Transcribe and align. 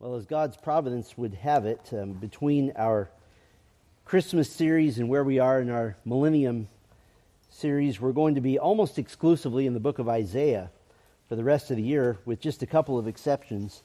Well, 0.00 0.14
as 0.14 0.26
God's 0.26 0.56
providence 0.56 1.18
would 1.18 1.34
have 1.34 1.66
it, 1.66 1.90
um, 1.92 2.12
between 2.12 2.72
our 2.76 3.10
Christmas 4.04 4.48
series 4.48 5.00
and 5.00 5.08
where 5.08 5.24
we 5.24 5.40
are 5.40 5.60
in 5.60 5.70
our 5.70 5.96
Millennium 6.04 6.68
series, 7.50 8.00
we're 8.00 8.12
going 8.12 8.36
to 8.36 8.40
be 8.40 8.60
almost 8.60 9.00
exclusively 9.00 9.66
in 9.66 9.74
the 9.74 9.80
book 9.80 9.98
of 9.98 10.08
Isaiah 10.08 10.70
for 11.28 11.34
the 11.34 11.42
rest 11.42 11.72
of 11.72 11.78
the 11.78 11.82
year, 11.82 12.16
with 12.24 12.38
just 12.38 12.62
a 12.62 12.66
couple 12.66 12.96
of 12.96 13.08
exceptions. 13.08 13.82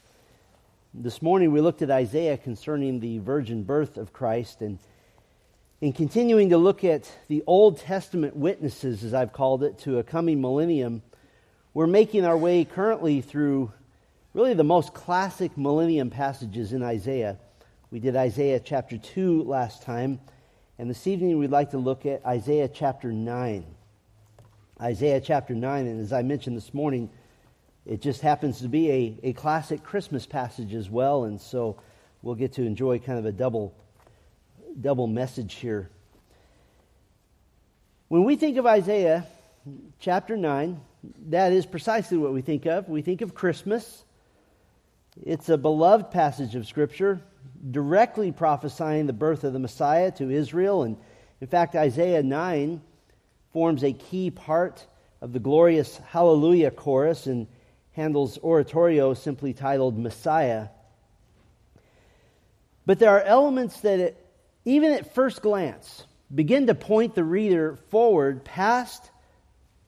This 0.94 1.20
morning 1.20 1.50
we 1.50 1.60
looked 1.60 1.82
at 1.82 1.90
Isaiah 1.90 2.36
concerning 2.36 3.00
the 3.00 3.18
virgin 3.18 3.64
birth 3.64 3.96
of 3.96 4.12
Christ, 4.12 4.60
and 4.60 4.78
in 5.80 5.92
continuing 5.92 6.50
to 6.50 6.58
look 6.58 6.84
at 6.84 7.10
the 7.26 7.42
Old 7.44 7.78
Testament 7.80 8.36
witnesses, 8.36 9.02
as 9.02 9.14
I've 9.14 9.32
called 9.32 9.64
it, 9.64 9.80
to 9.80 9.98
a 9.98 10.04
coming 10.04 10.40
millennium, 10.40 11.02
we're 11.74 11.88
making 11.88 12.24
our 12.24 12.38
way 12.38 12.64
currently 12.64 13.20
through 13.20 13.72
really 14.34 14.54
the 14.54 14.64
most 14.64 14.92
classic 14.92 15.56
millennium 15.56 16.10
passages 16.10 16.72
in 16.72 16.82
Isaiah. 16.82 17.38
We 17.92 18.00
did 18.00 18.16
Isaiah 18.16 18.58
chapter 18.58 18.98
2 18.98 19.44
last 19.44 19.82
time, 19.82 20.18
and 20.76 20.90
this 20.90 21.06
evening 21.06 21.38
we'd 21.38 21.52
like 21.52 21.70
to 21.70 21.78
look 21.78 22.04
at 22.04 22.26
Isaiah 22.26 22.66
chapter 22.66 23.12
9. 23.12 23.64
Isaiah 24.80 25.20
chapter 25.20 25.54
9, 25.54 25.86
and 25.86 26.00
as 26.00 26.12
I 26.12 26.22
mentioned 26.22 26.56
this 26.56 26.74
morning, 26.74 27.10
it 27.86 28.02
just 28.02 28.22
happens 28.22 28.60
to 28.62 28.68
be 28.68 28.90
a, 28.90 29.28
a 29.28 29.32
classic 29.34 29.84
Christmas 29.84 30.26
passage 30.26 30.74
as 30.74 30.90
well, 30.90 31.24
and 31.24 31.40
so 31.40 31.80
we'll 32.20 32.34
get 32.34 32.54
to 32.54 32.62
enjoy 32.62 32.98
kind 32.98 33.20
of 33.20 33.26
a 33.26 33.32
double, 33.32 33.72
double 34.80 35.06
message 35.06 35.54
here. 35.54 35.90
When 38.08 38.24
we 38.24 38.34
think 38.34 38.56
of 38.56 38.66
Isaiah 38.66 39.28
chapter 40.00 40.36
9, 40.36 40.80
that 41.28 41.52
is 41.52 41.66
precisely 41.66 42.18
what 42.18 42.32
we 42.32 42.40
think 42.40 42.66
of. 42.66 42.88
We 42.88 43.00
think 43.00 43.20
of 43.20 43.32
Christmas. 43.32 44.02
It's 45.22 45.48
a 45.48 45.56
beloved 45.56 46.10
passage 46.10 46.56
of 46.56 46.66
Scripture, 46.66 47.20
directly 47.70 48.32
prophesying 48.32 49.06
the 49.06 49.12
birth 49.12 49.44
of 49.44 49.52
the 49.52 49.60
Messiah 49.60 50.10
to 50.12 50.28
Israel. 50.28 50.82
And 50.82 50.96
in 51.40 51.46
fact, 51.46 51.76
Isaiah 51.76 52.22
9 52.22 52.80
forms 53.52 53.84
a 53.84 53.92
key 53.92 54.30
part 54.30 54.84
of 55.20 55.32
the 55.32 55.38
glorious 55.38 55.98
Hallelujah 55.98 56.72
chorus 56.72 57.28
in 57.28 57.46
Handel's 57.92 58.38
oratorio 58.38 59.14
simply 59.14 59.52
titled 59.52 59.96
Messiah. 59.96 60.68
But 62.84 62.98
there 62.98 63.10
are 63.10 63.22
elements 63.22 63.80
that, 63.82 64.00
it, 64.00 64.26
even 64.64 64.92
at 64.92 65.14
first 65.14 65.42
glance, 65.42 66.04
begin 66.34 66.66
to 66.66 66.74
point 66.74 67.14
the 67.14 67.24
reader 67.24 67.76
forward 67.90 68.44
past 68.44 69.10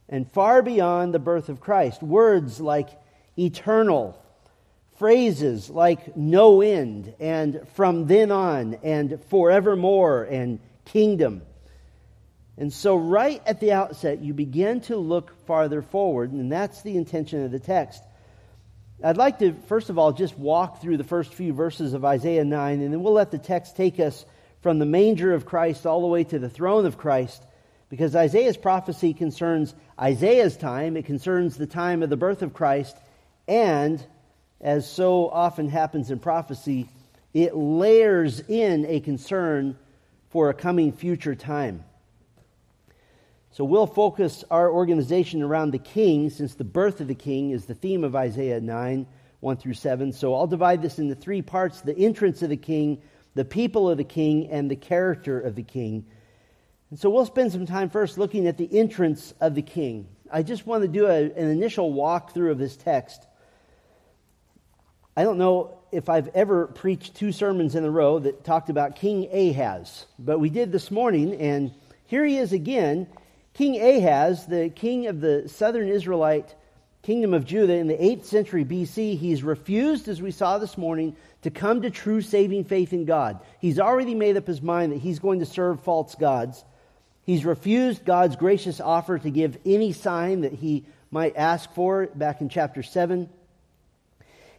and 0.08 0.30
far 0.30 0.62
beyond 0.62 1.12
the 1.12 1.18
birth 1.18 1.48
of 1.48 1.60
Christ. 1.60 2.00
Words 2.00 2.60
like 2.60 2.90
eternal 3.36 4.22
phrases 4.98 5.68
like 5.70 6.16
no 6.16 6.60
end 6.62 7.14
and 7.20 7.60
from 7.74 8.06
then 8.06 8.30
on 8.30 8.74
and 8.82 9.22
forevermore 9.28 10.24
and 10.24 10.58
kingdom. 10.84 11.42
And 12.58 12.72
so, 12.72 12.96
right 12.96 13.42
at 13.44 13.60
the 13.60 13.72
outset, 13.72 14.22
you 14.22 14.32
begin 14.32 14.80
to 14.82 14.96
look 14.96 15.44
farther 15.46 15.82
forward, 15.82 16.32
and 16.32 16.50
that's 16.50 16.80
the 16.82 16.96
intention 16.96 17.44
of 17.44 17.50
the 17.50 17.58
text. 17.58 18.02
I'd 19.04 19.18
like 19.18 19.40
to, 19.40 19.52
first 19.68 19.90
of 19.90 19.98
all, 19.98 20.12
just 20.12 20.38
walk 20.38 20.80
through 20.80 20.96
the 20.96 21.04
first 21.04 21.34
few 21.34 21.52
verses 21.52 21.92
of 21.92 22.04
Isaiah 22.06 22.44
9, 22.44 22.80
and 22.80 22.92
then 22.92 23.02
we'll 23.02 23.12
let 23.12 23.30
the 23.30 23.38
text 23.38 23.76
take 23.76 24.00
us 24.00 24.24
from 24.62 24.78
the 24.78 24.86
manger 24.86 25.34
of 25.34 25.44
Christ 25.44 25.84
all 25.84 26.00
the 26.00 26.06
way 26.06 26.24
to 26.24 26.38
the 26.38 26.48
throne 26.48 26.86
of 26.86 26.96
Christ, 26.96 27.42
because 27.90 28.16
Isaiah's 28.16 28.56
prophecy 28.56 29.12
concerns 29.12 29.74
Isaiah's 30.00 30.56
time, 30.56 30.96
it 30.96 31.04
concerns 31.04 31.56
the 31.56 31.66
time 31.66 32.02
of 32.02 32.08
the 32.08 32.16
birth 32.16 32.40
of 32.40 32.54
Christ, 32.54 32.96
and 33.46 34.02
as 34.60 34.90
so 34.90 35.28
often 35.28 35.68
happens 35.68 36.10
in 36.10 36.18
prophecy, 36.18 36.88
it 37.34 37.54
layers 37.54 38.40
in 38.40 38.86
a 38.86 39.00
concern 39.00 39.76
for 40.30 40.48
a 40.48 40.54
coming 40.54 40.92
future 40.92 41.34
time. 41.34 41.84
So 43.50 43.64
we'll 43.64 43.86
focus 43.86 44.44
our 44.50 44.70
organization 44.70 45.42
around 45.42 45.70
the 45.70 45.78
king, 45.78 46.28
since 46.30 46.54
the 46.54 46.64
birth 46.64 47.00
of 47.00 47.08
the 47.08 47.14
king 47.14 47.50
is 47.50 47.64
the 47.64 47.74
theme 47.74 48.04
of 48.04 48.14
Isaiah 48.14 48.60
9, 48.60 49.06
1 49.40 49.56
through 49.56 49.74
7. 49.74 50.12
So 50.12 50.34
I'll 50.34 50.46
divide 50.46 50.82
this 50.82 50.98
into 50.98 51.14
three 51.14 51.42
parts 51.42 51.80
the 51.80 51.96
entrance 51.96 52.42
of 52.42 52.50
the 52.50 52.56
king, 52.56 53.00
the 53.34 53.44
people 53.44 53.88
of 53.88 53.96
the 53.96 54.04
king, 54.04 54.50
and 54.50 54.70
the 54.70 54.76
character 54.76 55.40
of 55.40 55.54
the 55.54 55.62
king. 55.62 56.04
And 56.90 56.98
so 56.98 57.08
we'll 57.08 57.26
spend 57.26 57.52
some 57.52 57.66
time 57.66 57.88
first 57.88 58.18
looking 58.18 58.46
at 58.46 58.58
the 58.58 58.78
entrance 58.78 59.32
of 59.40 59.54
the 59.54 59.62
king. 59.62 60.06
I 60.30 60.42
just 60.42 60.66
want 60.66 60.82
to 60.82 60.88
do 60.88 61.06
a, 61.06 61.24
an 61.24 61.48
initial 61.48 61.92
walkthrough 61.92 62.50
of 62.50 62.58
this 62.58 62.76
text 62.76 63.26
I 65.18 65.24
don't 65.24 65.38
know 65.38 65.78
if 65.92 66.10
I've 66.10 66.28
ever 66.34 66.66
preached 66.66 67.14
two 67.14 67.32
sermons 67.32 67.74
in 67.74 67.84
a 67.84 67.90
row 67.90 68.18
that 68.18 68.44
talked 68.44 68.68
about 68.68 68.96
King 68.96 69.26
Ahaz, 69.32 70.04
but 70.18 70.38
we 70.38 70.50
did 70.50 70.72
this 70.72 70.90
morning, 70.90 71.40
and 71.40 71.72
here 72.04 72.22
he 72.22 72.36
is 72.36 72.52
again. 72.52 73.06
King 73.54 73.80
Ahaz, 73.80 74.44
the 74.44 74.68
king 74.68 75.06
of 75.06 75.22
the 75.22 75.48
southern 75.48 75.88
Israelite 75.88 76.54
kingdom 77.00 77.32
of 77.32 77.46
Judah 77.46 77.72
in 77.76 77.86
the 77.86 77.94
8th 77.94 78.26
century 78.26 78.66
BC, 78.66 79.16
he's 79.16 79.42
refused, 79.42 80.06
as 80.08 80.20
we 80.20 80.32
saw 80.32 80.58
this 80.58 80.76
morning, 80.76 81.16
to 81.40 81.50
come 81.50 81.80
to 81.80 81.88
true 81.88 82.20
saving 82.20 82.64
faith 82.64 82.92
in 82.92 83.06
God. 83.06 83.40
He's 83.58 83.78
already 83.78 84.14
made 84.14 84.36
up 84.36 84.46
his 84.46 84.60
mind 84.60 84.92
that 84.92 84.98
he's 84.98 85.20
going 85.20 85.38
to 85.38 85.46
serve 85.46 85.80
false 85.80 86.14
gods. 86.14 86.62
He's 87.22 87.46
refused 87.46 88.04
God's 88.04 88.36
gracious 88.36 88.80
offer 88.80 89.18
to 89.18 89.30
give 89.30 89.56
any 89.64 89.92
sign 89.92 90.42
that 90.42 90.52
he 90.52 90.84
might 91.10 91.36
ask 91.36 91.72
for 91.72 92.06
back 92.08 92.42
in 92.42 92.50
chapter 92.50 92.82
7. 92.82 93.30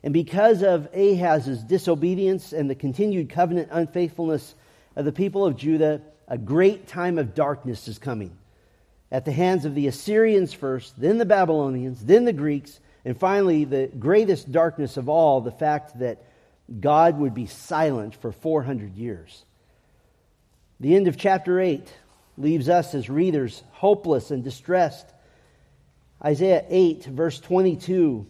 And 0.04 0.14
because 0.14 0.64
of 0.64 0.88
Ahaz's 0.94 1.64
disobedience 1.64 2.54
and 2.54 2.70
the 2.70 2.76
continued 2.76 3.30
covenant 3.30 3.70
unfaithfulness 3.72 4.56
of 4.96 5.06
the 5.06 5.12
people 5.12 5.46
of 5.46 5.58
Judah, 5.58 6.02
a 6.28 6.38
great 6.38 6.88
time 6.88 7.18
of 7.18 7.34
darkness 7.34 7.88
is 7.88 7.98
coming. 7.98 8.38
At 9.12 9.26
the 9.26 9.32
hands 9.32 9.66
of 9.66 9.74
the 9.74 9.88
Assyrians 9.88 10.54
first, 10.54 11.00
then 11.00 11.18
the 11.18 11.26
Babylonians, 11.26 12.04
then 12.04 12.26
the 12.26 12.34
Greeks, 12.34 12.80
and 13.06 13.18
finally 13.18 13.64
the 13.64 13.88
greatest 13.88 14.52
darkness 14.52 14.98
of 14.98 15.08
all, 15.08 15.42
the 15.42 15.52
fact 15.52 16.00
that 16.00 16.24
God 16.80 17.18
would 17.18 17.34
be 17.34 17.46
silent 17.46 18.16
for 18.16 18.32
400 18.32 18.96
years. 18.96 19.46
The 20.80 20.96
end 20.96 21.08
of 21.08 21.18
chapter 21.18 21.60
8 21.60 21.88
leaves 22.38 22.70
us 22.70 22.94
as 22.94 23.10
readers 23.10 23.64
hopeless 23.72 24.30
and 24.30 24.44
distressed. 24.44 25.08
Isaiah 26.24 26.66
8, 26.70 27.06
verse 27.06 27.40
22 27.40 28.28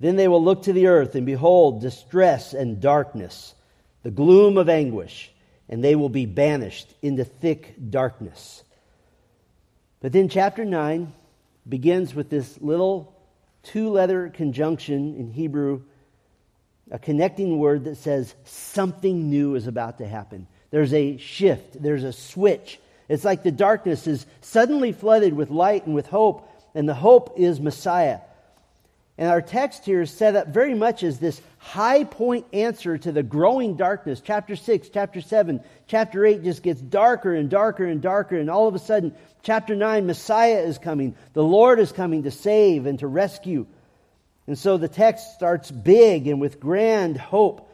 then 0.00 0.16
they 0.16 0.28
will 0.28 0.42
look 0.42 0.62
to 0.62 0.72
the 0.72 0.86
earth 0.86 1.14
and 1.14 1.26
behold 1.26 1.80
distress 1.80 2.54
and 2.54 2.80
darkness, 2.80 3.54
the 4.02 4.10
gloom 4.10 4.56
of 4.56 4.68
anguish, 4.68 5.32
and 5.68 5.82
they 5.82 5.96
will 5.96 6.08
be 6.08 6.26
banished 6.26 6.94
into 7.02 7.24
thick 7.24 7.74
darkness. 7.90 8.62
But 10.00 10.12
then 10.12 10.28
chapter 10.28 10.64
9 10.64 11.12
begins 11.68 12.14
with 12.14 12.30
this 12.30 12.60
little 12.60 13.14
two 13.64 13.90
letter 13.90 14.28
conjunction 14.28 15.16
in 15.16 15.30
Hebrew, 15.32 15.82
a 16.90 16.98
connecting 16.98 17.58
word 17.58 17.84
that 17.84 17.96
says 17.96 18.34
something 18.44 19.28
new 19.28 19.56
is 19.56 19.66
about 19.66 19.98
to 19.98 20.06
happen. 20.06 20.46
There's 20.70 20.94
a 20.94 21.16
shift, 21.16 21.82
there's 21.82 22.04
a 22.04 22.12
switch. 22.12 22.80
It's 23.08 23.24
like 23.24 23.42
the 23.42 23.50
darkness 23.50 24.06
is 24.06 24.26
suddenly 24.40 24.92
flooded 24.92 25.34
with 25.34 25.50
light 25.50 25.86
and 25.86 25.94
with 25.94 26.06
hope, 26.06 26.48
and 26.74 26.88
the 26.88 26.94
hope 26.94 27.34
is 27.36 27.60
Messiah. 27.60 28.20
And 29.18 29.28
our 29.28 29.42
text 29.42 29.84
here 29.84 30.02
is 30.02 30.12
set 30.12 30.36
up 30.36 30.46
very 30.48 30.74
much 30.74 31.02
as 31.02 31.18
this 31.18 31.42
high 31.58 32.04
point 32.04 32.46
answer 32.52 32.96
to 32.96 33.10
the 33.10 33.24
growing 33.24 33.76
darkness. 33.76 34.22
Chapter 34.24 34.54
6, 34.54 34.90
chapter 34.90 35.20
7, 35.20 35.60
chapter 35.88 36.24
8 36.24 36.44
just 36.44 36.62
gets 36.62 36.80
darker 36.80 37.34
and 37.34 37.50
darker 37.50 37.84
and 37.84 38.00
darker. 38.00 38.38
And 38.38 38.48
all 38.48 38.68
of 38.68 38.76
a 38.76 38.78
sudden, 38.78 39.12
chapter 39.42 39.74
9, 39.74 40.06
Messiah 40.06 40.60
is 40.60 40.78
coming. 40.78 41.16
The 41.32 41.42
Lord 41.42 41.80
is 41.80 41.90
coming 41.90 42.22
to 42.22 42.30
save 42.30 42.86
and 42.86 42.96
to 43.00 43.08
rescue. 43.08 43.66
And 44.46 44.56
so 44.56 44.78
the 44.78 44.88
text 44.88 45.34
starts 45.34 45.68
big 45.68 46.28
and 46.28 46.40
with 46.40 46.60
grand 46.60 47.16
hope. 47.16 47.64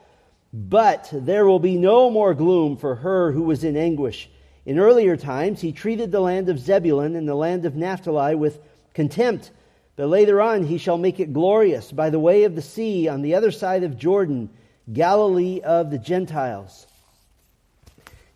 But 0.50 1.10
there 1.12 1.44
will 1.44 1.58
be 1.58 1.76
no 1.76 2.08
more 2.08 2.32
gloom 2.32 2.78
for 2.78 2.94
her 2.94 3.32
who 3.32 3.42
was 3.42 3.64
in 3.64 3.76
anguish. 3.76 4.30
In 4.64 4.78
earlier 4.78 5.14
times, 5.14 5.60
he 5.60 5.72
treated 5.72 6.10
the 6.10 6.20
land 6.20 6.48
of 6.48 6.58
Zebulun 6.58 7.16
and 7.16 7.28
the 7.28 7.34
land 7.34 7.66
of 7.66 7.76
Naphtali 7.76 8.34
with 8.34 8.58
contempt 8.94 9.50
but 9.96 10.08
later 10.08 10.40
on, 10.40 10.64
he 10.64 10.78
shall 10.78 10.98
make 10.98 11.20
it 11.20 11.32
glorious 11.32 11.92
by 11.92 12.10
the 12.10 12.18
way 12.18 12.44
of 12.44 12.54
the 12.56 12.62
sea 12.62 13.08
on 13.08 13.22
the 13.22 13.34
other 13.34 13.50
side 13.50 13.84
of 13.84 13.96
Jordan, 13.96 14.50
Galilee 14.92 15.60
of 15.60 15.90
the 15.90 15.98
Gentiles. 15.98 16.86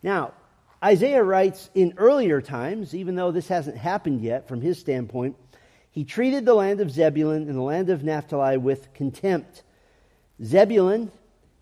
Now, 0.02 0.32
Isaiah 0.82 1.24
writes 1.24 1.70
in 1.74 1.94
earlier 1.96 2.40
times, 2.40 2.94
even 2.94 3.16
though 3.16 3.32
this 3.32 3.48
hasn't 3.48 3.76
happened 3.76 4.20
yet 4.20 4.46
from 4.46 4.60
his 4.60 4.78
standpoint, 4.78 5.36
he 5.90 6.04
treated 6.04 6.44
the 6.44 6.54
land 6.54 6.80
of 6.80 6.92
Zebulun 6.92 7.48
and 7.48 7.56
the 7.56 7.62
land 7.62 7.90
of 7.90 8.04
Naphtali 8.04 8.56
with 8.56 8.94
contempt. 8.94 9.64
Zebulun 10.44 11.10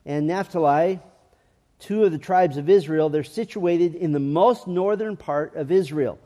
and 0.05 0.27
Naphtali, 0.27 1.01
two 1.79 2.05
of 2.05 2.13
the 2.13 2.19
tribes 2.19 2.59
of 2.59 2.69
Israel, 2.69 3.09
they're 3.09 3.25
situated 3.25 3.95
in 3.95 4.13
the 4.13 4.21
most 4.21 4.67
northern 4.67 5.17
part 5.17 5.57
of 5.57 5.73
Israel. 5.73 6.19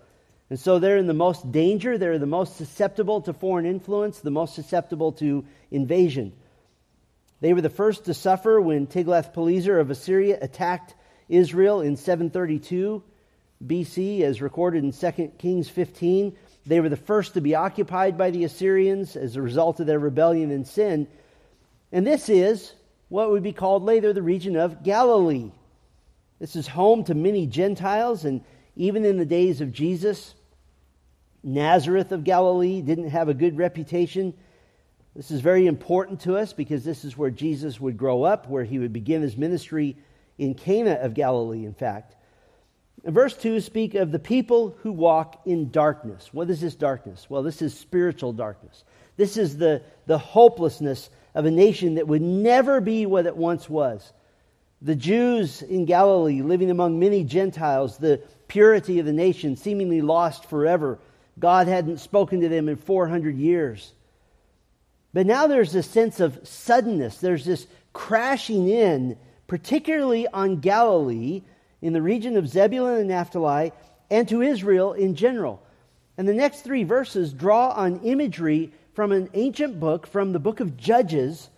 And 0.50 0.58
so 0.58 0.80
they're 0.80 0.96
in 0.96 1.06
the 1.06 1.14
most 1.14 1.52
danger, 1.52 1.96
they're 1.96 2.18
the 2.18 2.26
most 2.26 2.56
susceptible 2.56 3.20
to 3.22 3.32
foreign 3.32 3.66
influence, 3.66 4.18
the 4.18 4.32
most 4.32 4.56
susceptible 4.56 5.12
to 5.12 5.44
invasion. 5.70 6.32
They 7.40 7.54
were 7.54 7.60
the 7.60 7.70
first 7.70 8.06
to 8.06 8.14
suffer 8.14 8.60
when 8.60 8.88
Tiglath-Pileser 8.88 9.78
of 9.78 9.90
Assyria 9.90 10.38
attacked 10.42 10.94
Israel 11.28 11.80
in 11.80 11.96
732 11.96 13.02
BC, 13.64 14.22
as 14.22 14.42
recorded 14.42 14.82
in 14.82 14.92
2 14.92 15.32
Kings 15.38 15.68
15. 15.68 16.36
They 16.66 16.80
were 16.80 16.88
the 16.88 16.96
first 16.96 17.34
to 17.34 17.40
be 17.40 17.54
occupied 17.54 18.18
by 18.18 18.30
the 18.30 18.44
Assyrians 18.44 19.16
as 19.16 19.36
a 19.36 19.42
result 19.42 19.78
of 19.78 19.86
their 19.86 19.98
rebellion 19.98 20.50
and 20.50 20.66
sin. 20.66 21.06
And 21.92 22.06
this 22.06 22.28
is 22.28 22.72
what 23.08 23.30
would 23.30 23.42
be 23.42 23.52
called 23.52 23.84
later 23.84 24.12
the 24.12 24.22
region 24.22 24.56
of 24.56 24.82
Galilee. 24.82 25.52
This 26.40 26.56
is 26.56 26.66
home 26.66 27.04
to 27.04 27.14
many 27.14 27.46
Gentiles, 27.46 28.24
and 28.24 28.42
even 28.76 29.04
in 29.04 29.16
the 29.16 29.24
days 29.24 29.60
of 29.60 29.72
Jesus, 29.72 30.34
Nazareth 31.42 32.12
of 32.12 32.24
Galilee 32.24 32.82
didn't 32.82 33.10
have 33.10 33.28
a 33.28 33.34
good 33.34 33.56
reputation. 33.56 34.34
This 35.16 35.30
is 35.30 35.40
very 35.40 35.66
important 35.66 36.20
to 36.20 36.36
us 36.36 36.52
because 36.52 36.84
this 36.84 37.04
is 37.04 37.16
where 37.16 37.30
Jesus 37.30 37.80
would 37.80 37.96
grow 37.96 38.22
up, 38.22 38.48
where 38.48 38.64
he 38.64 38.78
would 38.78 38.92
begin 38.92 39.22
his 39.22 39.36
ministry 39.36 39.96
in 40.38 40.54
Cana 40.54 40.94
of 40.94 41.14
Galilee, 41.14 41.64
in 41.64 41.74
fact. 41.74 42.14
Verse 43.04 43.34
2 43.36 43.60
speak 43.60 43.94
of 43.94 44.12
the 44.12 44.18
people 44.18 44.76
who 44.82 44.92
walk 44.92 45.40
in 45.46 45.70
darkness. 45.70 46.28
What 46.32 46.50
is 46.50 46.60
this 46.60 46.74
darkness? 46.74 47.26
Well, 47.28 47.42
this 47.42 47.62
is 47.62 47.76
spiritual 47.76 48.32
darkness. 48.32 48.84
This 49.16 49.36
is 49.36 49.56
the, 49.56 49.82
the 50.06 50.18
hopelessness 50.18 51.10
of 51.34 51.46
a 51.46 51.50
nation 51.50 51.94
that 51.94 52.08
would 52.08 52.22
never 52.22 52.80
be 52.80 53.06
what 53.06 53.26
it 53.26 53.36
once 53.36 53.68
was. 53.68 54.12
The 54.82 54.96
Jews 54.96 55.62
in 55.62 55.84
Galilee 55.84 56.42
living 56.42 56.70
among 56.70 56.98
many 56.98 57.24
Gentiles, 57.24 57.98
the 57.98 58.22
purity 58.48 58.98
of 58.98 59.06
the 59.06 59.12
nation 59.12 59.56
seemingly 59.56 60.00
lost 60.02 60.46
forever. 60.46 60.98
God 61.40 61.66
hadn't 61.66 61.98
spoken 61.98 62.40
to 62.42 62.48
them 62.48 62.68
in 62.68 62.76
400 62.76 63.36
years. 63.36 63.92
But 65.12 65.26
now 65.26 65.46
there's 65.46 65.74
a 65.74 65.82
sense 65.82 66.20
of 66.20 66.46
suddenness. 66.46 67.18
There's 67.18 67.44
this 67.44 67.66
crashing 67.92 68.68
in, 68.68 69.16
particularly 69.48 70.28
on 70.28 70.60
Galilee, 70.60 71.42
in 71.82 71.92
the 71.92 72.02
region 72.02 72.36
of 72.36 72.48
Zebulun 72.48 73.00
and 73.00 73.08
Naphtali, 73.08 73.72
and 74.10 74.28
to 74.28 74.42
Israel 74.42 74.92
in 74.92 75.14
general. 75.14 75.62
And 76.16 76.28
the 76.28 76.34
next 76.34 76.60
three 76.60 76.84
verses 76.84 77.32
draw 77.32 77.70
on 77.70 78.00
imagery 78.00 78.72
from 78.94 79.12
an 79.12 79.30
ancient 79.34 79.80
book, 79.80 80.06
from 80.06 80.32
the 80.32 80.38
book 80.38 80.60
of 80.60 80.76
Judges, 80.76 81.48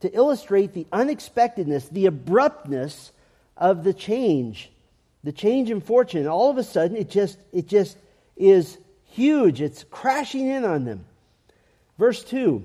to 0.00 0.14
illustrate 0.14 0.72
the 0.72 0.86
unexpectedness, 0.92 1.88
the 1.88 2.06
abruptness 2.06 3.12
of 3.56 3.84
the 3.84 3.94
change, 3.94 4.70
the 5.24 5.32
change 5.32 5.70
in 5.70 5.80
fortune. 5.80 6.26
All 6.26 6.50
of 6.50 6.58
a 6.58 6.64
sudden, 6.64 6.96
it 6.96 7.10
just, 7.10 7.38
it 7.52 7.66
just 7.66 7.96
is 8.36 8.78
huge. 9.10 9.60
It's 9.60 9.84
crashing 9.84 10.48
in 10.48 10.64
on 10.64 10.84
them. 10.84 11.04
Verse 11.98 12.24
2 12.24 12.64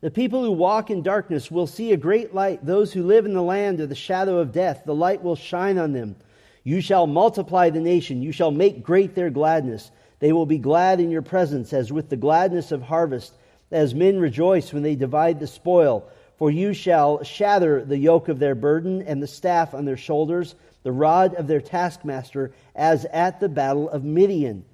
The 0.00 0.10
people 0.10 0.44
who 0.44 0.52
walk 0.52 0.90
in 0.90 1.02
darkness 1.02 1.50
will 1.50 1.66
see 1.66 1.92
a 1.92 1.96
great 1.96 2.34
light. 2.34 2.64
Those 2.64 2.92
who 2.92 3.02
live 3.02 3.24
in 3.24 3.34
the 3.34 3.42
land 3.42 3.80
of 3.80 3.88
the 3.88 3.94
shadow 3.94 4.38
of 4.38 4.52
death, 4.52 4.82
the 4.84 4.94
light 4.94 5.22
will 5.22 5.36
shine 5.36 5.78
on 5.78 5.92
them. 5.92 6.16
You 6.62 6.80
shall 6.82 7.06
multiply 7.06 7.70
the 7.70 7.80
nation, 7.80 8.20
you 8.20 8.32
shall 8.32 8.50
make 8.50 8.82
great 8.82 9.14
their 9.14 9.30
gladness. 9.30 9.90
They 10.18 10.32
will 10.32 10.46
be 10.46 10.58
glad 10.58 11.00
in 11.00 11.10
your 11.10 11.22
presence, 11.22 11.72
as 11.72 11.92
with 11.92 12.10
the 12.10 12.16
gladness 12.16 12.72
of 12.72 12.82
harvest, 12.82 13.32
as 13.70 13.94
men 13.94 14.18
rejoice 14.18 14.72
when 14.72 14.82
they 14.82 14.96
divide 14.96 15.40
the 15.40 15.46
spoil. 15.46 16.08
For 16.36 16.50
you 16.50 16.72
shall 16.72 17.22
shatter 17.22 17.84
the 17.84 17.98
yoke 17.98 18.28
of 18.28 18.38
their 18.38 18.54
burden 18.54 19.02
and 19.02 19.22
the 19.22 19.26
staff 19.26 19.74
on 19.74 19.84
their 19.84 19.96
shoulders, 19.96 20.54
the 20.82 20.92
rod 20.92 21.34
of 21.34 21.46
their 21.46 21.60
taskmaster, 21.60 22.52
as 22.74 23.04
at 23.06 23.40
the 23.40 23.48
battle 23.48 23.88
of 23.88 24.04
Midian. 24.04 24.64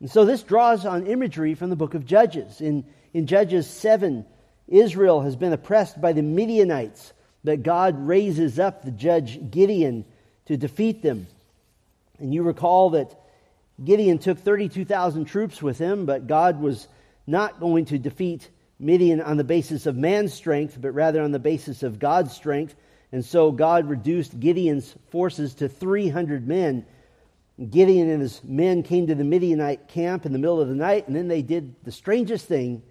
And 0.00 0.10
so 0.10 0.24
this 0.24 0.42
draws 0.42 0.86
on 0.86 1.06
imagery 1.06 1.54
from 1.54 1.70
the 1.70 1.76
book 1.76 1.94
of 1.94 2.06
Judges. 2.06 2.60
In, 2.60 2.84
in 3.12 3.26
Judges 3.26 3.68
7, 3.68 4.24
Israel 4.66 5.20
has 5.20 5.36
been 5.36 5.52
oppressed 5.52 6.00
by 6.00 6.12
the 6.12 6.22
Midianites, 6.22 7.12
but 7.44 7.62
God 7.62 8.06
raises 8.06 8.58
up 8.58 8.82
the 8.82 8.90
judge 8.90 9.50
Gideon 9.50 10.04
to 10.46 10.56
defeat 10.56 11.02
them. 11.02 11.26
And 12.18 12.32
you 12.32 12.42
recall 12.42 12.90
that 12.90 13.14
Gideon 13.82 14.18
took 14.18 14.38
32,000 14.38 15.26
troops 15.26 15.62
with 15.62 15.78
him, 15.78 16.06
but 16.06 16.26
God 16.26 16.60
was 16.60 16.86
not 17.26 17.60
going 17.60 17.86
to 17.86 17.98
defeat 17.98 18.48
Midian 18.78 19.20
on 19.20 19.36
the 19.36 19.44
basis 19.44 19.86
of 19.86 19.96
man's 19.96 20.32
strength, 20.32 20.78
but 20.80 20.92
rather 20.92 21.22
on 21.22 21.32
the 21.32 21.38
basis 21.38 21.82
of 21.82 21.98
God's 21.98 22.32
strength. 22.32 22.74
And 23.12 23.24
so 23.24 23.52
God 23.52 23.88
reduced 23.88 24.38
Gideon's 24.38 24.94
forces 25.10 25.54
to 25.54 25.68
300 25.68 26.46
men 26.46 26.86
Gideon 27.68 28.08
and 28.08 28.22
his 28.22 28.42
men 28.42 28.82
came 28.82 29.06
to 29.06 29.14
the 29.14 29.24
Midianite 29.24 29.88
camp 29.88 30.24
in 30.24 30.32
the 30.32 30.38
middle 30.38 30.60
of 30.60 30.68
the 30.68 30.74
night, 30.74 31.06
and 31.06 31.14
then 31.14 31.28
they 31.28 31.42
did 31.42 31.74
the 31.84 31.92
strangest 31.92 32.46
thing. 32.46 32.82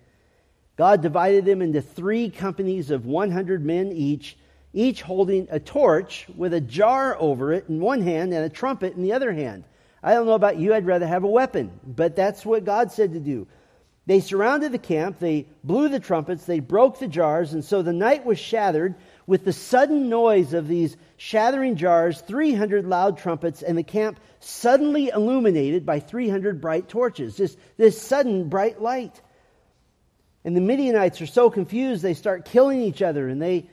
God 0.76 1.02
divided 1.02 1.46
them 1.46 1.62
into 1.62 1.82
three 1.82 2.30
companies 2.30 2.92
of 2.92 3.06
100 3.06 3.66
men 3.66 3.92
each, 3.92 4.38
each 4.74 5.02
holding 5.02 5.48
a 5.50 5.60
torch 5.60 6.28
with 6.36 6.54
a 6.54 6.62
jar 6.62 7.18
over 7.20 7.52
it 7.52 7.68
in 7.68 7.80
one 7.80 8.02
hand 8.02 8.34
and 8.34 8.46
a 8.46 8.50
trumpet 8.50 8.96
in 8.96 9.02
the 9.02 9.14
other 9.14 9.34
hand. 9.34 9.64
I 10.04 10.14
don't 10.14 10.28
know 10.28 10.34
about 10.34 10.58
you, 10.58 10.74
I'd 10.74 10.86
rather 10.86 11.08
have 11.08 11.24
a 11.24 11.28
weapon, 11.28 11.72
but 11.84 12.16
that's 12.16 12.46
what 12.46 12.64
God 12.64 12.92
said 12.92 13.14
to 13.14 13.20
do. 13.20 13.48
They 14.06 14.22
surrounded 14.22 14.72
the 14.72 14.80
camp, 14.80 15.20
they 15.20 15.48
blew 15.64 15.90
the 15.90 16.00
trumpets, 16.00 16.46
they 16.46 16.60
broke 16.60 17.00
the 17.00 17.08
jars, 17.08 17.54
and 17.54 17.66
so 17.66 17.82
the 17.82 17.94
night 17.94 18.26
was 18.26 18.40
shattered 18.40 18.96
with 19.30 19.46
the 19.46 19.54
sudden 19.54 20.10
noise 20.10 20.56
of 20.56 20.68
these 20.68 20.98
shattering 21.16 21.76
jars, 21.76 22.20
300 22.22 22.88
loud 22.88 23.20
trumpets, 23.20 23.62
and 23.62 23.78
the 23.78 23.84
camp 23.84 24.20
suddenly 24.40 25.10
illuminated 25.10 25.86
by 25.86 26.00
300 26.00 26.60
bright 26.60 26.90
torches. 26.90 27.38
This, 27.38 27.56
this 27.78 28.02
sudden 28.02 28.50
bright 28.50 28.82
light. 28.82 29.22
And 30.44 30.58
the 30.58 30.62
Midianites 30.62 31.22
are 31.22 31.28
so 31.28 31.52
confused, 31.52 32.02
they 32.02 32.16
start 32.16 32.46
killing 32.46 32.82
each 32.82 33.04
other 33.04 33.30
and 33.30 33.40
they 33.40 33.70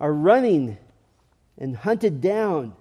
are 0.00 0.12
running 0.12 0.76
and 1.56 1.76
hunted 1.76 2.20
down. 2.20 2.74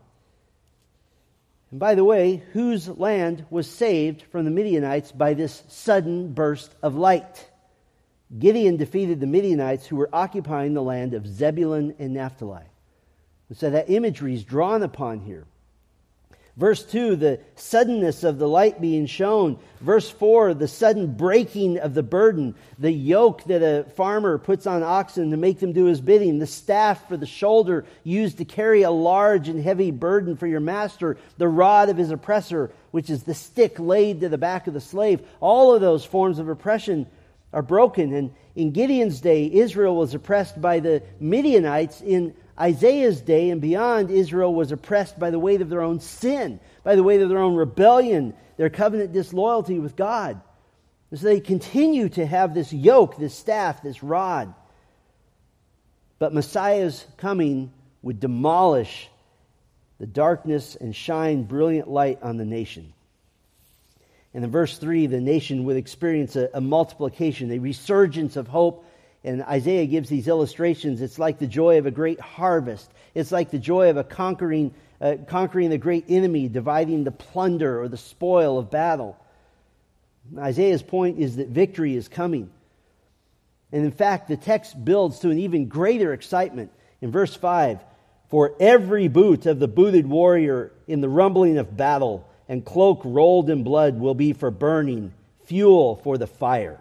And 1.70 1.80
by 1.80 1.94
the 1.94 2.04
way, 2.04 2.42
whose 2.54 2.90
land 2.90 3.46
was 3.52 3.70
saved 3.70 4.24
from 4.32 4.46
the 4.46 4.50
Midianites 4.50 5.12
by 5.12 5.36
this 5.36 5.62
sudden 5.68 6.34
burst 6.34 6.74
of 6.82 6.96
light? 6.96 7.48
Gideon 8.38 8.78
defeated 8.78 9.20
the 9.20 9.28
Midianites 9.28 9.86
who 9.86 9.96
were 9.96 10.10
occupying 10.12 10.74
the 10.74 10.84
land 10.84 11.14
of 11.14 11.28
Zebulun 11.28 11.96
and 12.00 12.14
Naphtali. 12.14 12.66
And 13.50 13.58
so 13.58 13.70
that 13.70 13.90
imagery 13.90 14.34
is 14.34 14.44
drawn 14.44 14.84
upon 14.84 15.20
here. 15.20 15.46
Verse 16.58 16.86
2, 16.86 17.18
the 17.18 17.42
suddenness 17.56 18.24
of 18.24 18.38
the 18.38 18.48
light 18.48 18.80
being 18.80 19.08
shown. 19.08 19.60
Verse 19.82 20.10
4, 20.10 20.54
the 20.54 20.70
sudden 20.70 21.08
breaking 21.08 21.80
of 21.80 21.94
the 21.94 22.04
burden. 22.04 22.56
The 22.80 22.92
yoke 22.92 23.44
that 23.46 23.62
a 23.62 23.84
farmer 23.92 24.38
puts 24.38 24.66
on 24.66 24.82
oxen 24.82 25.32
to 25.32 25.38
make 25.38 25.60
them 25.60 25.74
do 25.74 25.86
his 25.86 26.00
bidding. 26.00 26.40
The 26.40 26.48
staff 26.48 27.10
for 27.10 27.18
the 27.18 27.26
shoulder 27.26 27.86
used 28.06 28.38
to 28.38 28.46
carry 28.46 28.84
a 28.84 28.92
large 28.92 29.50
and 29.50 29.62
heavy 29.62 29.92
burden 29.92 30.38
for 30.38 30.48
your 30.48 30.62
master. 30.62 31.18
The 31.38 31.48
rod 31.48 31.90
of 31.90 31.98
his 31.98 32.10
oppressor, 32.10 32.72
which 32.92 33.10
is 33.10 33.24
the 33.24 33.34
stick 33.34 33.78
laid 33.78 34.22
to 34.22 34.30
the 34.30 34.38
back 34.38 34.68
of 34.68 34.74
the 34.74 34.80
slave. 34.80 35.28
All 35.42 35.76
of 35.76 35.82
those 35.82 36.06
forms 36.06 36.40
of 36.40 36.48
oppression 36.48 37.06
are 37.56 37.62
broken. 37.62 38.14
And 38.14 38.36
in 38.54 38.72
Gideon's 38.72 39.22
day, 39.22 39.50
Israel 39.52 39.96
was 39.96 40.14
oppressed 40.14 40.62
by 40.62 40.82
the 40.82 41.02
Midianites. 41.20 42.02
In 42.02 42.36
Isaiah's 42.60 43.22
day 43.22 43.50
and 43.50 43.62
beyond, 43.62 44.12
Israel 44.12 44.54
was 44.54 44.74
oppressed 44.74 45.18
by 45.18 45.32
the 45.32 45.40
weight 45.40 45.62
of 45.62 45.70
their 45.70 45.82
own 45.82 46.02
sin, 46.02 46.60
by 46.84 46.96
the 46.96 47.04
weight 47.04 47.22
of 47.22 47.30
their 47.30 47.40
own 47.40 47.56
rebellion, 47.56 48.34
their 48.58 48.70
covenant 48.70 49.14
disloyalty 49.14 49.80
with 49.80 49.96
God. 49.96 50.40
And 51.10 51.20
so 51.20 51.28
they 51.28 51.40
continue 51.40 52.10
to 52.10 52.26
have 52.26 52.54
this 52.54 52.74
yoke, 52.74 53.18
this 53.18 53.34
staff, 53.34 53.82
this 53.82 54.04
rod. 54.04 54.54
But 56.20 56.34
Messiah's 56.34 57.06
coming 57.16 57.72
would 58.02 58.20
demolish 58.20 59.10
the 59.98 60.08
darkness 60.08 60.76
and 60.76 60.94
shine 60.94 61.44
brilliant 61.44 61.88
light 61.88 62.20
on 62.22 62.36
the 62.36 62.46
nation. 62.46 62.94
And 64.36 64.44
in 64.44 64.52
verse 64.52 64.78
3, 64.78 65.08
the 65.08 65.22
nation 65.22 65.64
would 65.64 65.78
experience 65.78 66.36
a, 66.36 66.50
a, 66.54 66.60
multiplication, 66.60 67.52
a 67.52 67.60
resurgence 67.60 68.36
of 68.36 68.50
hope. 68.50 68.86
And 69.24 69.42
Isaiah 69.42 69.86
gives 69.86 70.10
these 70.10 70.28
illustrations. 70.28 71.02
It's 71.02 71.18
like 71.18 71.40
the 71.40 71.48
joy 71.48 71.78
of 71.78 71.86
a 71.86 71.92
great 71.92 72.20
harvest, 72.20 72.92
it's 73.16 73.32
like 73.32 73.50
the 73.50 73.58
joy 73.58 73.90
of 73.90 73.96
a 73.96 74.04
conquering, 74.04 74.74
uh, 75.00 75.16
conquering 75.28 75.70
the 75.70 75.78
great 75.78 76.06
enemy, 76.10 76.50
dividing 76.50 77.06
the 77.06 77.12
plunder 77.12 77.82
or 77.82 77.88
the 77.88 77.98
spoil 77.98 78.60
of 78.60 78.70
battle. 78.70 79.18
Isaiah's 80.38 80.84
point 80.84 81.18
is 81.18 81.38
that 81.38 81.48
victory 81.48 81.96
is 81.96 82.10
coming. 82.10 82.50
And 83.72 83.86
in 83.86 83.92
fact, 83.92 84.28
the 84.28 84.36
text 84.36 84.84
builds 84.84 85.20
to 85.20 85.30
an 85.30 85.40
even 85.40 85.70
greater 85.70 86.12
excitement. 86.12 86.72
In 87.00 87.10
verse 87.10 87.34
5, 87.34 87.80
for 88.28 88.54
every 88.60 89.08
boot 89.08 89.46
of 89.46 89.60
the 89.60 89.70
booted 89.70 90.06
warrior 90.06 90.74
in 90.88 91.00
the 91.00 91.08
rumbling 91.08 91.58
of 91.58 91.78
battle, 91.78 92.28
and 92.48 92.64
cloak 92.64 93.02
rolled 93.04 93.50
in 93.50 93.64
blood 93.64 94.00
will 94.00 94.14
be 94.14 94.34
for 94.34 94.52
burning, 94.52 95.14
fuel 95.46 95.98
for 95.98 96.18
the 96.18 96.28
fire. 96.28 96.80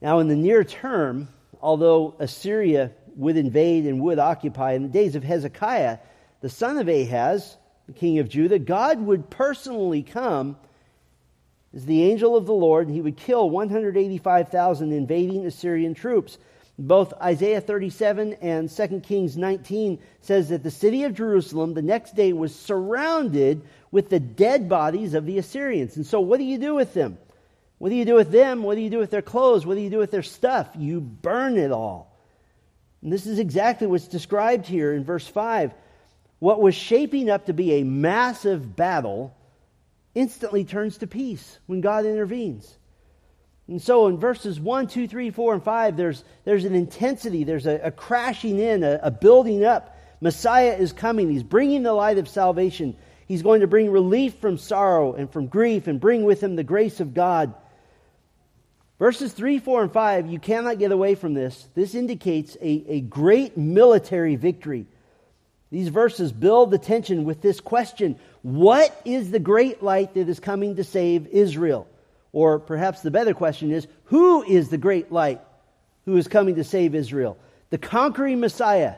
Now, 0.00 0.18
in 0.18 0.28
the 0.28 0.36
near 0.36 0.64
term, 0.64 1.28
although 1.60 2.14
Assyria 2.18 2.92
would 3.16 3.36
invade 3.36 3.86
and 3.86 4.00
would 4.00 4.18
occupy 4.18 4.72
in 4.72 4.82
the 4.82 4.88
days 4.88 5.14
of 5.14 5.22
Hezekiah, 5.22 5.98
the 6.40 6.48
son 6.48 6.78
of 6.78 6.88
Ahaz, 6.88 7.56
the 7.86 7.92
king 7.92 8.18
of 8.18 8.28
Judah, 8.28 8.58
God 8.58 9.00
would 9.00 9.28
personally 9.30 10.02
come 10.02 10.56
as 11.74 11.84
the 11.84 12.02
angel 12.04 12.36
of 12.36 12.46
the 12.46 12.52
Lord, 12.52 12.86
and 12.86 12.96
he 12.96 13.02
would 13.02 13.16
kill 13.16 13.48
185,000 13.50 14.92
invading 14.92 15.46
Assyrian 15.46 15.94
troops. 15.94 16.38
Both 16.80 17.12
Isaiah 17.20 17.60
37 17.60 18.38
and 18.40 18.70
2 18.70 19.00
Kings 19.00 19.36
19 19.36 19.98
says 20.22 20.48
that 20.48 20.62
the 20.62 20.70
city 20.70 21.04
of 21.04 21.14
Jerusalem 21.14 21.74
the 21.74 21.82
next 21.82 22.16
day 22.16 22.32
was 22.32 22.54
surrounded 22.54 23.62
with 23.90 24.08
the 24.08 24.18
dead 24.18 24.66
bodies 24.66 25.12
of 25.12 25.26
the 25.26 25.36
Assyrians. 25.36 25.96
And 25.96 26.06
so, 26.06 26.20
what 26.20 26.38
do 26.38 26.44
you 26.44 26.56
do 26.56 26.74
with 26.74 26.94
them? 26.94 27.18
What 27.76 27.90
do 27.90 27.96
you 27.96 28.06
do 28.06 28.14
with 28.14 28.30
them? 28.30 28.62
What 28.62 28.76
do 28.76 28.80
you 28.80 28.88
do 28.88 28.96
with 28.96 29.10
their 29.10 29.20
clothes? 29.20 29.66
What 29.66 29.74
do 29.74 29.82
you 29.82 29.90
do 29.90 29.98
with 29.98 30.10
their 30.10 30.22
stuff? 30.22 30.70
You 30.74 31.02
burn 31.02 31.58
it 31.58 31.70
all. 31.70 32.18
And 33.02 33.12
this 33.12 33.26
is 33.26 33.38
exactly 33.38 33.86
what's 33.86 34.08
described 34.08 34.66
here 34.66 34.94
in 34.94 35.04
verse 35.04 35.26
5. 35.26 35.74
What 36.38 36.62
was 36.62 36.74
shaping 36.74 37.28
up 37.28 37.46
to 37.46 37.52
be 37.52 37.74
a 37.74 37.84
massive 37.84 38.74
battle 38.74 39.36
instantly 40.14 40.64
turns 40.64 40.96
to 40.98 41.06
peace 41.06 41.58
when 41.66 41.82
God 41.82 42.06
intervenes. 42.06 42.74
And 43.70 43.80
so 43.80 44.08
in 44.08 44.18
verses 44.18 44.58
1, 44.58 44.88
2, 44.88 45.06
3, 45.06 45.30
4, 45.30 45.54
and 45.54 45.62
5, 45.62 45.96
there's, 45.96 46.24
there's 46.44 46.64
an 46.64 46.74
intensity, 46.74 47.44
there's 47.44 47.66
a, 47.66 47.76
a 47.84 47.90
crashing 47.92 48.58
in, 48.58 48.82
a, 48.82 48.98
a 49.00 49.10
building 49.12 49.64
up. 49.64 49.96
Messiah 50.20 50.76
is 50.76 50.92
coming. 50.92 51.30
He's 51.30 51.44
bringing 51.44 51.84
the 51.84 51.92
light 51.92 52.18
of 52.18 52.28
salvation. 52.28 52.96
He's 53.28 53.42
going 53.42 53.60
to 53.60 53.68
bring 53.68 53.92
relief 53.92 54.34
from 54.40 54.58
sorrow 54.58 55.14
and 55.14 55.32
from 55.32 55.46
grief 55.46 55.86
and 55.86 56.00
bring 56.00 56.24
with 56.24 56.42
him 56.42 56.56
the 56.56 56.64
grace 56.64 56.98
of 56.98 57.14
God. 57.14 57.54
Verses 58.98 59.32
3, 59.32 59.60
4, 59.60 59.82
and 59.84 59.92
5, 59.92 60.26
you 60.26 60.40
cannot 60.40 60.80
get 60.80 60.90
away 60.90 61.14
from 61.14 61.34
this. 61.34 61.68
This 61.76 61.94
indicates 61.94 62.56
a, 62.60 62.84
a 62.88 63.00
great 63.00 63.56
military 63.56 64.34
victory. 64.34 64.86
These 65.70 65.88
verses 65.88 66.32
build 66.32 66.72
the 66.72 66.78
tension 66.78 67.22
with 67.22 67.40
this 67.40 67.60
question 67.60 68.18
What 68.42 69.00
is 69.04 69.30
the 69.30 69.38
great 69.38 69.80
light 69.80 70.14
that 70.14 70.28
is 70.28 70.40
coming 70.40 70.74
to 70.74 70.82
save 70.82 71.28
Israel? 71.28 71.86
Or 72.32 72.58
perhaps 72.58 73.00
the 73.00 73.10
better 73.10 73.34
question 73.34 73.72
is 73.72 73.86
who 74.04 74.42
is 74.42 74.68
the 74.68 74.78
great 74.78 75.10
light 75.10 75.40
who 76.04 76.16
is 76.16 76.28
coming 76.28 76.56
to 76.56 76.64
save 76.64 76.94
Israel? 76.94 77.38
The 77.70 77.78
conquering 77.78 78.40
Messiah 78.40 78.94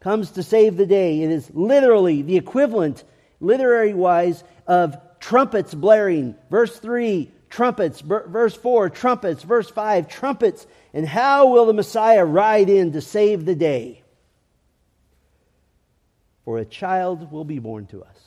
comes 0.00 0.32
to 0.32 0.42
save 0.42 0.76
the 0.76 0.86
day. 0.86 1.22
It 1.22 1.30
is 1.30 1.50
literally 1.54 2.22
the 2.22 2.36
equivalent, 2.36 3.04
literary 3.40 3.94
wise, 3.94 4.42
of 4.66 4.96
trumpets 5.20 5.74
blaring. 5.74 6.34
Verse 6.50 6.76
3, 6.78 7.30
trumpets. 7.50 8.00
Verse 8.00 8.54
4, 8.54 8.90
trumpets. 8.90 9.42
Verse 9.44 9.70
5, 9.70 10.08
trumpets. 10.08 10.66
And 10.92 11.06
how 11.06 11.48
will 11.48 11.66
the 11.66 11.72
Messiah 11.72 12.24
ride 12.24 12.68
in 12.68 12.92
to 12.92 13.00
save 13.00 13.44
the 13.44 13.54
day? 13.54 14.02
For 16.44 16.58
a 16.58 16.64
child 16.64 17.30
will 17.30 17.44
be 17.44 17.60
born 17.60 17.86
to 17.86 18.02
us, 18.02 18.18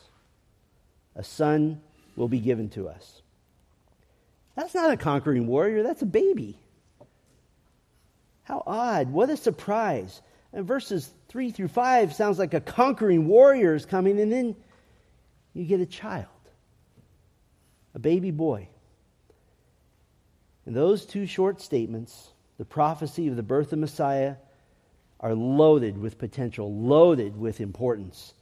a 1.18 1.24
son 1.24 1.82
will 2.16 2.30
be 2.30 2.40
given 2.40 2.70
to 2.70 2.88
us. 2.88 3.22
That's 4.56 4.74
not 4.74 4.92
a 4.92 4.98
conquering 4.98 5.48
warrior, 5.48 5.84
that's 5.84 6.02
a 6.02 6.08
baby. 6.08 6.58
How 8.44 8.64
odd. 8.66 9.10
What 9.10 9.30
a 9.30 9.38
surprise. 9.38 10.22
And 10.54 10.66
verses 10.66 11.12
3 11.30 11.52
through 11.52 11.68
5 11.68 12.14
sounds 12.14 12.40
like 12.40 12.54
a 12.54 12.62
conquering 12.62 13.28
warrior 13.28 13.76
is 13.76 13.86
coming, 13.86 14.20
and 14.20 14.32
then 14.32 14.56
you 15.54 15.66
get 15.66 15.82
a 15.82 15.86
child, 15.86 16.28
a 17.94 18.00
baby 18.00 18.32
boy. 18.32 18.70
And 20.66 20.76
those 20.76 21.06
two 21.06 21.26
short 21.26 21.62
statements, 21.62 22.30
the 22.58 22.66
prophecy 22.66 23.28
of 23.28 23.36
the 23.36 23.44
birth 23.44 23.74
of 23.74 23.80
Messiah, 23.80 24.36
are 25.20 25.34
loaded 25.34 25.98
with 25.98 26.18
potential, 26.18 26.74
loaded 26.74 27.38
with 27.38 27.62
importance. 27.62 28.34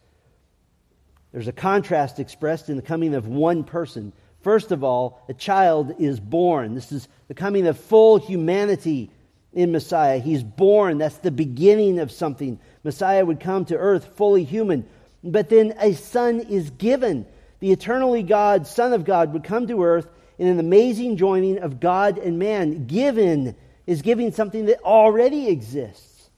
There's 1.31 1.47
a 1.47 1.53
contrast 1.53 2.19
expressed 2.19 2.69
in 2.69 2.75
the 2.75 2.81
coming 2.81 3.15
of 3.15 3.25
one 3.25 3.63
person 3.63 4.13
First 4.43 4.73
of 4.73 4.83
all, 4.83 5.21
a 5.29 5.33
child 5.33 5.95
is 5.99 6.19
born. 6.19 6.75
This 6.75 6.91
is 6.91 7.07
the 7.29 7.33
coming 7.33 7.65
of 7.65 7.79
full 7.79 8.17
humanity 8.17 9.09
in 9.53 9.71
Messiah. 9.71 10.19
He's 10.19 10.43
born. 10.43 10.97
That's 10.97 11.17
the 11.17 11.31
beginning 11.31 11.99
of 11.99 12.11
something. 12.11 12.59
Messiah 12.83 13.23
would 13.23 13.39
come 13.39 13.63
to 13.65 13.77
earth 13.77 14.17
fully 14.17 14.43
human. 14.43 14.85
But 15.23 15.49
then 15.49 15.73
a 15.79 15.93
son 15.93 16.41
is 16.41 16.69
given. 16.71 17.25
The 17.61 17.71
eternally 17.71 18.21
God, 18.21 18.67
Son 18.67 18.91
of 18.91 19.05
God, 19.05 19.31
would 19.31 19.45
come 19.45 19.67
to 19.67 19.81
earth 19.83 20.07
in 20.37 20.47
an 20.47 20.59
amazing 20.59 21.15
joining 21.15 21.59
of 21.59 21.79
God 21.79 22.17
and 22.17 22.37
man. 22.37 22.85
Given 22.87 23.55
is 23.87 24.01
giving 24.01 24.33
something 24.33 24.65
that 24.65 24.83
already 24.83 25.47
exists. 25.47 26.29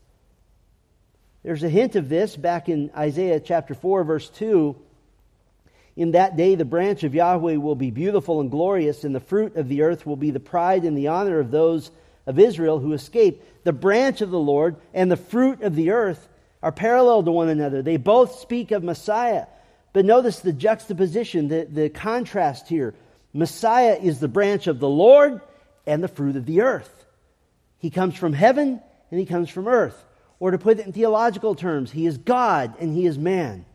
There's 1.44 1.64
a 1.64 1.70
hint 1.70 1.96
of 1.96 2.10
this 2.10 2.36
back 2.36 2.70
in 2.70 2.92
Isaiah 2.96 3.40
chapter 3.40 3.74
4, 3.74 4.04
verse 4.04 4.30
2 4.30 4.76
in 5.96 6.12
that 6.12 6.36
day, 6.36 6.56
the 6.56 6.66
branch 6.66 7.04
of 7.04 7.16
Yahweh 7.16 7.56
will 7.56 7.76
be 7.76 7.90
beautiful 7.90 8.42
and 8.42 8.52
glorious, 8.52 9.06
and 9.06 9.16
the 9.16 9.22
fruit 9.22 9.56
of 9.56 9.70
the 9.70 9.82
earth 9.84 10.06
will 10.06 10.18
be 10.18 10.32
the 10.32 10.42
pride 10.42 10.84
and 10.84 10.98
the 10.98 11.08
honor 11.08 11.40
of 11.40 11.52
those 11.52 11.90
of 12.26 12.38
Israel 12.38 12.80
who 12.80 12.94
escape. 12.94 13.42
The 13.64 13.72
branch 13.72 14.22
of 14.22 14.30
the 14.30 14.40
Lord 14.40 14.76
and 14.94 15.10
the 15.10 15.16
fruit 15.16 15.62
of 15.62 15.76
the 15.76 15.92
earth 15.92 16.28
are 16.62 16.74
parallel 16.74 17.24
to 17.24 17.32
one 17.32 17.48
another. 17.48 17.82
They 17.82 17.98
both 17.98 18.40
speak 18.40 18.72
of 18.72 18.84
Messiah. 18.84 19.46
But 19.94 20.04
notice 20.04 20.40
the 20.40 20.52
juxtaposition, 20.52 21.48
the, 21.48 21.68
the 21.70 21.90
contrast 21.90 22.68
here. 22.68 22.94
Messiah 23.34 23.98
is 24.02 24.20
the 24.20 24.28
branch 24.28 24.68
of 24.68 24.80
the 24.80 24.90
Lord 24.90 25.40
and 25.88 26.04
the 26.04 26.10
fruit 26.10 26.36
of 26.36 26.46
the 26.46 26.62
earth. 26.62 27.06
He 27.78 27.90
comes 27.90 28.16
from 28.16 28.34
heaven 28.34 28.82
and 29.12 29.20
he 29.20 29.26
comes 29.26 29.50
from 29.50 29.68
earth. 29.68 30.04
Or 30.40 30.52
to 30.52 30.58
put 30.58 30.80
it 30.80 30.86
in 30.86 30.92
theological 30.92 31.56
terms, 31.56 31.92
he 31.92 32.06
is 32.06 32.18
God 32.18 32.76
and 32.80 32.94
he 32.94 33.06
is 33.06 33.18
man. 33.18 33.66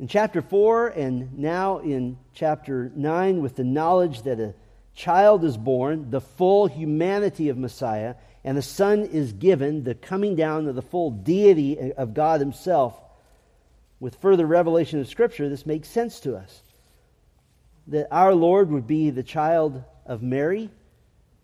In 0.00 0.08
chapter 0.08 0.42
4 0.42 0.88
and 0.88 1.38
now 1.38 1.78
in 1.78 2.18
chapter 2.34 2.90
9, 2.96 3.40
with 3.40 3.54
the 3.54 3.64
knowledge 3.64 4.22
that 4.22 4.40
a 4.40 4.54
child 4.94 5.44
is 5.44 5.56
born, 5.56 6.10
the 6.10 6.20
full 6.20 6.66
humanity 6.66 7.48
of 7.48 7.56
Messiah, 7.56 8.16
and 8.42 8.56
the 8.56 8.62
Son 8.62 9.04
is 9.04 9.32
given, 9.32 9.84
the 9.84 9.94
coming 9.94 10.34
down 10.34 10.66
of 10.66 10.74
the 10.74 10.82
full 10.82 11.12
deity 11.12 11.92
of 11.92 12.12
God 12.12 12.40
Himself, 12.40 13.00
with 14.00 14.16
further 14.16 14.46
revelation 14.46 15.00
of 15.00 15.08
Scripture, 15.08 15.48
this 15.48 15.64
makes 15.64 15.88
sense 15.88 16.18
to 16.20 16.36
us. 16.36 16.62
That 17.86 18.08
our 18.10 18.34
Lord 18.34 18.70
would 18.70 18.88
be 18.88 19.10
the 19.10 19.22
child 19.22 19.84
of 20.04 20.22
Mary, 20.22 20.70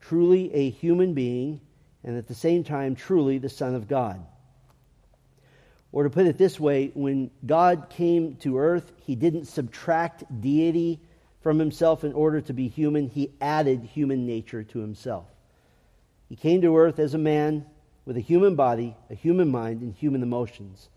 truly 0.01 0.53
a 0.53 0.71
human 0.71 1.15
being, 1.15 1.61
and 2.03 2.19
at 2.19 2.27
the 2.27 2.35
same 2.35 2.65
time, 2.65 2.97
truly 2.97 3.39
the 3.39 3.49
Son 3.49 3.77
of 3.77 3.87
God. 3.87 4.27
Or 5.93 6.05
to 6.05 6.11
put 6.11 6.27
it 6.27 6.39
this 6.39 6.61
way, 6.61 6.93
when 6.95 7.31
God 7.45 7.89
came 7.91 8.37
to 8.37 8.59
earth, 8.59 8.93
he 9.05 9.17
didn't 9.17 9.47
subtract 9.47 10.25
deity 10.41 11.01
from 11.41 11.59
himself 11.59 12.05
in 12.05 12.13
order 12.13 12.41
to 12.43 12.53
be 12.53 12.69
human, 12.69 13.09
he 13.09 13.31
added 13.41 13.83
human 13.83 14.27
nature 14.27 14.63
to 14.63 14.79
himself. 14.79 15.27
He 16.29 16.37
came 16.37 16.61
to 16.63 16.77
earth 16.77 16.99
as 16.99 17.15
a 17.15 17.19
man 17.19 17.65
with 18.05 18.17
a 18.17 18.21
human 18.21 18.55
body, 18.57 18.95
a 19.09 19.15
human 19.15 19.51
mind, 19.51 19.81
and 19.81 19.95
human 19.95 20.23
emotions. 20.23 20.89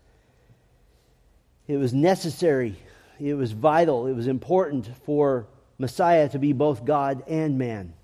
It 1.66 1.78
was 1.78 1.94
necessary, 1.94 2.76
it 3.18 3.34
was 3.34 3.52
vital, 3.52 4.06
it 4.06 4.12
was 4.12 4.26
important 4.26 4.88
for 5.06 5.46
Messiah 5.78 6.28
to 6.28 6.38
be 6.38 6.52
both 6.52 6.84
God 6.84 7.24
and 7.26 7.58
man. 7.58 7.94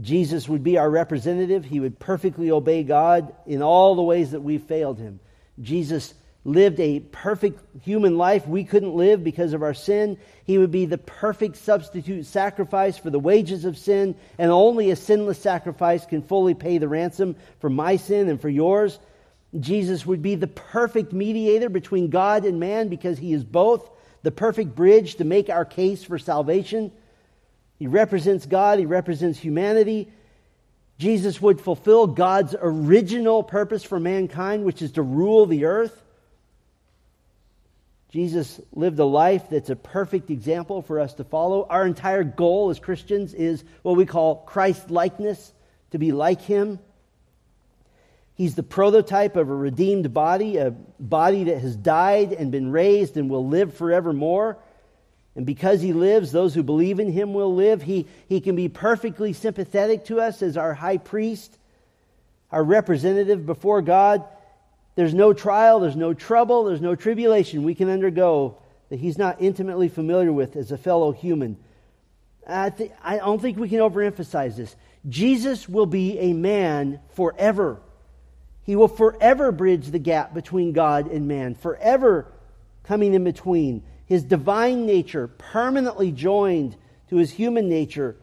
Jesus 0.00 0.48
would 0.48 0.62
be 0.62 0.76
our 0.78 0.90
representative. 0.90 1.64
He 1.64 1.80
would 1.80 1.98
perfectly 1.98 2.50
obey 2.50 2.82
God 2.82 3.34
in 3.46 3.62
all 3.62 3.94
the 3.94 4.02
ways 4.02 4.32
that 4.32 4.42
we 4.42 4.58
failed 4.58 4.98
him. 4.98 5.20
Jesus 5.60 6.14
lived 6.44 6.78
a 6.78 7.00
perfect 7.00 7.60
human 7.82 8.16
life 8.16 8.46
we 8.46 8.62
couldn't 8.62 8.94
live 8.94 9.24
because 9.24 9.52
of 9.52 9.62
our 9.62 9.74
sin. 9.74 10.16
He 10.44 10.58
would 10.58 10.70
be 10.70 10.86
the 10.86 10.98
perfect 10.98 11.56
substitute 11.56 12.24
sacrifice 12.24 12.96
for 12.96 13.10
the 13.10 13.18
wages 13.18 13.64
of 13.64 13.76
sin, 13.76 14.14
and 14.38 14.52
only 14.52 14.90
a 14.90 14.96
sinless 14.96 15.40
sacrifice 15.40 16.06
can 16.06 16.22
fully 16.22 16.54
pay 16.54 16.78
the 16.78 16.88
ransom 16.88 17.34
for 17.58 17.68
my 17.68 17.96
sin 17.96 18.28
and 18.28 18.40
for 18.40 18.48
yours. 18.48 19.00
Jesus 19.58 20.06
would 20.06 20.22
be 20.22 20.36
the 20.36 20.46
perfect 20.46 21.12
mediator 21.12 21.68
between 21.68 22.10
God 22.10 22.44
and 22.44 22.60
man 22.60 22.88
because 22.88 23.18
he 23.18 23.32
is 23.32 23.42
both 23.42 23.90
the 24.22 24.30
perfect 24.30 24.74
bridge 24.74 25.16
to 25.16 25.24
make 25.24 25.50
our 25.50 25.64
case 25.64 26.04
for 26.04 26.18
salvation. 26.18 26.92
He 27.78 27.88
represents 27.88 28.46
God, 28.46 28.78
he 28.78 28.86
represents 28.86 29.38
humanity, 29.38 30.12
Jesus 30.98 31.40
would 31.42 31.60
fulfill 31.60 32.06
God's 32.06 32.54
original 32.58 33.42
purpose 33.42 33.84
for 33.84 34.00
mankind, 34.00 34.64
which 34.64 34.80
is 34.80 34.92
to 34.92 35.02
rule 35.02 35.46
the 35.46 35.66
earth. 35.66 36.02
Jesus 38.10 38.60
lived 38.72 38.98
a 38.98 39.04
life 39.04 39.50
that's 39.50 39.68
a 39.68 39.76
perfect 39.76 40.30
example 40.30 40.80
for 40.80 41.00
us 41.00 41.12
to 41.14 41.24
follow. 41.24 41.66
Our 41.68 41.86
entire 41.86 42.24
goal 42.24 42.70
as 42.70 42.78
Christians 42.78 43.34
is 43.34 43.62
what 43.82 43.96
we 43.96 44.06
call 44.06 44.36
Christ 44.36 44.90
likeness, 44.90 45.52
to 45.90 45.98
be 45.98 46.12
like 46.12 46.40
him. 46.40 46.78
He's 48.34 48.54
the 48.54 48.62
prototype 48.62 49.36
of 49.36 49.48
a 49.48 49.54
redeemed 49.54 50.14
body, 50.14 50.56
a 50.56 50.70
body 50.70 51.44
that 51.44 51.58
has 51.58 51.76
died 51.76 52.32
and 52.32 52.50
been 52.50 52.70
raised 52.70 53.16
and 53.16 53.28
will 53.28 53.46
live 53.46 53.74
forevermore. 53.74 54.58
And 55.36 55.44
because 55.44 55.82
he 55.82 55.92
lives, 55.92 56.32
those 56.32 56.54
who 56.54 56.62
believe 56.62 56.98
in 56.98 57.12
him 57.12 57.34
will 57.34 57.54
live. 57.54 57.82
He, 57.82 58.06
he 58.26 58.40
can 58.40 58.56
be 58.56 58.68
perfectly 58.68 59.34
sympathetic 59.34 60.06
to 60.06 60.18
us 60.18 60.42
as 60.42 60.56
our 60.56 60.72
high 60.72 60.96
priest, 60.96 61.58
our 62.50 62.64
representative 62.64 63.44
before 63.44 63.82
God. 63.82 64.24
There's 64.94 65.12
no 65.12 65.34
trial, 65.34 65.80
there's 65.80 65.94
no 65.94 66.14
trouble, 66.14 66.64
there's 66.64 66.80
no 66.80 66.94
tribulation 66.94 67.64
we 67.64 67.74
can 67.74 67.90
undergo 67.90 68.56
that 68.88 68.98
he's 68.98 69.18
not 69.18 69.42
intimately 69.42 69.90
familiar 69.90 70.32
with 70.32 70.56
as 70.56 70.72
a 70.72 70.78
fellow 70.78 71.12
human. 71.12 71.58
I, 72.48 72.70
th- 72.70 72.92
I 73.02 73.18
don't 73.18 73.42
think 73.42 73.58
we 73.58 73.68
can 73.68 73.80
overemphasize 73.80 74.56
this. 74.56 74.74
Jesus 75.06 75.68
will 75.68 75.86
be 75.86 76.18
a 76.18 76.32
man 76.32 77.00
forever. 77.14 77.82
He 78.62 78.74
will 78.74 78.88
forever 78.88 79.52
bridge 79.52 79.88
the 79.88 79.98
gap 79.98 80.32
between 80.32 80.72
God 80.72 81.10
and 81.10 81.28
man, 81.28 81.54
forever 81.54 82.32
coming 82.84 83.12
in 83.12 83.22
between. 83.24 83.82
His 84.06 84.22
divine 84.22 84.86
nature 84.86 85.26
permanently 85.28 86.12
joined 86.12 86.76
to 87.08 87.16
his 87.16 87.30
human 87.30 87.68
nature. 87.68 88.16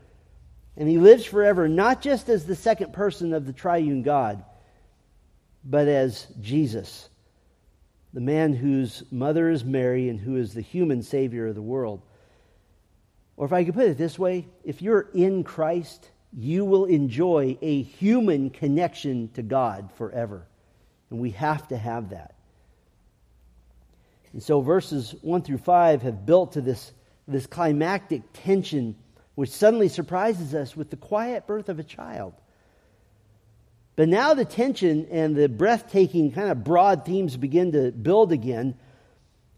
And 0.76 0.90
he 0.90 0.98
lives 0.98 1.26
forever, 1.26 1.68
not 1.68 2.02
just 2.02 2.30
as 2.30 2.46
the 2.46 2.56
second 2.56 2.94
person 2.94 3.34
of 3.34 3.46
the 3.46 3.54
triune 3.54 4.02
God, 4.02 4.44
but 5.64 5.88
as 5.88 6.28
Jesus, 6.42 7.10
the 8.14 8.22
man 8.22 8.54
whose 8.54 9.04
mother 9.12 9.50
is 9.50 9.64
Mary 9.64 10.10
and 10.10 10.20
who 10.20 10.38
is 10.38 10.54
the 10.54 10.62
human 10.62 11.04
Savior 11.04 11.48
of 11.48 11.56
the 11.56 11.62
world. 11.62 12.02
Or 13.38 13.46
if 13.46 13.54
I 13.54 13.64
could 13.64 13.74
put 13.74 13.88
it 13.88 13.98
this 13.98 14.18
way, 14.18 14.48
if 14.64 14.82
you're 14.82 15.10
in 15.14 15.44
Christ, 15.44 16.10
you 16.36 16.66
will 16.66 16.86
enjoy 16.86 17.58
a 17.62 17.82
human 17.84 18.50
connection 18.50 19.30
to 19.34 19.44
God 19.44 19.92
forever. 19.96 20.48
And 21.10 21.20
we 21.20 21.32
have 21.32 21.68
to 21.68 21.78
have 21.78 22.10
that. 22.10 22.36
And 24.34 24.42
so 24.42 24.62
verses 24.62 25.16
1 25.22 25.44
through 25.44 25.60
5 25.60 26.02
have 26.02 26.26
built 26.26 26.54
to 26.54 26.62
this, 26.62 26.92
this 27.28 27.46
climactic 27.46 28.24
tension, 28.34 28.96
which 29.36 29.52
suddenly 29.52 29.88
surprises 29.88 30.54
us 30.54 30.76
with 30.76 30.90
the 30.90 30.98
quiet 30.98 31.48
birth 31.48 31.70
of 31.70 31.80
a 31.80 31.84
child. 31.84 32.34
But 33.96 34.10
now 34.10 34.34
the 34.34 34.46
tension 34.46 35.08
and 35.12 35.36
the 35.36 35.48
breathtaking 35.48 36.32
kind 36.32 36.50
of 36.50 36.64
broad 36.64 37.06
themes 37.06 37.38
begin 37.38 37.72
to 37.74 37.92
build 37.92 38.32
again. 38.32 38.76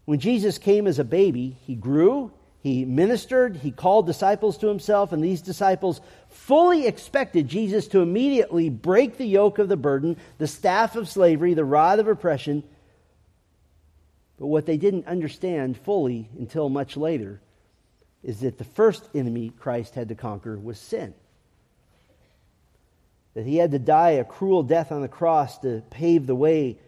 When 0.04 0.20
Jesus 0.20 0.58
came 0.58 0.86
as 0.86 0.98
a 0.98 1.04
baby, 1.04 1.56
he 1.62 1.74
grew, 1.74 2.32
he 2.60 2.84
ministered, 2.84 3.56
he 3.56 3.70
called 3.70 4.06
disciples 4.06 4.58
to 4.58 4.66
himself, 4.66 5.12
and 5.12 5.24
these 5.24 5.40
disciples 5.40 6.00
fully 6.28 6.86
expected 6.86 7.48
Jesus 7.48 7.88
to 7.88 8.00
immediately 8.00 8.68
break 8.68 9.16
the 9.16 9.26
yoke 9.26 9.58
of 9.58 9.68
the 9.68 9.76
burden, 9.76 10.16
the 10.38 10.46
staff 10.46 10.96
of 10.96 11.08
slavery, 11.08 11.54
the 11.54 11.64
rod 11.64 11.98
of 11.98 12.08
oppression. 12.08 12.62
But 14.38 14.46
what 14.46 14.66
they 14.66 14.76
didn't 14.76 15.06
understand 15.06 15.78
fully 15.78 16.28
until 16.38 16.68
much 16.68 16.96
later 16.96 17.40
is 18.22 18.40
that 18.40 18.58
the 18.58 18.64
first 18.64 19.08
enemy 19.14 19.50
Christ 19.58 19.94
had 19.94 20.08
to 20.08 20.14
conquer 20.14 20.58
was 20.58 20.78
sin. 20.78 21.14
That 23.34 23.46
he 23.46 23.56
had 23.56 23.70
to 23.72 23.78
die 23.78 24.10
a 24.10 24.24
cruel 24.24 24.62
death 24.62 24.92
on 24.92 25.02
the 25.02 25.08
cross 25.08 25.58
to 25.58 25.82
pave 25.90 26.26
the 26.26 26.34
way 26.34 26.78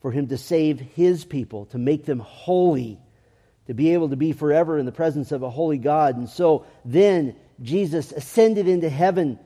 for 0.00 0.10
him 0.10 0.28
to 0.28 0.38
save 0.38 0.80
his 0.80 1.24
people, 1.24 1.66
to 1.66 1.78
make 1.78 2.06
them 2.06 2.18
holy 2.18 2.98
to 3.70 3.74
be 3.74 3.92
able 3.92 4.08
to 4.08 4.16
be 4.16 4.32
forever 4.32 4.78
in 4.78 4.84
the 4.84 4.90
presence 4.90 5.30
of 5.30 5.44
a 5.44 5.48
holy 5.48 5.78
God. 5.78 6.16
And 6.16 6.28
so 6.28 6.66
then 6.84 7.36
Jesus 7.62 8.10
ascended 8.10 8.66
into 8.66 8.88
heaven 8.88 9.38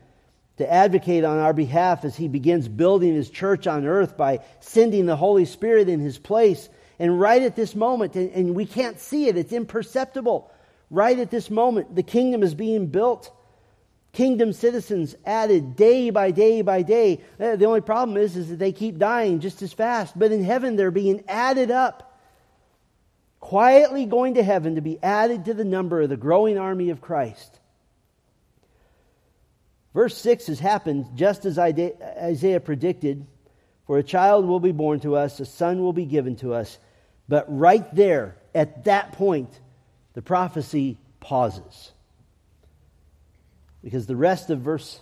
to 0.57 0.73
advocate 0.73 1.25
on 1.25 1.39
our 1.41 1.53
behalf 1.53 2.07
as 2.07 2.17
he 2.17 2.29
begins 2.29 2.67
building 2.67 3.15
his 3.15 3.29
church 3.29 3.67
on 3.67 3.85
earth 3.85 4.17
by 4.17 4.41
sending 4.61 5.05
the 5.05 5.15
Holy 5.15 5.45
Spirit 5.45 5.91
in 5.91 6.01
his 6.01 6.17
place. 6.17 6.71
And 6.99 7.21
right 7.21 7.43
at 7.43 7.57
this 7.57 7.75
moment, 7.75 8.15
and, 8.15 8.31
and 8.31 8.55
we 8.55 8.67
can't 8.67 9.01
see 9.01 9.29
it, 9.29 9.37
it's 9.37 9.53
imperceptible. 9.53 10.51
Right 10.91 11.19
at 11.19 11.31
this 11.31 11.51
moment, 11.51 11.95
the 11.95 12.03
kingdom 12.03 12.43
is 12.43 12.55
being 12.55 12.87
built. 12.87 13.31
Kingdom 14.13 14.53
citizens 14.53 15.17
added 15.27 15.75
day 15.75 16.11
by 16.11 16.31
day 16.31 16.63
by 16.63 16.83
day. 16.83 17.21
Uh, 17.41 17.57
the 17.57 17.65
only 17.65 17.81
problem 17.81 18.17
is, 18.17 18.37
is 18.37 18.49
that 18.51 18.59
they 18.59 18.73
keep 18.73 18.99
dying 18.99 19.41
just 19.41 19.61
as 19.63 19.73
fast. 19.73 20.17
But 20.17 20.31
in 20.31 20.45
heaven, 20.45 20.77
they're 20.77 20.93
being 20.93 21.25
added 21.29 21.71
up 21.71 22.15
quietly 23.45 24.07
going 24.07 24.35
to 24.35 24.43
heaven 24.43 24.77
to 24.77 24.81
be 24.81 24.99
added 25.03 25.45
to 25.45 25.53
the 25.53 25.67
number 25.67 26.01
of 26.01 26.09
the 26.09 26.17
growing 26.17 26.57
army 26.57 26.89
of 26.89 27.03
Christ. 27.03 27.61
Verse 29.93 30.17
6 30.17 30.47
has 30.47 30.61
happened 30.61 31.09
just 31.15 31.45
as 31.45 31.59
Isaiah 31.59 32.61
predicted 32.61 33.27
For 33.87 33.99
a 33.99 34.03
child 34.03 34.47
will 34.47 34.61
be 34.61 34.73
born 34.73 35.01
to 35.01 35.17
us, 35.17 35.41
a 35.41 35.45
son 35.45 35.83
will 35.83 35.93
be 35.93 36.07
given 36.07 36.37
to 36.37 36.55
us. 36.55 36.79
But 37.29 37.47
right 37.49 37.93
there, 37.95 38.37
at 38.55 38.85
that 38.85 39.13
point, 39.13 39.51
the 40.15 40.23
prophecy 40.23 40.99
pauses. 41.21 41.93
Because 43.83 44.07
the 44.07 44.17
rest 44.17 44.51
of 44.51 44.61
verse 44.61 45.01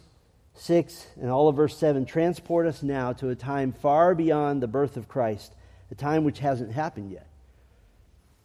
6 0.55 1.07
and 1.21 1.31
all 1.31 1.49
of 1.49 1.57
verse 1.57 1.77
7 1.77 2.05
transport 2.05 2.67
us 2.67 2.83
now 2.83 3.13
to 3.15 3.31
a 3.31 3.35
time 3.35 3.73
far 3.73 4.15
beyond 4.15 4.63
the 4.63 4.69
birth 4.69 4.97
of 4.97 5.09
Christ, 5.09 5.53
a 5.91 5.95
time 5.95 6.25
which 6.25 6.39
hasn't 6.39 6.73
happened 6.73 7.11
yet. 7.11 7.27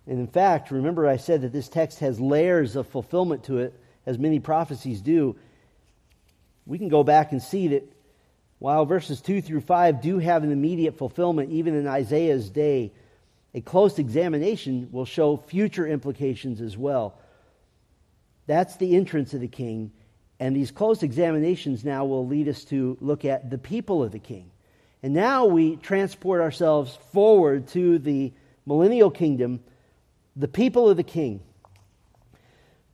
And 0.08 0.20
in 0.20 0.28
fact, 0.28 0.72
remember 0.72 1.06
I 1.08 1.18
said 1.18 1.42
that 1.42 1.52
this 1.52 1.68
text 1.68 2.00
has 2.00 2.20
layers 2.20 2.76
of 2.76 2.88
fulfillment 2.88 3.44
to 3.46 3.60
it, 3.60 3.74
as 4.06 4.18
many 4.18 4.40
prophecies 4.40 5.02
do. 5.02 5.36
We 6.66 6.78
can 6.78 6.88
go 6.88 7.04
back 7.04 7.32
and 7.32 7.42
see 7.42 7.70
that 7.70 7.92
while 8.60 8.86
verses 8.86 9.22
2 9.22 9.42
through 9.42 9.62
5 9.62 10.02
do 10.02 10.20
have 10.20 10.44
an 10.44 10.52
immediate 10.52 10.98
fulfillment, 10.98 11.52
even 11.52 11.76
in 11.76 11.88
Isaiah's 11.88 12.50
day, 12.50 12.92
a 13.58 13.62
close 13.62 13.98
examination 13.98 14.90
will 14.92 15.06
show 15.06 15.36
future 15.36 15.88
implications 15.88 16.62
as 16.62 16.78
well. 16.78 17.18
That's 18.46 18.76
the 18.76 18.96
entrance 18.96 19.34
of 19.34 19.42
the 19.42 19.48
king. 19.48 19.92
And 20.40 20.56
these 20.56 20.70
close 20.70 21.02
examinations 21.02 21.84
now 21.84 22.06
will 22.06 22.28
lead 22.28 22.50
us 22.50 22.66
to 22.66 23.00
look 23.02 23.26
at 23.26 23.50
the 23.50 23.58
people 23.58 24.04
of 24.04 24.12
the 24.12 24.20
king. 24.20 24.52
And 25.02 25.16
now 25.16 25.48
we 25.48 25.76
transport 25.78 26.40
ourselves 26.40 26.96
forward 27.12 27.70
to 27.70 27.98
the 27.98 28.32
millennial 28.68 29.10
kingdom 29.10 29.62
the 30.36 30.48
people 30.48 30.88
of 30.88 30.96
the 30.96 31.02
king. 31.02 31.42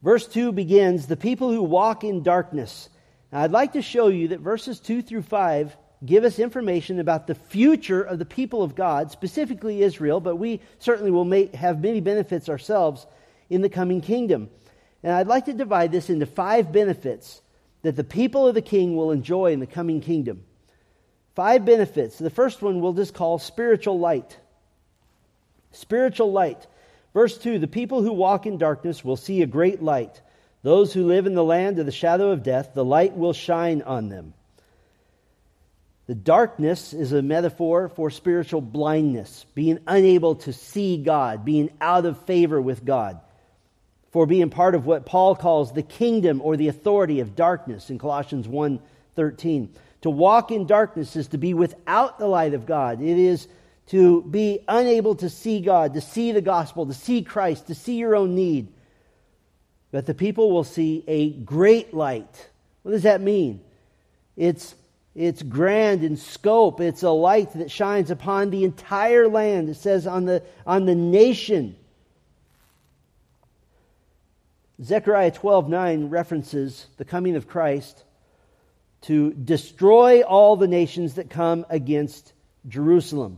Verse 0.02 0.26
2 0.26 0.54
begins 0.54 1.08
The 1.08 1.18
people 1.18 1.52
who 1.52 1.62
walk 1.62 2.06
in 2.06 2.24
darkness. 2.24 2.88
Now, 3.34 3.42
I'd 3.42 3.52
like 3.52 3.74
to 3.74 3.82
show 3.82 4.08
you 4.08 4.30
that 4.30 4.40
verses 4.40 4.80
2 4.80 5.02
through 5.02 5.24
5 5.24 5.76
give 6.06 6.24
us 6.24 6.40
information 6.40 7.00
about 7.00 7.28
the 7.28 7.36
future 7.36 8.02
of 8.02 8.20
the 8.20 8.26
people 8.26 8.64
of 8.64 8.76
God, 8.76 9.12
specifically 9.12 9.82
Israel, 9.82 10.20
but 10.20 10.36
we 10.36 10.60
certainly 10.80 11.12
will 11.12 11.26
make, 11.26 11.56
have 11.56 11.82
many 11.82 12.02
benefits 12.02 12.50
ourselves 12.50 13.06
in 13.50 13.62
the 13.62 13.70
coming 13.70 14.02
kingdom. 14.02 14.50
And 15.04 15.14
I'd 15.14 15.28
like 15.28 15.46
to 15.46 15.54
divide 15.54 15.92
this 15.92 16.10
into 16.10 16.26
five 16.26 16.72
benefits 16.72 17.42
that 17.82 17.96
the 17.96 18.04
people 18.04 18.48
of 18.48 18.56
the 18.56 18.62
king 18.62 18.96
will 18.96 19.12
enjoy 19.12 19.52
in 19.52 19.60
the 19.60 19.68
coming 19.68 20.02
kingdom. 20.02 20.44
Five 21.36 21.66
benefits. 21.66 22.18
The 22.18 22.30
first 22.30 22.62
one 22.62 22.80
we'll 22.80 22.94
just 22.94 23.14
call 23.14 23.40
spiritual 23.40 24.00
light. 24.00 24.38
Spiritual 25.72 26.32
light. 26.32 26.66
Verse 27.14 27.38
2 27.38 27.60
The 27.60 27.68
people 27.68 28.02
who 28.02 28.14
walk 28.14 28.46
in 28.46 28.58
darkness 28.58 29.04
will 29.04 29.18
see 29.18 29.42
a 29.42 29.48
great 29.48 29.82
light. 29.82 30.22
Those 30.62 30.94
who 30.94 31.06
live 31.06 31.26
in 31.26 31.34
the 31.34 31.44
land 31.44 31.80
of 31.80 31.86
the 31.86 31.92
shadow 31.92 32.32
of 32.32 32.44
death, 32.44 32.72
the 32.74 32.86
light 32.86 33.18
will 33.18 33.34
shine 33.34 33.82
on 33.82 34.08
them. 34.08 34.34
The 36.08 36.16
darkness 36.16 36.94
is 36.94 37.14
a 37.14 37.22
metaphor 37.22 37.88
for 37.88 38.10
spiritual 38.10 38.62
blindness, 38.62 39.46
being 39.56 39.80
unable 39.88 40.36
to 40.36 40.52
see 40.52 40.98
God, 40.98 41.46
being 41.46 41.70
out 41.80 42.06
of 42.06 42.26
favor 42.26 42.62
with 42.62 42.84
God, 42.84 43.22
for 44.12 44.26
being 44.26 44.50
part 44.50 44.76
of 44.76 44.86
what 44.86 45.06
Paul 45.06 45.36
calls 45.36 45.72
the 45.72 45.82
kingdom 45.82 46.42
or 46.42 46.58
the 46.58 46.68
authority 46.68 47.22
of 47.22 47.36
darkness 47.36 47.90
in 47.90 48.00
Colossians 48.00 48.48
1:13. 48.48 49.70
To 50.02 50.10
walk 50.10 50.52
in 50.52 50.68
darkness 50.68 51.16
is 51.16 51.30
to 51.30 51.38
be 51.38 51.54
without 51.54 52.20
the 52.20 52.28
light 52.28 52.54
of 52.54 52.66
God. 52.66 53.02
It 53.02 53.18
is 53.18 53.48
to 53.88 54.22
be 54.24 54.60
unable 54.68 55.16
to 55.16 55.30
see 55.30 55.62
God, 55.62 55.94
to 55.94 56.02
see 56.02 56.34
the 56.34 56.42
gospel, 56.42 56.86
to 56.86 56.94
see 56.94 57.22
Christ, 57.22 57.68
to 57.68 57.76
see 57.76 57.96
your 57.96 58.16
own 58.16 58.36
need. 58.36 58.68
But 59.92 60.06
the 60.06 60.14
people 60.14 60.52
will 60.52 60.64
see 60.64 61.04
a 61.08 61.32
great 61.32 61.94
light. 61.94 62.50
What 62.82 62.92
does 62.92 63.04
that 63.04 63.22
mean? 63.22 63.62
It's, 64.36 64.76
it's 65.16 65.44
grand 65.44 66.04
in 66.04 66.18
scope. 66.18 66.82
It's 66.82 67.04
a 67.04 67.10
light 67.10 67.54
that 67.54 67.70
shines 67.70 68.10
upon 68.10 68.50
the 68.50 68.64
entire 68.64 69.28
land. 69.28 69.70
It 69.70 69.76
says 69.76 70.08
on 70.08 70.26
the, 70.26 70.42
on 70.66 70.86
the 70.86 70.96
nation. 70.96 71.76
Zechariah 74.82 75.32
12:9 75.32 76.10
references 76.10 76.88
the 76.98 77.06
coming 77.06 77.36
of 77.36 77.48
Christ 77.48 78.04
to 79.02 79.34
destroy 79.34 80.22
all 80.22 80.56
the 80.56 80.68
nations 80.68 81.16
that 81.16 81.30
come 81.30 81.66
against 81.70 82.34
Jerusalem. 82.68 83.38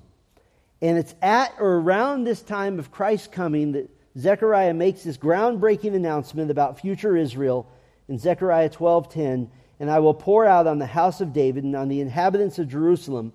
And 0.81 0.97
it's 0.97 1.15
at 1.21 1.53
or 1.59 1.79
around 1.79 2.23
this 2.23 2.41
time 2.41 2.79
of 2.79 2.91
Christ's 2.91 3.27
coming 3.27 3.73
that 3.73 3.89
Zechariah 4.17 4.73
makes 4.73 5.03
this 5.03 5.17
groundbreaking 5.17 5.93
announcement 5.93 6.51
about 6.51 6.79
future 6.79 7.17
Israel 7.17 7.67
in 8.07 8.17
Zechariah 8.17 8.69
12:10, 8.69 9.49
and 9.79 9.89
I 9.89 9.99
will 9.99 10.13
pour 10.13 10.45
out 10.45 10.67
on 10.67 10.79
the 10.79 10.85
house 10.85 11.21
of 11.21 11.33
David 11.33 11.63
and 11.63 11.75
on 11.75 11.87
the 11.87 12.01
inhabitants 12.01 12.59
of 12.59 12.69
Jerusalem 12.69 13.33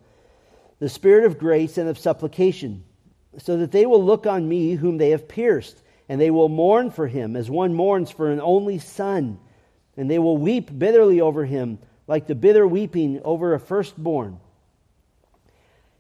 the 0.81 0.88
spirit 0.88 1.26
of 1.26 1.38
grace 1.38 1.79
and 1.79 1.88
of 1.88 1.98
supplication, 1.98 2.83
so 3.38 3.59
that 3.59 3.70
they 3.70 3.87
will 3.87 4.03
look 4.03 4.26
on 4.26 4.48
me 4.48 4.74
whom 4.74 4.96
they 4.96 5.11
have 5.11 5.29
pierced, 5.29 5.83
and 6.09 6.20
they 6.20 6.31
will 6.31 6.48
mourn 6.48 6.90
for 6.90 7.07
him 7.07 7.37
as 7.37 7.48
one 7.50 7.74
mourns 7.74 8.11
for 8.11 8.31
an 8.31 8.40
only 8.40 8.79
son, 8.79 9.38
and 9.96 10.11
they 10.11 10.18
will 10.18 10.38
weep 10.38 10.76
bitterly 10.76 11.20
over 11.20 11.44
him 11.44 11.79
like 12.07 12.26
the 12.26 12.35
bitter 12.35 12.66
weeping 12.66 13.20
over 13.22 13.55
a 13.55 13.61
firstborn. 13.61 14.40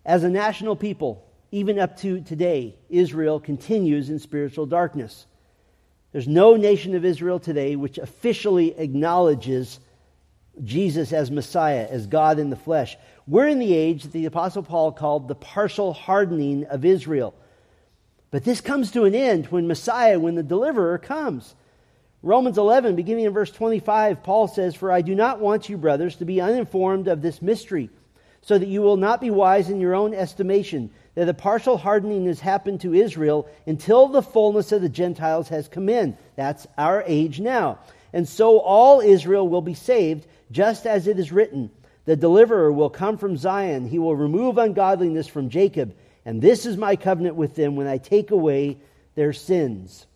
As 0.04 0.24
a 0.24 0.30
national 0.30 0.76
people, 0.76 1.24
even 1.52 1.78
up 1.78 1.98
to 1.98 2.22
today, 2.22 2.74
Israel 2.88 3.38
continues 3.38 4.08
in 4.08 4.18
spiritual 4.18 4.66
darkness. 4.66 5.26
There's 6.12 6.26
no 6.26 6.56
nation 6.56 6.94
of 6.94 7.04
Israel 7.04 7.38
today 7.38 7.76
which 7.76 7.98
officially 7.98 8.76
acknowledges 8.78 9.78
Jesus 10.64 11.12
as 11.12 11.30
Messiah, 11.30 11.86
as 11.90 12.06
God 12.06 12.38
in 12.38 12.50
the 12.50 12.56
flesh. 12.56 12.96
We're 13.26 13.48
in 13.48 13.58
the 13.58 13.74
age 13.74 14.02
that 14.02 14.12
the 14.12 14.26
Apostle 14.26 14.62
Paul 14.62 14.92
called 14.92 15.28
the 15.28 15.34
partial 15.34 15.92
hardening 15.92 16.64
of 16.66 16.84
Israel. 16.84 17.34
But 18.30 18.44
this 18.44 18.60
comes 18.60 18.92
to 18.92 19.04
an 19.04 19.14
end 19.14 19.46
when 19.46 19.66
Messiah, 19.66 20.18
when 20.18 20.34
the 20.34 20.42
deliverer 20.42 20.98
comes. 20.98 21.54
Romans 22.22 22.58
11, 22.58 22.96
beginning 22.96 23.24
in 23.24 23.32
verse 23.32 23.50
25, 23.50 24.22
Paul 24.22 24.46
says, 24.46 24.74
For 24.74 24.92
I 24.92 25.00
do 25.00 25.14
not 25.14 25.40
want 25.40 25.68
you, 25.68 25.78
brothers, 25.78 26.16
to 26.16 26.24
be 26.24 26.40
uninformed 26.40 27.08
of 27.08 27.22
this 27.22 27.40
mystery, 27.40 27.88
so 28.42 28.58
that 28.58 28.68
you 28.68 28.82
will 28.82 28.98
not 28.98 29.20
be 29.20 29.30
wise 29.30 29.70
in 29.70 29.80
your 29.80 29.94
own 29.94 30.12
estimation, 30.12 30.90
that 31.14 31.28
a 31.28 31.34
partial 31.34 31.78
hardening 31.78 32.26
has 32.26 32.40
happened 32.40 32.82
to 32.82 32.94
Israel 32.94 33.48
until 33.66 34.06
the 34.06 34.22
fullness 34.22 34.70
of 34.70 34.82
the 34.82 34.88
Gentiles 34.88 35.48
has 35.48 35.66
come 35.66 35.88
in. 35.88 36.16
That's 36.36 36.66
our 36.76 37.02
age 37.06 37.40
now. 37.40 37.78
And 38.12 38.28
so 38.28 38.58
all 38.58 39.00
Israel 39.00 39.48
will 39.48 39.62
be 39.62 39.74
saved, 39.74 40.26
just 40.50 40.86
as 40.86 41.06
it 41.06 41.18
is 41.18 41.32
written 41.32 41.70
The 42.04 42.16
deliverer 42.16 42.72
will 42.72 42.90
come 42.90 43.18
from 43.18 43.36
Zion, 43.36 43.86
he 43.86 43.98
will 43.98 44.16
remove 44.16 44.58
ungodliness 44.58 45.28
from 45.28 45.48
Jacob, 45.48 45.94
and 46.24 46.42
this 46.42 46.66
is 46.66 46.76
my 46.76 46.96
covenant 46.96 47.36
with 47.36 47.54
them 47.54 47.76
when 47.76 47.86
I 47.86 47.98
take 47.98 48.30
away 48.30 48.78
their 49.14 49.32
sins. 49.32 50.06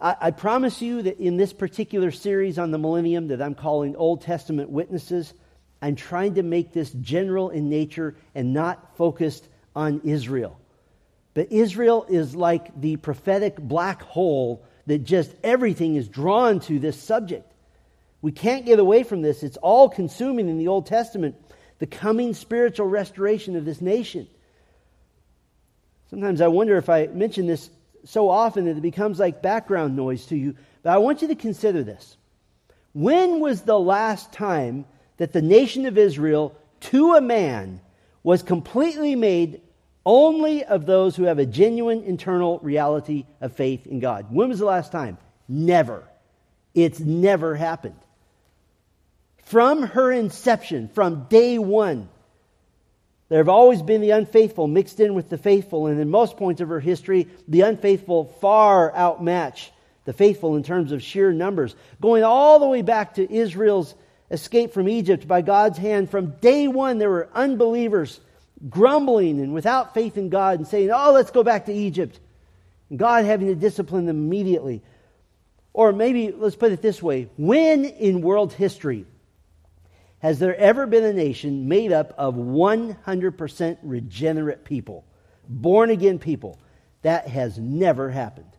I, 0.00 0.16
I 0.20 0.30
promise 0.30 0.82
you 0.82 1.02
that 1.02 1.18
in 1.18 1.36
this 1.36 1.52
particular 1.52 2.10
series 2.10 2.58
on 2.58 2.70
the 2.70 2.78
millennium 2.78 3.28
that 3.28 3.42
I'm 3.42 3.54
calling 3.54 3.96
Old 3.96 4.22
Testament 4.22 4.70
Witnesses, 4.70 5.32
I'm 5.80 5.96
trying 5.96 6.34
to 6.34 6.42
make 6.42 6.72
this 6.72 6.90
general 6.90 7.50
in 7.50 7.68
nature 7.68 8.16
and 8.34 8.52
not 8.52 8.96
focused 8.96 9.46
on 9.74 10.00
Israel. 10.04 10.58
But 11.34 11.52
Israel 11.52 12.06
is 12.08 12.34
like 12.34 12.80
the 12.80 12.96
prophetic 12.96 13.56
black 13.56 14.02
hole 14.02 14.64
that 14.86 15.04
just 15.04 15.34
everything 15.44 15.96
is 15.96 16.08
drawn 16.08 16.60
to 16.60 16.78
this 16.78 17.00
subject. 17.00 17.52
We 18.22 18.32
can't 18.32 18.66
get 18.66 18.78
away 18.78 19.02
from 19.02 19.22
this. 19.22 19.42
It's 19.42 19.56
all 19.58 19.88
consuming 19.88 20.48
in 20.48 20.58
the 20.58 20.68
Old 20.68 20.86
Testament 20.86 21.36
the 21.78 21.86
coming 21.86 22.34
spiritual 22.34 22.86
restoration 22.86 23.56
of 23.56 23.64
this 23.64 23.80
nation. 23.80 24.26
Sometimes 26.10 26.40
I 26.40 26.48
wonder 26.48 26.76
if 26.76 26.88
I 26.88 27.08
mention 27.08 27.46
this 27.46 27.68
so 28.04 28.30
often 28.30 28.64
that 28.66 28.76
it 28.76 28.82
becomes 28.82 29.18
like 29.18 29.42
background 29.42 29.96
noise 29.96 30.26
to 30.26 30.36
you, 30.36 30.54
but 30.82 30.92
I 30.92 30.98
want 30.98 31.22
you 31.22 31.28
to 31.28 31.34
consider 31.34 31.82
this. 31.82 32.16
When 32.92 33.40
was 33.40 33.62
the 33.62 33.78
last 33.78 34.32
time 34.32 34.86
that 35.18 35.32
the 35.32 35.42
nation 35.42 35.86
of 35.86 35.98
Israel, 35.98 36.56
to 36.80 37.14
a 37.14 37.20
man, 37.20 37.80
was 38.22 38.42
completely 38.42 39.16
made 39.16 39.60
only 40.06 40.64
of 40.64 40.86
those 40.86 41.16
who 41.16 41.24
have 41.24 41.40
a 41.40 41.44
genuine 41.44 42.04
internal 42.04 42.60
reality 42.60 43.26
of 43.40 43.52
faith 43.52 43.86
in 43.86 43.98
God. 43.98 44.26
When 44.30 44.48
was 44.48 44.60
the 44.60 44.64
last 44.64 44.92
time? 44.92 45.18
Never. 45.48 46.04
It's 46.74 47.00
never 47.00 47.56
happened. 47.56 47.98
From 49.46 49.84
her 49.84 50.10
inception, 50.10 50.88
from 50.88 51.26
day 51.28 51.56
one, 51.56 52.08
there 53.28 53.38
have 53.38 53.48
always 53.48 53.80
been 53.80 54.00
the 54.00 54.10
unfaithful 54.10 54.66
mixed 54.66 54.98
in 54.98 55.14
with 55.14 55.28
the 55.28 55.38
faithful, 55.38 55.86
and 55.86 56.00
in 56.00 56.10
most 56.10 56.36
points 56.36 56.60
of 56.60 56.68
her 56.68 56.80
history, 56.80 57.28
the 57.46 57.60
unfaithful 57.60 58.24
far 58.40 58.92
outmatch 58.94 59.70
the 60.04 60.12
faithful 60.12 60.56
in 60.56 60.64
terms 60.64 60.90
of 60.90 61.00
sheer 61.00 61.32
numbers. 61.32 61.76
Going 62.00 62.24
all 62.24 62.58
the 62.58 62.66
way 62.66 62.82
back 62.82 63.14
to 63.14 63.32
Israel's 63.32 63.94
escape 64.32 64.72
from 64.72 64.88
Egypt 64.88 65.28
by 65.28 65.42
God's 65.42 65.78
hand, 65.78 66.10
from 66.10 66.30
day 66.40 66.66
one, 66.66 66.98
there 66.98 67.10
were 67.10 67.28
unbelievers 67.32 68.18
grumbling 68.68 69.40
and 69.40 69.54
without 69.54 69.94
faith 69.94 70.18
in 70.18 70.28
God 70.28 70.58
and 70.58 70.66
saying, 70.66 70.90
Oh, 70.92 71.12
let's 71.12 71.30
go 71.30 71.44
back 71.44 71.66
to 71.66 71.72
Egypt. 71.72 72.18
And 72.90 72.98
God 72.98 73.24
having 73.24 73.46
to 73.46 73.54
discipline 73.54 74.06
them 74.06 74.16
immediately. 74.16 74.82
Or 75.72 75.92
maybe, 75.92 76.32
let's 76.32 76.56
put 76.56 76.72
it 76.72 76.82
this 76.82 77.00
way 77.00 77.28
when 77.36 77.84
in 77.84 78.22
world 78.22 78.52
history 78.52 79.06
has 80.20 80.38
there 80.38 80.56
ever 80.56 80.86
been 80.86 81.04
a 81.04 81.12
nation 81.12 81.68
made 81.68 81.92
up 81.92 82.14
of 82.16 82.34
100% 82.34 83.78
regenerate 83.82 84.64
people, 84.64 85.04
born 85.48 85.90
again 85.90 86.18
people? 86.18 86.58
That 87.02 87.28
has 87.28 87.58
never 87.58 88.10
happened, 88.10 88.56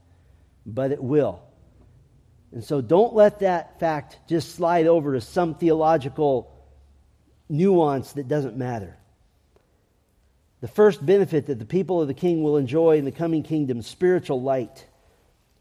but 0.66 0.92
it 0.92 1.04
will. 1.04 1.42
And 2.52 2.64
so 2.64 2.80
don't 2.80 3.14
let 3.14 3.40
that 3.40 3.80
fact 3.80 4.20
just 4.30 4.56
slide 4.56 4.88
over 4.88 5.14
to 5.14 5.22
some 5.22 5.56
theological 5.56 6.54
nuance 7.50 8.14
that 8.14 8.28
doesn't 8.28 8.56
matter. 8.56 8.98
The 10.62 10.68
first 10.68 11.06
benefit 11.06 11.48
that 11.48 11.60
the 11.60 11.66
people 11.66 12.02
of 12.02 12.08
the 12.08 12.14
king 12.14 12.42
will 12.42 12.58
enjoy 12.58 12.98
in 12.98 13.06
the 13.06 13.12
coming 13.12 13.44
kingdom 13.44 13.82
spiritual 13.82 14.42
light. 14.42 14.86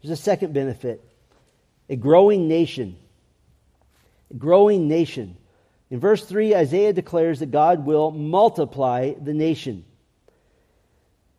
There's 0.01 0.17
a 0.17 0.21
second 0.21 0.53
benefit 0.53 1.03
a 1.89 1.95
growing 1.95 2.47
nation. 2.47 2.97
A 4.31 4.33
growing 4.33 4.87
nation. 4.87 5.37
In 5.89 5.99
verse 5.99 6.25
3, 6.25 6.53
Isaiah 6.55 6.93
declares 6.93 7.39
that 7.39 7.51
God 7.51 7.85
will 7.85 8.11
multiply 8.11 9.13
the 9.13 9.33
nation. 9.33 9.85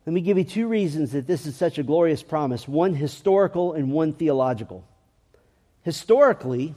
Let 0.05 0.13
me 0.13 0.21
give 0.21 0.37
you 0.39 0.43
two 0.43 0.67
reasons 0.67 1.11
that 1.11 1.27
this 1.27 1.45
is 1.45 1.55
such 1.55 1.77
a 1.77 1.83
glorious 1.83 2.23
promise 2.23 2.67
one 2.67 2.95
historical 2.95 3.73
and 3.73 3.91
one 3.91 4.13
theological. 4.13 4.83
Historically, 5.83 6.73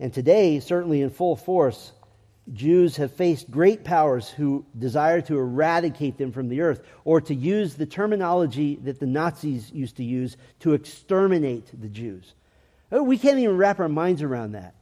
and 0.00 0.12
today, 0.12 0.60
certainly 0.60 1.02
in 1.02 1.10
full 1.10 1.36
force, 1.36 1.92
Jews 2.52 2.96
have 2.96 3.12
faced 3.12 3.50
great 3.50 3.84
powers 3.84 4.30
who 4.30 4.64
desire 4.78 5.20
to 5.22 5.36
eradicate 5.36 6.16
them 6.16 6.32
from 6.32 6.48
the 6.48 6.60
earth, 6.60 6.80
or 7.04 7.20
to 7.20 7.34
use 7.34 7.74
the 7.74 7.86
terminology 7.86 8.76
that 8.84 9.00
the 9.00 9.06
Nazis 9.06 9.70
used 9.72 9.96
to 9.96 10.04
use, 10.04 10.36
to 10.60 10.72
exterminate 10.74 11.68
the 11.78 11.88
Jews. 11.88 12.34
Oh, 12.92 13.02
we 13.02 13.18
can't 13.18 13.38
even 13.38 13.56
wrap 13.56 13.80
our 13.80 13.88
minds 13.88 14.22
around 14.22 14.52
that. 14.52 14.74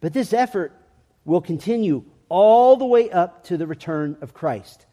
But 0.00 0.12
this 0.12 0.34
effort 0.34 0.72
will 1.24 1.40
continue 1.40 2.04
all 2.28 2.76
the 2.76 2.84
way 2.84 3.10
up 3.10 3.44
to 3.44 3.56
the 3.56 3.66
return 3.66 4.16
of 4.20 4.34
Christ. 4.34 4.86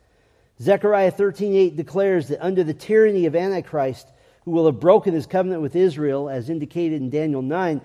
Zechariah 0.59 1.11
13:8 1.11 1.75
declares 1.75 2.27
that 2.27 2.43
under 2.43 2.63
the 2.63 2.73
tyranny 2.73 3.25
of 3.25 3.35
Antichrist, 3.35 4.07
who 4.45 4.51
will 4.51 4.65
have 4.65 4.79
broken 4.79 5.13
his 5.13 5.27
covenant 5.27 5.61
with 5.61 5.75
Israel, 5.75 6.29
as 6.29 6.49
indicated 6.49 7.01
in 7.01 7.09
Daniel 7.09 7.41
9, 7.41 7.81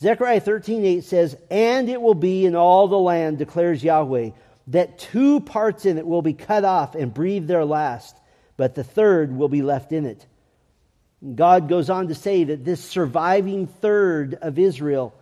Zechariah 0.00 0.40
13:8 0.40 1.04
says, 1.04 1.36
"And 1.50 1.88
it 1.88 2.00
will 2.00 2.14
be 2.14 2.46
in 2.46 2.54
all 2.54 2.88
the 2.88 2.98
land, 2.98 3.38
declares 3.38 3.84
Yahweh, 3.84 4.30
that 4.68 4.98
two 4.98 5.40
parts 5.40 5.86
in 5.86 5.98
it 5.98 6.06
will 6.06 6.22
be 6.22 6.32
cut 6.32 6.64
off 6.64 6.94
and 6.94 7.12
breathe 7.12 7.46
their 7.46 7.64
last, 7.64 8.16
but 8.56 8.74
the 8.74 8.84
third 8.84 9.36
will 9.36 9.48
be 9.48 9.62
left 9.62 9.92
in 9.92 10.06
it." 10.06 10.26
God 11.34 11.68
goes 11.68 11.90
on 11.90 12.08
to 12.08 12.14
say 12.14 12.44
that 12.44 12.64
this 12.64 12.80
surviving 12.80 13.66
third 13.66 14.38
of 14.40 14.58
Israel 14.58 15.12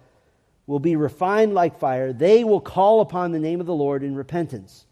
will 0.69 0.79
be 0.79 0.95
refined 0.95 1.55
like 1.55 1.81
fire. 1.81 2.13
They 2.13 2.45
will 2.45 2.61
call 2.61 3.01
upon 3.01 3.33
the 3.33 3.39
name 3.41 3.59
of 3.59 3.67
the 3.67 3.75
Lord 3.75 4.05
in 4.05 4.15
repentance. 4.15 4.85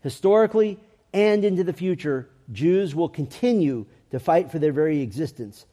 Historically 0.00 0.80
and 1.12 1.44
into 1.44 1.62
the 1.62 1.74
future, 1.74 2.26
Jews 2.50 2.94
will 2.94 3.10
continue 3.10 3.84
to 4.10 4.18
fight 4.18 4.50
for 4.50 4.58
their 4.58 4.72
very 4.72 5.02
existence. 5.02 5.66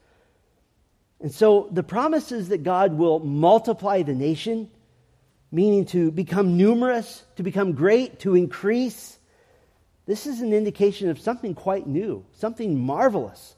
And 1.21 1.31
so 1.31 1.69
the 1.71 1.81
promise 1.81 2.33
is 2.33 2.49
that 2.49 2.63
God 2.63 2.93
will 2.93 3.19
multiply 3.19 4.03
the 4.03 4.13
nation, 4.13 4.69
meaning 5.49 5.85
to 5.85 6.11
become 6.11 6.57
numerous, 6.57 7.23
to 7.37 7.43
become 7.43 7.71
great, 7.71 8.19
to 8.19 8.35
increase. 8.35 9.17
This 10.05 10.27
is 10.27 10.41
an 10.41 10.51
indication 10.51 11.09
of 11.09 11.21
something 11.21 11.55
quite 11.55 11.87
new, 11.87 12.25
something 12.33 12.77
marvelous. 12.77 13.55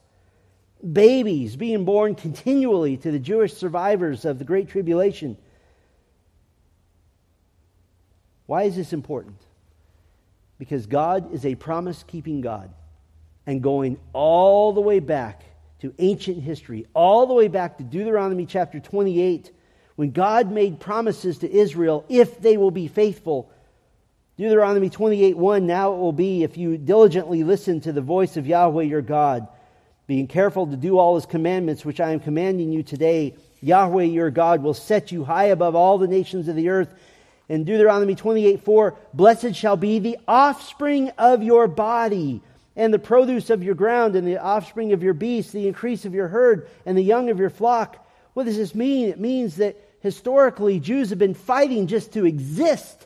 Babies 0.82 1.56
being 1.56 1.84
born 1.84 2.16
continually 2.16 2.98
to 2.98 3.12
the 3.12 3.20
Jewish 3.20 3.54
survivors 3.54 4.24
of 4.26 4.40
the 4.40 4.46
Great 4.46 4.70
Tribulation. 4.70 5.38
Why 8.46 8.64
is 8.64 8.76
this 8.76 8.94
important? 8.94 9.38
Because 10.58 10.86
God 10.88 11.34
is 11.34 11.46
a 11.46 11.56
promise 11.56 12.04
keeping 12.08 12.42
God. 12.42 12.74
And 13.46 13.62
going 13.62 14.00
all 14.14 14.74
the 14.74 14.82
way 14.82 15.00
back 15.00 15.44
to 15.82 15.94
ancient 16.00 16.42
history, 16.42 16.86
all 16.94 17.26
the 17.28 17.34
way 17.34 17.48
back 17.48 17.78
to 17.78 17.84
Deuteronomy 17.84 18.46
chapter 18.46 18.80
28, 18.80 19.52
when 19.96 20.12
God 20.12 20.52
made 20.52 20.80
promises 20.80 21.40
to 21.40 21.52
Israel 21.52 22.06
if 22.08 22.40
they 22.40 22.56
will 22.56 22.72
be 22.72 22.88
faithful. 22.88 23.52
Deuteronomy 24.38 24.90
28 24.90 25.36
1 25.38 25.68
Now 25.68 25.94
it 25.94 25.98
will 25.98 26.14
be 26.14 26.44
if 26.44 26.58
you 26.58 26.78
diligently 26.78 27.44
listen 27.44 27.82
to 27.82 27.92
the 27.92 28.00
voice 28.00 28.38
of 28.38 28.48
Yahweh 28.48 28.84
your 28.84 29.02
God, 29.02 29.48
being 30.10 30.26
careful 30.26 30.66
to 30.66 30.76
do 30.76 30.98
all 30.98 31.14
his 31.14 31.28
commandments, 31.28 31.86
which 31.86 32.00
I 32.00 32.14
am 32.14 32.20
commanding 32.20 32.72
you 32.72 32.82
today, 32.82 33.36
Yahweh 33.62 34.06
your 34.06 34.32
God 34.32 34.64
will 34.64 34.74
set 34.74 35.12
you 35.12 35.24
high 35.24 35.46
above 35.46 35.76
all 35.76 36.00
the 36.00 36.08
nations 36.08 36.48
of 36.48 36.56
the 36.56 36.70
earth. 36.70 36.92
In 37.48 37.64
Deuteronomy 37.64 38.16
28 38.16 38.64
4, 38.64 38.98
blessed 39.14 39.54
shall 39.54 39.78
be 39.78 40.00
the 40.00 40.18
offspring 40.28 41.10
of 41.20 41.44
your 41.44 41.68
body 41.68 42.42
and 42.76 42.92
the 42.92 42.98
produce 42.98 43.52
of 43.52 43.62
your 43.62 43.76
ground, 43.76 44.16
and 44.16 44.28
the 44.28 44.40
offspring 44.40 44.94
of 44.94 45.04
your 45.04 45.14
beasts, 45.14 45.52
the 45.52 45.68
increase 45.68 46.06
of 46.06 46.16
your 46.16 46.28
herd, 46.28 46.68
and 46.88 46.98
the 46.98 47.04
young 47.04 47.30
of 47.30 47.38
your 47.38 47.52
flock. 47.52 48.04
What 48.34 48.46
does 48.46 48.58
this 48.58 48.74
mean? 48.74 49.10
It 49.10 49.20
means 49.20 49.58
that 49.58 49.78
historically 50.00 50.80
Jews 50.80 51.12
have 51.12 51.20
been 51.20 51.36
fighting 51.36 51.86
just 51.86 52.14
to 52.14 52.26
exist. 52.26 53.06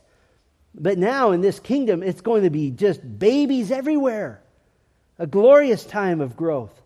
But 0.74 0.98
now 0.98 1.32
in 1.32 1.42
this 1.42 1.60
kingdom, 1.60 2.02
it's 2.02 2.22
going 2.22 2.44
to 2.44 2.50
be 2.50 2.72
just 2.72 3.02
babies 3.20 3.72
everywhere. 3.72 4.42
A 5.20 5.28
glorious 5.28 5.84
time 5.84 6.22
of 6.22 6.38
growth. 6.38 6.80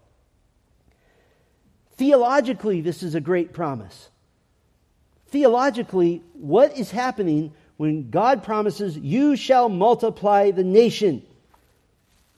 Theologically, 1.98 2.82
this 2.82 3.02
is 3.02 3.16
a 3.16 3.22
great 3.22 3.54
promise. 3.54 4.10
Theologically, 5.30 6.22
what 6.34 6.78
is 6.78 6.92
happening 6.92 7.54
when 7.78 8.10
God 8.10 8.44
promises, 8.44 8.98
You 8.98 9.36
shall 9.36 9.68
multiply 9.68 10.52
the 10.52 10.64
nation? 10.64 11.24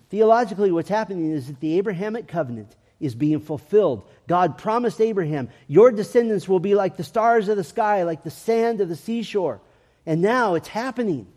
Theologically, 0.09 0.71
what's 0.71 0.89
happening 0.89 1.31
is 1.31 1.47
that 1.47 1.59
the 1.59 1.77
Abrahamic 1.77 2.27
covenant 2.27 2.75
is 2.99 3.15
being 3.15 3.39
fulfilled. 3.39 4.07
God 4.27 4.57
promised 4.57 4.99
Abraham, 4.99 5.49
Your 5.67 5.91
descendants 5.91 6.47
will 6.47 6.59
be 6.59 6.73
like 6.73 6.97
the 6.97 7.03
stars 7.03 7.47
of 7.47 7.57
the 7.57 7.63
sky, 7.63 8.03
like 8.03 8.23
the 8.23 8.31
sand 8.31 8.81
of 8.81 8.89
the 8.89 8.95
seashore. 8.95 9.61
And 10.05 10.21
now 10.21 10.55
it's 10.55 10.67
happening. 10.67 11.27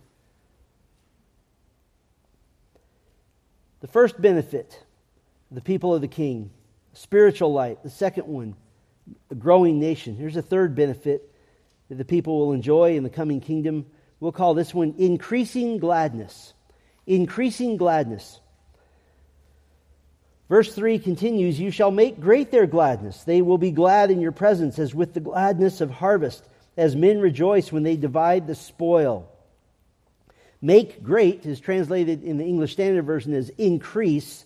The 3.80 3.88
first 3.88 4.20
benefit, 4.20 4.80
the 5.50 5.60
people 5.60 5.94
of 5.94 6.00
the 6.00 6.08
king, 6.08 6.50
spiritual 6.92 7.52
light. 7.52 7.82
The 7.82 7.90
second 7.90 8.26
one, 8.26 8.56
a 9.30 9.34
growing 9.34 9.80
nation. 9.80 10.16
Here's 10.16 10.36
a 10.36 10.42
third 10.42 10.74
benefit 10.74 11.30
that 11.88 11.96
the 11.96 12.04
people 12.04 12.38
will 12.38 12.52
enjoy 12.52 12.96
in 12.96 13.02
the 13.02 13.10
coming 13.10 13.40
kingdom. 13.40 13.86
We'll 14.20 14.32
call 14.32 14.54
this 14.54 14.72
one 14.72 14.94
increasing 14.98 15.78
gladness. 15.78 16.54
Increasing 17.06 17.76
gladness. 17.76 18.40
Verse 20.48 20.74
3 20.74 20.98
continues 20.98 21.58
You 21.58 21.70
shall 21.70 21.90
make 21.90 22.20
great 22.20 22.50
their 22.50 22.66
gladness. 22.66 23.24
They 23.24 23.42
will 23.42 23.58
be 23.58 23.70
glad 23.70 24.10
in 24.10 24.20
your 24.20 24.32
presence, 24.32 24.78
as 24.78 24.94
with 24.94 25.14
the 25.14 25.20
gladness 25.20 25.80
of 25.80 25.90
harvest, 25.90 26.46
as 26.76 26.94
men 26.94 27.20
rejoice 27.20 27.72
when 27.72 27.82
they 27.82 27.96
divide 27.96 28.46
the 28.46 28.54
spoil. 28.54 29.28
Make 30.60 31.02
great 31.02 31.44
is 31.44 31.58
translated 31.58 32.22
in 32.22 32.38
the 32.38 32.44
English 32.44 32.72
Standard 32.72 33.04
Version 33.04 33.34
as 33.34 33.48
increase. 33.50 34.44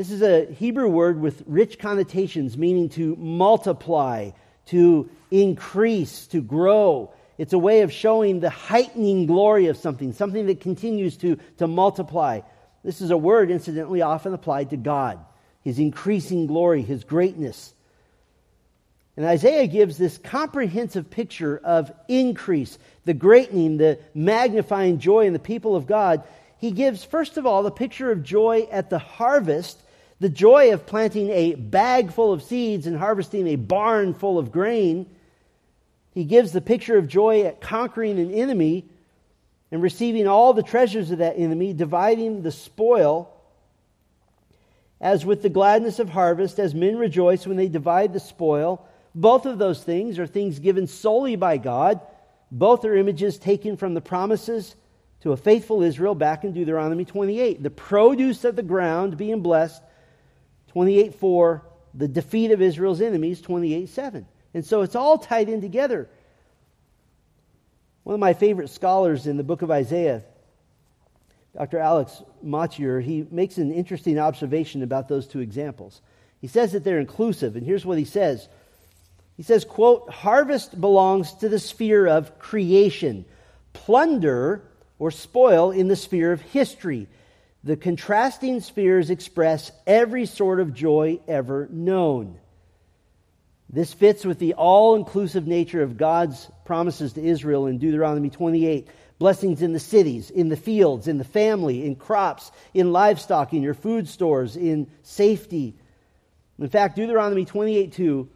This 0.00 0.12
is 0.12 0.22
a 0.22 0.46
Hebrew 0.46 0.88
word 0.88 1.20
with 1.20 1.42
rich 1.46 1.78
connotations, 1.78 2.56
meaning 2.56 2.88
to 2.88 3.16
multiply, 3.16 4.30
to 4.68 5.10
increase, 5.30 6.26
to 6.28 6.40
grow. 6.40 7.12
It's 7.36 7.52
a 7.52 7.58
way 7.58 7.82
of 7.82 7.92
showing 7.92 8.40
the 8.40 8.48
heightening 8.48 9.26
glory 9.26 9.66
of 9.66 9.76
something, 9.76 10.14
something 10.14 10.46
that 10.46 10.62
continues 10.62 11.18
to, 11.18 11.36
to 11.58 11.66
multiply. 11.66 12.40
This 12.82 13.02
is 13.02 13.10
a 13.10 13.16
word, 13.18 13.50
incidentally, 13.50 14.00
often 14.00 14.32
applied 14.32 14.70
to 14.70 14.78
God, 14.78 15.18
his 15.60 15.78
increasing 15.78 16.46
glory, 16.46 16.80
his 16.80 17.04
greatness. 17.04 17.74
And 19.18 19.26
Isaiah 19.26 19.66
gives 19.66 19.98
this 19.98 20.16
comprehensive 20.16 21.10
picture 21.10 21.60
of 21.62 21.92
increase, 22.08 22.78
the 23.04 23.12
greatening, 23.12 23.76
the 23.76 23.98
magnifying 24.14 24.98
joy 24.98 25.26
in 25.26 25.34
the 25.34 25.38
people 25.38 25.76
of 25.76 25.86
God. 25.86 26.22
He 26.56 26.70
gives, 26.70 27.04
first 27.04 27.36
of 27.36 27.44
all, 27.44 27.62
the 27.62 27.70
picture 27.70 28.10
of 28.10 28.22
joy 28.22 28.66
at 28.72 28.88
the 28.88 28.98
harvest, 28.98 29.78
the 30.20 30.28
joy 30.28 30.72
of 30.72 30.86
planting 30.86 31.30
a 31.30 31.54
bag 31.54 32.12
full 32.12 32.32
of 32.32 32.42
seeds 32.42 32.86
and 32.86 32.96
harvesting 32.96 33.48
a 33.48 33.56
barn 33.56 34.14
full 34.14 34.38
of 34.38 34.52
grain. 34.52 35.06
He 36.12 36.24
gives 36.24 36.52
the 36.52 36.60
picture 36.60 36.98
of 36.98 37.08
joy 37.08 37.42
at 37.44 37.60
conquering 37.60 38.18
an 38.18 38.30
enemy 38.30 38.84
and 39.70 39.82
receiving 39.82 40.26
all 40.26 40.52
the 40.52 40.62
treasures 40.62 41.10
of 41.10 41.18
that 41.18 41.38
enemy, 41.38 41.72
dividing 41.72 42.42
the 42.42 42.52
spoil. 42.52 43.34
As 45.00 45.24
with 45.24 45.42
the 45.42 45.48
gladness 45.48 45.98
of 45.98 46.10
harvest, 46.10 46.58
as 46.58 46.74
men 46.74 46.98
rejoice 46.98 47.46
when 47.46 47.56
they 47.56 47.68
divide 47.68 48.12
the 48.12 48.20
spoil, 48.20 48.86
both 49.14 49.46
of 49.46 49.58
those 49.58 49.82
things 49.82 50.18
are 50.18 50.26
things 50.26 50.58
given 50.58 50.86
solely 50.86 51.36
by 51.36 51.56
God. 51.56 52.00
Both 52.52 52.84
are 52.84 52.96
images 52.96 53.38
taken 53.38 53.76
from 53.76 53.94
the 53.94 54.00
promises 54.00 54.74
to 55.22 55.32
a 55.32 55.36
faithful 55.36 55.82
Israel 55.82 56.14
back 56.14 56.44
in 56.44 56.52
Deuteronomy 56.52 57.04
28. 57.04 57.62
The 57.62 57.70
produce 57.70 58.44
of 58.44 58.56
the 58.56 58.62
ground 58.62 59.16
being 59.16 59.40
blessed, 59.40 59.82
28 60.70 61.16
4, 61.16 61.62
the 61.94 62.08
defeat 62.08 62.52
of 62.52 62.62
Israel's 62.62 63.00
enemies, 63.00 63.40
28 63.40 63.88
7. 63.88 64.26
And 64.54 64.64
so 64.64 64.82
it's 64.82 64.94
all 64.94 65.18
tied 65.18 65.48
in 65.48 65.60
together. 65.60 66.08
One 68.04 68.14
of 68.14 68.20
my 68.20 68.34
favorite 68.34 68.70
scholars 68.70 69.26
in 69.26 69.36
the 69.36 69.44
book 69.44 69.62
of 69.62 69.70
Isaiah, 69.70 70.22
Dr. 71.56 71.78
Alec 71.78 72.08
Motyer, 72.42 73.00
he 73.00 73.26
makes 73.30 73.58
an 73.58 73.72
interesting 73.72 74.18
observation 74.18 74.82
about 74.82 75.08
those 75.08 75.26
two 75.26 75.40
examples. 75.40 76.00
He 76.40 76.46
says 76.46 76.72
that 76.72 76.84
they're 76.84 77.00
inclusive, 77.00 77.56
and 77.56 77.66
here's 77.66 77.84
what 77.84 77.98
he 77.98 78.04
says. 78.04 78.48
He 79.36 79.42
says, 79.42 79.64
quote, 79.64 80.10
harvest 80.10 80.80
belongs 80.80 81.32
to 81.34 81.48
the 81.48 81.58
sphere 81.58 82.06
of 82.06 82.38
creation, 82.38 83.24
plunder 83.72 84.62
or 84.98 85.10
spoil 85.10 85.72
in 85.72 85.88
the 85.88 85.96
sphere 85.96 86.32
of 86.32 86.40
history. 86.40 87.08
The 87.62 87.76
contrasting 87.76 88.60
spheres 88.60 89.10
express 89.10 89.70
every 89.86 90.26
sort 90.26 90.60
of 90.60 90.72
joy 90.72 91.20
ever 91.28 91.68
known. 91.70 92.38
This 93.68 93.92
fits 93.92 94.24
with 94.24 94.38
the 94.38 94.54
all 94.54 94.96
inclusive 94.96 95.46
nature 95.46 95.82
of 95.82 95.96
God's 95.96 96.50
promises 96.64 97.12
to 97.12 97.24
Israel 97.24 97.66
in 97.66 97.78
Deuteronomy 97.78 98.30
28. 98.30 98.88
Blessings 99.18 99.60
in 99.60 99.72
the 99.74 99.78
cities, 99.78 100.30
in 100.30 100.48
the 100.48 100.56
fields, 100.56 101.06
in 101.06 101.18
the 101.18 101.24
family, 101.24 101.84
in 101.84 101.94
crops, 101.94 102.50
in 102.72 102.92
livestock, 102.92 103.52
in 103.52 103.62
your 103.62 103.74
food 103.74 104.08
stores, 104.08 104.56
in 104.56 104.90
safety. 105.02 105.76
In 106.58 106.68
fact, 106.68 106.96
Deuteronomy 106.96 107.44
28 107.44 107.92
2 107.92 108.28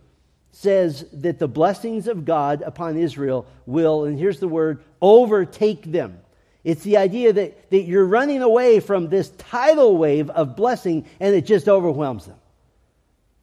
says 0.53 1.07
that 1.13 1.39
the 1.39 1.49
blessings 1.49 2.07
of 2.07 2.25
God 2.25 2.63
upon 2.63 2.97
Israel 2.97 3.47
will, 3.67 4.05
and 4.05 4.19
here's 4.19 4.39
the 4.39 4.47
word, 4.47 4.85
overtake 5.01 5.91
them. 5.91 6.21
It's 6.65 6.83
the 6.83 6.97
idea 6.97 7.33
that, 7.33 7.71
that 7.71 7.83
you're 7.83 8.07
running 8.07 8.41
away 8.41 8.81
from 8.81 9.09
this 9.09 9.29
tidal 9.31 9.99
wave 9.99 10.31
of 10.31 10.57
blessing 10.57 11.07
and 11.21 11.35
it 11.35 11.45
just 11.45 11.69
overwhelms 11.69 12.25
them. 12.25 12.39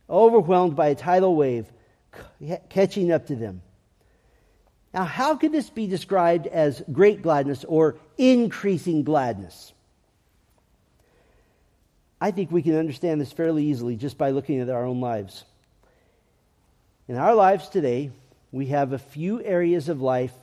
Overwhelmed 0.10 0.76
by 0.76 0.88
a 0.88 0.96
tidal 0.96 1.36
wave 1.36 1.72
catching 2.70 3.12
up 3.12 3.28
to 3.28 3.36
them. 3.36 3.62
Now, 4.94 5.06
how 5.06 5.36
could 5.36 5.52
this 5.52 5.70
be 5.70 5.88
described 5.88 6.48
as 6.48 6.84
great 6.92 7.22
gladness 7.22 7.64
or 7.64 7.96
increasing 8.18 9.04
gladness? 9.04 9.72
I 12.20 12.32
think 12.32 12.52
we 12.52 12.62
can 12.62 12.76
understand 12.76 13.22
this 13.22 13.32
fairly 13.32 13.66
easily 13.66 13.96
just 13.96 14.18
by 14.18 14.32
looking 14.32 14.60
at 14.60 14.70
our 14.70 14.86
own 14.86 15.00
lives. 15.00 15.46
In 17.08 17.16
our 17.16 17.34
lives 17.34 17.70
today, 17.70 18.12
we 18.52 18.68
have 18.68 18.92
a 18.92 19.00
few 19.00 19.42
areas 19.44 19.90
of 19.90 20.02
life 20.02 20.34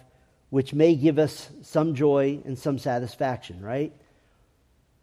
which 0.51 0.73
may 0.73 0.95
give 0.95 1.19
us 1.19 1.51
some 1.63 1.95
joy 1.95 2.41
and 2.45 2.59
some 2.59 2.79
satisfaction, 2.79 3.61
right? 3.61 3.93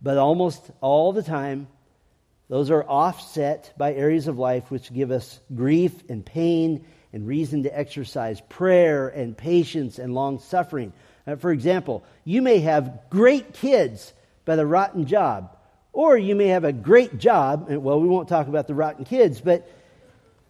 But 0.01 0.17
almost 0.17 0.71
all 0.81 1.13
the 1.13 1.23
time, 1.23 1.67
those 2.49 2.69
are 2.71 2.83
offset 2.83 3.73
by 3.77 3.93
areas 3.93 4.27
of 4.27 4.37
life 4.37 4.69
which 4.69 4.93
give 4.93 5.11
us 5.11 5.39
grief 5.53 5.93
and 6.09 6.25
pain 6.25 6.85
and 7.13 7.27
reason 7.27 7.63
to 7.63 7.77
exercise 7.77 8.41
prayer 8.41 9.07
and 9.07 9.37
patience 9.37 9.99
and 9.99 10.13
long 10.13 10.39
suffering. 10.39 10.93
Uh, 11.25 11.37
for 11.37 11.51
example, 11.51 12.03
you 12.23 12.41
may 12.41 12.59
have 12.59 12.99
great 13.09 13.53
kids 13.53 14.13
but 14.45 14.59
a 14.59 14.65
rotten 14.65 15.07
job, 15.07 15.57
or 15.91 16.17
you 16.17 16.35
may 16.35 16.47
have 16.47 16.65
a 16.65 16.73
great 16.73 17.17
job, 17.17 17.67
and 17.69 17.83
well, 17.83 17.99
we 17.99 18.07
won't 18.07 18.29
talk 18.29 18.47
about 18.47 18.67
the 18.67 18.75
rotten 18.75 19.05
kids, 19.05 19.41
but 19.41 19.67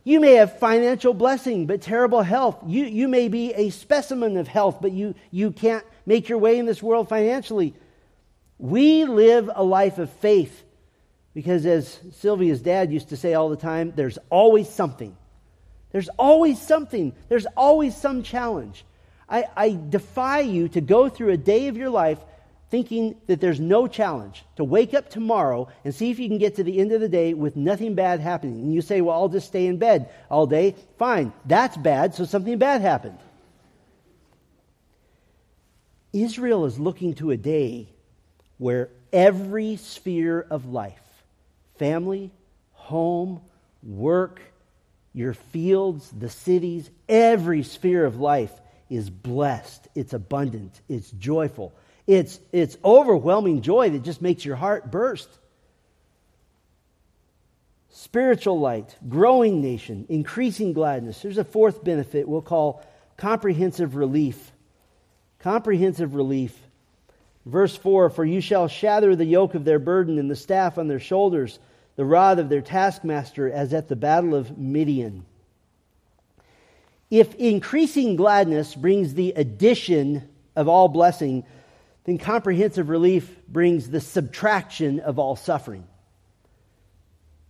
you 0.05 0.19
may 0.19 0.33
have 0.33 0.59
financial 0.59 1.15
blessing 1.15 1.65
but 1.65 1.81
terrible 1.81 2.21
health. 2.21 2.59
You, 2.67 2.85
you 2.85 3.07
may 3.07 3.27
be 3.27 3.53
a 3.53 3.71
specimen 3.71 4.37
of 4.37 4.47
health, 4.47 4.77
but 4.79 4.91
you, 4.91 5.15
you 5.31 5.51
can't 5.51 5.83
make 6.05 6.29
your 6.29 6.37
way 6.37 6.59
in 6.59 6.67
this 6.67 6.81
world 6.81 7.09
financially. 7.09 7.73
We 8.59 9.05
live 9.05 9.49
a 9.53 9.63
life 9.63 9.97
of 9.97 10.11
faith 10.11 10.63
because, 11.33 11.65
as 11.65 11.99
Sylvia's 12.13 12.61
dad 12.61 12.93
used 12.93 13.09
to 13.09 13.17
say 13.17 13.33
all 13.33 13.49
the 13.49 13.57
time, 13.57 13.93
there's 13.95 14.19
always 14.29 14.69
something. 14.69 15.17
There's 15.91 16.09
always 16.09 16.61
something. 16.61 17.13
There's 17.27 17.47
always 17.57 17.97
some 17.97 18.21
challenge. 18.21 18.85
I, 19.27 19.45
I, 19.57 19.79
defy 19.89 20.41
you 20.41 20.69
to 20.69 20.81
go 20.81 21.09
through 21.09 21.31
a 21.31 21.37
day 21.37 21.67
of 21.67 21.77
your 21.77 21.89
life 21.89 22.19
thinking 22.75 23.15
that 23.27 23.39
there's 23.39 23.61
no 23.61 23.87
challenge. 23.87 24.43
To 24.57 24.65
wake 24.65 24.93
up 24.93 25.09
tomorrow 25.09 25.69
and 25.85 25.95
see 25.95 26.11
if 26.11 26.19
you 26.19 26.27
can 26.27 26.39
get 26.39 26.55
to 26.55 26.63
the 26.65 26.77
end 26.77 26.91
of 26.91 26.99
the 26.99 27.07
day 27.07 27.33
with 27.33 27.55
nothing 27.55 27.95
bad 27.95 28.19
happening. 28.19 28.59
And 28.59 28.73
you 28.73 28.81
say, 28.81 28.99
well, 28.99 29.15
I'll 29.15 29.29
just 29.29 29.47
stay 29.47 29.67
in 29.67 29.77
bed 29.77 30.09
all 30.29 30.45
day. 30.45 30.75
Fine. 30.99 31.31
That's 31.45 31.77
bad, 31.77 32.15
so 32.15 32.25
something 32.25 32.57
bad 32.57 32.81
happened. 32.81 33.17
Israel 36.11 36.65
is 36.65 36.77
looking 36.77 37.13
to 37.15 37.31
a 37.31 37.37
day 37.37 37.87
where 38.57 38.89
every 39.13 39.77
sphere 39.77 40.45
of 40.49 40.65
life 40.65 40.99
family, 41.77 42.29
home, 42.73 43.39
work, 43.83 44.41
your 45.13 45.33
fields, 45.33 46.11
the 46.11 46.29
cities, 46.29 46.89
every 47.07 47.63
sphere 47.63 48.05
of 48.05 48.19
life 48.19 48.51
is 48.89 49.09
blessed. 49.09 49.87
It's 49.95 50.11
abundant. 50.11 50.81
It's 50.89 51.09
joyful. 51.11 51.73
It's, 52.07 52.39
it's 52.51 52.77
overwhelming 52.83 53.61
joy 53.61 53.89
that 53.89 54.03
just 54.03 54.21
makes 54.21 54.45
your 54.45 54.55
heart 54.55 54.91
burst. 54.91 55.29
Spiritual 57.89 58.59
light, 58.59 58.95
growing 59.07 59.61
nation, 59.61 60.05
increasing 60.09 60.73
gladness. 60.73 61.21
There's 61.21 61.37
a 61.37 61.43
fourth 61.43 61.83
benefit 61.83 62.27
we'll 62.27 62.41
call 62.41 62.85
comprehensive 63.17 63.95
relief. 63.95 64.51
Comprehensive 65.39 66.13
relief. 66.13 66.55
Verse 67.45 67.75
4 67.75 68.09
For 68.09 68.25
you 68.25 68.41
shall 68.41 68.67
shatter 68.67 69.15
the 69.15 69.25
yoke 69.25 69.55
of 69.55 69.65
their 69.65 69.79
burden 69.79 70.19
and 70.19 70.29
the 70.29 70.35
staff 70.35 70.77
on 70.77 70.87
their 70.87 70.99
shoulders, 70.99 71.57
the 71.95 72.05
rod 72.05 72.37
of 72.37 72.49
their 72.49 72.61
taskmaster, 72.61 73.49
as 73.49 73.73
at 73.73 73.87
the 73.87 73.95
battle 73.95 74.35
of 74.35 74.57
Midian. 74.57 75.25
if 77.09 77.33
increasing 77.35 78.15
gladness 78.15 78.75
brings 78.75 79.13
the 79.13 79.31
addition 79.35 80.27
of 80.55 80.67
all 80.67 80.87
blessing, 80.87 81.43
then 82.05 82.17
comprehensive 82.17 82.89
relief 82.89 83.29
brings 83.47 83.89
the 83.89 83.99
subtraction 83.99 84.99
of 84.99 85.19
all 85.19 85.35
suffering. 85.35 85.85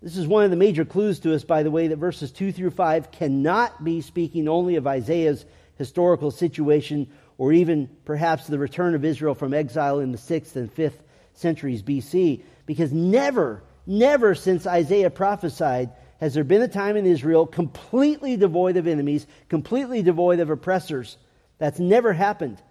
This 0.02 0.18
is 0.18 0.28
one 0.28 0.44
of 0.44 0.52
the 0.52 0.58
major 0.58 0.86
clues 0.86 1.20
to 1.22 1.34
us, 1.34 1.44
by 1.44 1.64
the 1.64 1.72
way, 1.72 1.88
that 1.88 1.98
verses 1.98 2.32
2 2.32 2.52
through 2.52 2.72
5 2.72 3.12
cannot 3.12 3.84
be 3.84 4.02
speaking 4.02 4.48
only 4.48 4.76
of 4.76 4.88
Isaiah's 4.88 5.46
historical 5.78 6.32
situation 6.32 7.10
or 7.38 7.52
even 7.52 7.90
perhaps 8.06 8.48
the 8.48 8.60
return 8.60 8.96
of 8.96 9.04
Israel 9.04 9.36
from 9.36 9.54
exile 9.54 10.00
in 10.00 10.12
the 10.12 10.18
6th 10.18 10.56
and 10.56 10.74
5th 10.74 11.00
centuries 11.34 11.84
BC, 11.84 12.44
because 12.66 12.94
never, 12.94 13.64
never 13.86 14.36
since 14.36 14.66
Isaiah 14.66 15.10
prophesied 15.10 15.92
has 16.20 16.34
there 16.34 16.46
been 16.46 16.62
a 16.62 16.68
time 16.68 16.96
in 16.96 17.06
Israel 17.06 17.46
completely 17.46 18.38
devoid 18.38 18.78
of 18.78 18.88
enemies, 18.88 19.28
completely 19.50 20.02
devoid 20.02 20.40
of 20.40 20.50
oppressors. 20.50 21.18
That's 21.58 21.80
never 21.80 22.14
happened. 22.14 22.62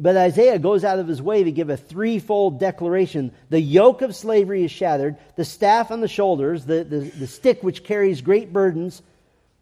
But 0.00 0.16
Isaiah 0.16 0.60
goes 0.60 0.84
out 0.84 1.00
of 1.00 1.08
his 1.08 1.20
way 1.20 1.42
to 1.42 1.50
give 1.50 1.70
a 1.70 1.76
threefold 1.76 2.60
declaration. 2.60 3.32
The 3.50 3.60
yoke 3.60 4.00
of 4.00 4.14
slavery 4.14 4.62
is 4.62 4.70
shattered, 4.70 5.16
the 5.34 5.44
staff 5.44 5.90
on 5.90 6.00
the 6.00 6.06
shoulders, 6.06 6.64
the, 6.64 6.84
the, 6.84 7.00
the 7.00 7.26
stick 7.26 7.64
which 7.64 7.82
carries 7.82 8.20
great 8.20 8.52
burdens 8.52 9.02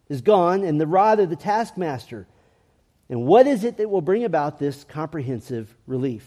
is 0.09 0.21
gone, 0.21 0.63
and 0.63 0.79
the 0.79 0.85
rod 0.85 1.19
of 1.19 1.31
the 1.31 1.35
taskmaster. 1.35 2.27
And 3.09 3.25
what 3.25 3.47
is 3.47 3.63
it 3.63 3.77
that 3.77 3.89
will 3.89 4.01
bring 4.01 4.25
about 4.25 4.59
this 4.59 4.83
comprehensive 4.83 5.73
relief? 5.87 6.23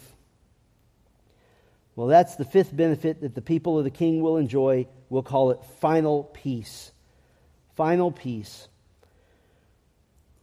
Well, 1.95 2.07
that's 2.07 2.35
the 2.35 2.45
fifth 2.45 2.75
benefit 2.75 3.21
that 3.21 3.33
the 3.33 3.41
people 3.41 3.77
of 3.77 3.85
the 3.85 3.91
king 3.91 4.21
will 4.21 4.35
enjoy. 4.35 4.87
We'll 5.09 5.23
call 5.23 5.51
it 5.51 5.63
final 5.79 6.23
peace. 6.23 6.91
Final 7.75 8.11
peace. 8.11 8.67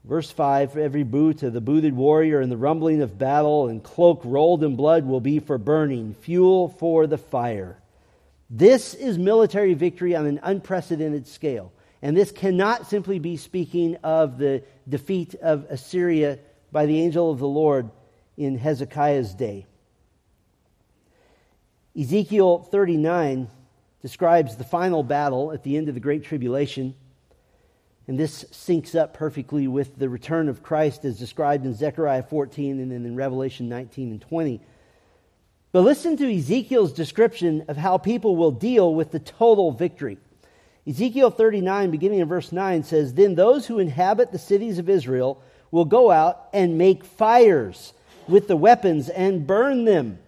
Verse 0.09 0.31
5 0.31 0.73
For 0.73 0.81
every 0.81 1.03
boot 1.03 1.43
of 1.43 1.53
the 1.53 1.61
booted 1.61 1.95
warrior 1.95 2.41
and 2.41 2.51
the 2.51 2.57
rumbling 2.57 3.03
of 3.03 3.19
battle 3.19 3.69
and 3.69 3.83
cloak 3.83 4.23
rolled 4.25 4.65
in 4.65 4.75
blood 4.75 5.05
will 5.05 5.21
be 5.21 5.39
for 5.39 5.59
burning, 5.59 6.15
fuel 6.15 6.69
for 6.69 7.07
the 7.07 7.19
fire. 7.19 7.79
This 8.49 8.95
is 8.95 9.19
military 9.19 9.75
victory 9.75 10.17
on 10.17 10.25
an 10.25 10.41
unprecedented 10.43 11.27
scale. 11.27 11.73
And 12.01 12.17
this 12.17 12.31
cannot 12.31 12.89
simply 12.89 13.19
be 13.19 13.37
speaking 13.37 13.97
of 13.97 14.39
the 14.39 14.63
defeat 14.89 15.35
of 15.35 15.67
Assyria 15.69 16.39
by 16.73 16.87
the 16.87 17.03
angel 17.03 17.31
of 17.31 17.39
the 17.39 17.49
Lord 17.49 17.91
in 18.39 18.57
Hezekiah's 18.57 19.35
day. 19.35 19.67
Ezekiel 21.99 22.61
39 22.61 23.49
describes 24.01 24.57
the 24.57 24.65
final 24.65 25.03
battle 25.03 25.53
at 25.53 25.65
the 25.65 25.77
end 25.77 25.89
of 25.89 25.95
the 25.95 26.01
Great 26.01 26.25
Tribulation. 26.25 26.95
And 28.09 28.19
this 28.19 28.45
syncs 28.45 28.95
up 28.95 29.13
perfectly 29.13 29.69
with 29.69 29.99
the 29.99 30.09
return 30.09 30.49
of 30.49 30.63
Christ 30.63 31.05
as 31.05 31.19
described 31.19 31.67
in 31.67 31.75
Zechariah 31.75 32.23
14 32.23 32.81
and 32.81 32.91
then 32.91 33.05
in 33.05 33.15
Revelation 33.15 33.69
19 33.69 34.13
and 34.13 34.21
20. 34.21 34.61
But 35.73 35.83
listen 35.83 36.17
to 36.17 36.35
Ezekiel's 36.35 36.95
description 36.95 37.67
of 37.69 37.77
how 37.77 37.99
people 37.99 38.35
will 38.35 38.51
deal 38.51 38.95
with 38.95 39.11
the 39.11 39.19
total 39.19 39.71
victory. 39.73 40.17
Ezekiel 40.89 41.31
39, 41.31 41.91
beginning 41.91 42.21
in 42.21 42.29
verse 42.29 42.51
9, 42.51 42.83
says 42.83 43.13
Then 43.13 43.35
those 43.35 43.67
who 43.67 43.79
inhabit 43.79 44.33
the 44.33 44.39
cities 44.39 44.79
of 44.79 44.89
Israel 44.89 45.43
will 45.71 45.85
go 45.85 46.11
out 46.11 46.49
and 46.55 46.79
make 46.79 47.05
fires 47.05 47.93
with 48.27 48.49
the 48.49 48.57
weapons 48.57 49.11
and 49.11 49.47
burn 49.47 49.85
them 49.85 50.19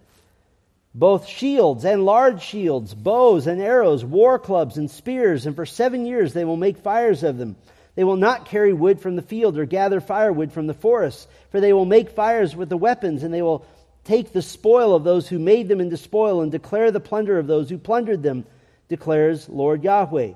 both 0.93 1.27
shields 1.27 1.85
and 1.85 2.05
large 2.05 2.41
shields, 2.41 2.93
bows 2.93 3.47
and 3.47 3.61
arrows, 3.61 4.03
war 4.03 4.37
clubs 4.37 4.77
and 4.77 4.91
spears, 4.91 5.45
and 5.45 5.55
for 5.55 5.65
seven 5.65 6.05
years 6.05 6.33
they 6.33 6.43
will 6.43 6.57
make 6.57 6.77
fires 6.77 7.23
of 7.23 7.37
them. 7.37 7.55
They 7.95 8.03
will 8.03 8.17
not 8.17 8.45
carry 8.45 8.73
wood 8.73 8.99
from 8.99 9.15
the 9.15 9.21
field 9.21 9.57
or 9.57 9.65
gather 9.65 10.01
firewood 10.01 10.51
from 10.51 10.67
the 10.67 10.73
forests, 10.73 11.27
for 11.49 11.59
they 11.59 11.73
will 11.73 11.85
make 11.85 12.11
fires 12.11 12.55
with 12.55 12.69
the 12.69 12.77
weapons, 12.77 13.23
and 13.23 13.33
they 13.33 13.41
will 13.41 13.65
take 14.03 14.33
the 14.33 14.41
spoil 14.41 14.95
of 14.95 15.03
those 15.03 15.27
who 15.27 15.39
made 15.39 15.67
them 15.67 15.79
into 15.79 15.97
spoil 15.97 16.41
and 16.41 16.51
declare 16.51 16.91
the 16.91 16.99
plunder 16.99 17.37
of 17.37 17.47
those 17.47 17.69
who 17.69 17.77
plundered 17.77 18.23
them, 18.23 18.45
declares 18.89 19.47
Lord 19.47 19.83
Yahweh. 19.83 20.33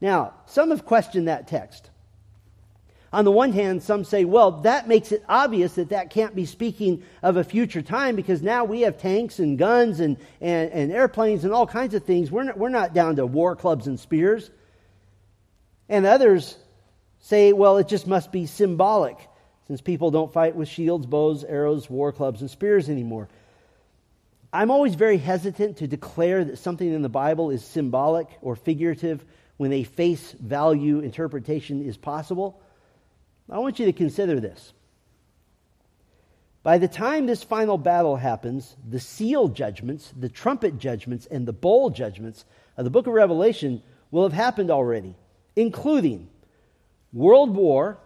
Now, 0.00 0.34
some 0.46 0.70
have 0.70 0.84
questioned 0.84 1.28
that 1.28 1.46
text. 1.46 1.90
On 3.12 3.26
the 3.26 3.30
one 3.30 3.52
hand, 3.52 3.82
some 3.82 4.04
say, 4.04 4.24
well, 4.24 4.62
that 4.62 4.88
makes 4.88 5.12
it 5.12 5.22
obvious 5.28 5.74
that 5.74 5.90
that 5.90 6.08
can't 6.08 6.34
be 6.34 6.46
speaking 6.46 7.02
of 7.22 7.36
a 7.36 7.44
future 7.44 7.82
time 7.82 8.16
because 8.16 8.40
now 8.40 8.64
we 8.64 8.82
have 8.82 8.96
tanks 8.96 9.38
and 9.38 9.58
guns 9.58 10.00
and, 10.00 10.16
and, 10.40 10.72
and 10.72 10.90
airplanes 10.90 11.44
and 11.44 11.52
all 11.52 11.66
kinds 11.66 11.92
of 11.92 12.04
things. 12.04 12.30
We're 12.30 12.44
not, 12.44 12.56
we're 12.56 12.70
not 12.70 12.94
down 12.94 13.16
to 13.16 13.26
war 13.26 13.54
clubs 13.54 13.86
and 13.86 14.00
spears. 14.00 14.50
And 15.90 16.06
others 16.06 16.56
say, 17.20 17.52
well, 17.52 17.76
it 17.76 17.86
just 17.86 18.06
must 18.06 18.32
be 18.32 18.46
symbolic 18.46 19.18
since 19.66 19.82
people 19.82 20.10
don't 20.10 20.32
fight 20.32 20.56
with 20.56 20.68
shields, 20.68 21.04
bows, 21.04 21.44
arrows, 21.44 21.90
war 21.90 22.12
clubs, 22.12 22.40
and 22.40 22.50
spears 22.50 22.88
anymore. 22.88 23.28
I'm 24.54 24.70
always 24.70 24.94
very 24.94 25.18
hesitant 25.18 25.78
to 25.78 25.86
declare 25.86 26.44
that 26.44 26.58
something 26.58 26.90
in 26.90 27.02
the 27.02 27.08
Bible 27.10 27.50
is 27.50 27.62
symbolic 27.62 28.26
or 28.40 28.56
figurative 28.56 29.22
when 29.58 29.72
a 29.72 29.84
face 29.84 30.32
value 30.32 31.00
interpretation 31.00 31.86
is 31.86 31.98
possible. 31.98 32.60
I 33.50 33.58
want 33.58 33.78
you 33.78 33.86
to 33.86 33.92
consider 33.92 34.40
this. 34.40 34.72
By 36.62 36.78
the 36.78 36.88
time 36.88 37.26
this 37.26 37.42
final 37.42 37.76
battle 37.76 38.16
happens, 38.16 38.76
the 38.88 39.00
seal 39.00 39.48
judgments, 39.48 40.12
the 40.18 40.28
trumpet 40.28 40.78
judgments, 40.78 41.26
and 41.26 41.46
the 41.46 41.52
bowl 41.52 41.90
judgments 41.90 42.44
of 42.76 42.84
the 42.84 42.90
book 42.90 43.06
of 43.06 43.14
Revelation 43.14 43.82
will 44.10 44.22
have 44.22 44.32
happened 44.32 44.70
already, 44.70 45.16
including 45.56 46.28
world 47.12 47.54
war, 47.54 47.98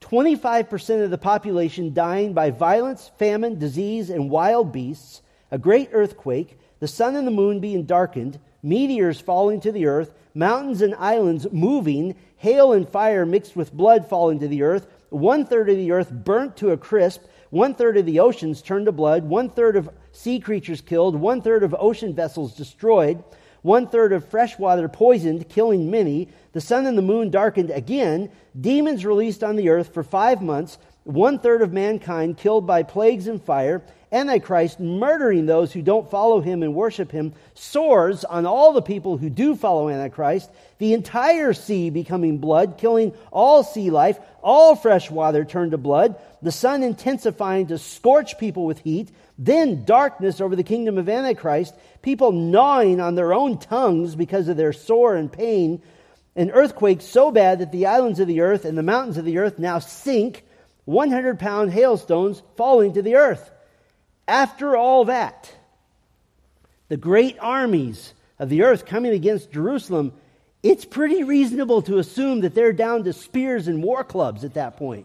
25% 0.00 1.04
of 1.04 1.10
the 1.10 1.18
population 1.18 1.94
dying 1.94 2.32
by 2.32 2.50
violence, 2.50 3.10
famine, 3.18 3.58
disease, 3.58 4.10
and 4.10 4.30
wild 4.30 4.72
beasts, 4.72 5.22
a 5.50 5.58
great 5.58 5.90
earthquake, 5.92 6.58
the 6.80 6.88
sun 6.88 7.14
and 7.14 7.26
the 7.26 7.30
moon 7.30 7.60
being 7.60 7.84
darkened, 7.84 8.40
meteors 8.62 9.20
falling 9.20 9.60
to 9.60 9.70
the 9.70 9.86
earth, 9.86 10.12
mountains 10.34 10.82
and 10.82 10.94
islands 10.96 11.46
moving, 11.52 12.16
hail 12.42 12.72
and 12.72 12.88
fire 12.88 13.24
mixed 13.24 13.54
with 13.54 13.72
blood 13.72 14.04
falling 14.04 14.40
to 14.40 14.48
the 14.48 14.64
earth, 14.64 14.88
one 15.10 15.46
third 15.46 15.70
of 15.70 15.76
the 15.76 15.92
earth 15.92 16.10
burnt 16.10 16.56
to 16.56 16.72
a 16.72 16.76
crisp, 16.76 17.22
one 17.50 17.72
third 17.72 17.96
of 17.96 18.04
the 18.04 18.18
oceans 18.18 18.60
turned 18.60 18.86
to 18.86 18.90
blood, 18.90 19.22
one 19.22 19.48
third 19.48 19.76
of 19.76 19.88
sea 20.10 20.40
creatures 20.40 20.80
killed, 20.80 21.14
one 21.14 21.40
third 21.40 21.62
of 21.62 21.72
ocean 21.78 22.12
vessels 22.12 22.52
destroyed, 22.56 23.22
one 23.62 23.86
third 23.86 24.12
of 24.12 24.28
fresh 24.28 24.58
water 24.58 24.88
poisoned, 24.88 25.48
killing 25.48 25.88
many, 25.88 26.28
the 26.50 26.60
sun 26.60 26.84
and 26.84 26.98
the 26.98 27.02
moon 27.02 27.30
darkened 27.30 27.70
again, 27.70 28.28
demons 28.60 29.06
released 29.06 29.44
on 29.44 29.54
the 29.54 29.68
earth 29.68 29.94
for 29.94 30.02
five 30.02 30.42
months, 30.42 30.78
one 31.04 31.38
third 31.38 31.62
of 31.62 31.72
mankind 31.72 32.36
killed 32.36 32.66
by 32.66 32.82
plagues 32.82 33.28
and 33.28 33.40
fire, 33.40 33.84
Antichrist 34.12 34.78
murdering 34.78 35.46
those 35.46 35.72
who 35.72 35.80
don't 35.80 36.10
follow 36.10 36.40
him 36.40 36.62
and 36.62 36.74
worship 36.74 37.10
him, 37.10 37.32
sores 37.54 38.24
on 38.24 38.44
all 38.44 38.74
the 38.74 38.82
people 38.82 39.16
who 39.16 39.30
do 39.30 39.56
follow 39.56 39.88
Antichrist, 39.88 40.50
the 40.78 40.92
entire 40.92 41.54
sea 41.54 41.88
becoming 41.88 42.38
blood, 42.38 42.76
killing 42.76 43.14
all 43.30 43.64
sea 43.64 43.90
life, 43.90 44.18
all 44.42 44.76
fresh 44.76 45.10
water 45.10 45.44
turned 45.44 45.70
to 45.70 45.78
blood, 45.78 46.16
the 46.42 46.52
sun 46.52 46.82
intensifying 46.82 47.68
to 47.68 47.78
scorch 47.78 48.38
people 48.38 48.66
with 48.66 48.80
heat, 48.80 49.08
then 49.38 49.84
darkness 49.84 50.40
over 50.40 50.56
the 50.56 50.62
kingdom 50.62 50.98
of 50.98 51.08
Antichrist, 51.08 51.74
people 52.02 52.32
gnawing 52.32 53.00
on 53.00 53.14
their 53.14 53.32
own 53.32 53.58
tongues 53.58 54.14
because 54.14 54.48
of 54.48 54.58
their 54.58 54.72
sore 54.72 55.14
and 55.14 55.32
pain, 55.32 55.80
an 56.36 56.50
earthquake 56.50 57.00
so 57.00 57.30
bad 57.30 57.60
that 57.60 57.72
the 57.72 57.86
islands 57.86 58.20
of 58.20 58.28
the 58.28 58.40
earth 58.40 58.64
and 58.64 58.76
the 58.76 58.82
mountains 58.82 59.16
of 59.16 59.24
the 59.24 59.38
earth 59.38 59.58
now 59.58 59.78
sink, 59.78 60.44
100 60.84 61.38
pound 61.38 61.72
hailstones 61.72 62.42
falling 62.56 62.92
to 62.92 63.02
the 63.02 63.14
earth. 63.14 63.51
After 64.32 64.78
all 64.78 65.04
that, 65.04 65.54
the 66.88 66.96
great 66.96 67.36
armies 67.38 68.14
of 68.38 68.48
the 68.48 68.62
earth 68.62 68.86
coming 68.86 69.12
against 69.12 69.52
Jerusalem, 69.52 70.14
it's 70.62 70.86
pretty 70.86 71.22
reasonable 71.22 71.82
to 71.82 71.98
assume 71.98 72.40
that 72.40 72.54
they're 72.54 72.72
down 72.72 73.04
to 73.04 73.12
spears 73.12 73.68
and 73.68 73.82
war 73.82 74.04
clubs 74.04 74.42
at 74.42 74.54
that 74.54 74.78
point. 74.78 75.04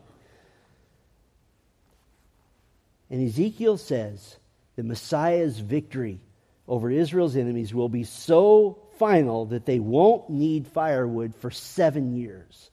And 3.10 3.22
Ezekiel 3.28 3.76
says 3.76 4.38
that 4.78 4.86
Messiah's 4.86 5.60
victory 5.60 6.22
over 6.66 6.90
Israel's 6.90 7.36
enemies 7.36 7.74
will 7.74 7.90
be 7.90 8.06
so 8.06 8.80
final 8.98 9.48
that 9.48 9.66
they 9.66 9.80
won't 9.80 10.30
need 10.30 10.68
firewood 10.68 11.36
for 11.36 11.52
seven 11.52 12.16
years. 12.16 12.72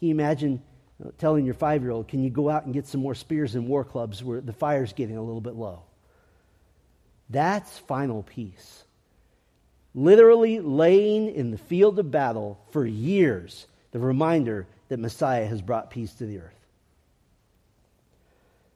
Can 0.00 0.08
you 0.08 0.14
imagine 0.14 0.60
telling 1.18 1.44
your 1.44 1.54
five 1.54 1.82
year 1.82 1.90
old, 1.90 2.08
Can 2.08 2.22
you 2.22 2.30
go 2.30 2.48
out 2.48 2.64
and 2.64 2.74
get 2.74 2.86
some 2.86 3.00
more 3.00 3.14
spears 3.14 3.54
and 3.54 3.68
war 3.68 3.84
clubs 3.84 4.22
where 4.22 4.40
the 4.40 4.52
fire's 4.52 4.92
getting 4.92 5.16
a 5.16 5.22
little 5.22 5.40
bit 5.40 5.54
low? 5.54 5.82
That's 7.30 7.78
final 7.78 8.22
peace. 8.22 8.84
Literally 9.94 10.60
laying 10.60 11.34
in 11.34 11.50
the 11.50 11.58
field 11.58 11.98
of 11.98 12.10
battle 12.10 12.58
for 12.70 12.86
years, 12.86 13.66
the 13.90 13.98
reminder 13.98 14.66
that 14.88 14.98
Messiah 14.98 15.46
has 15.46 15.62
brought 15.62 15.90
peace 15.90 16.12
to 16.14 16.26
the 16.26 16.38
earth. 16.38 16.66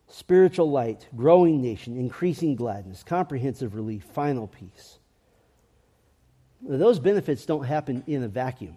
Spiritual 0.09 0.71
light, 0.71 1.07
growing 1.17 1.61
nation, 1.61 1.99
increasing 1.99 2.55
gladness, 2.55 3.03
comprehensive 3.03 3.75
relief, 3.75 4.05
final 4.15 4.47
peace. 4.47 4.99
Those 6.63 6.99
benefits 6.99 7.45
don't 7.45 7.65
happen 7.65 8.03
in 8.07 8.23
a 8.23 8.29
vacuum. 8.29 8.77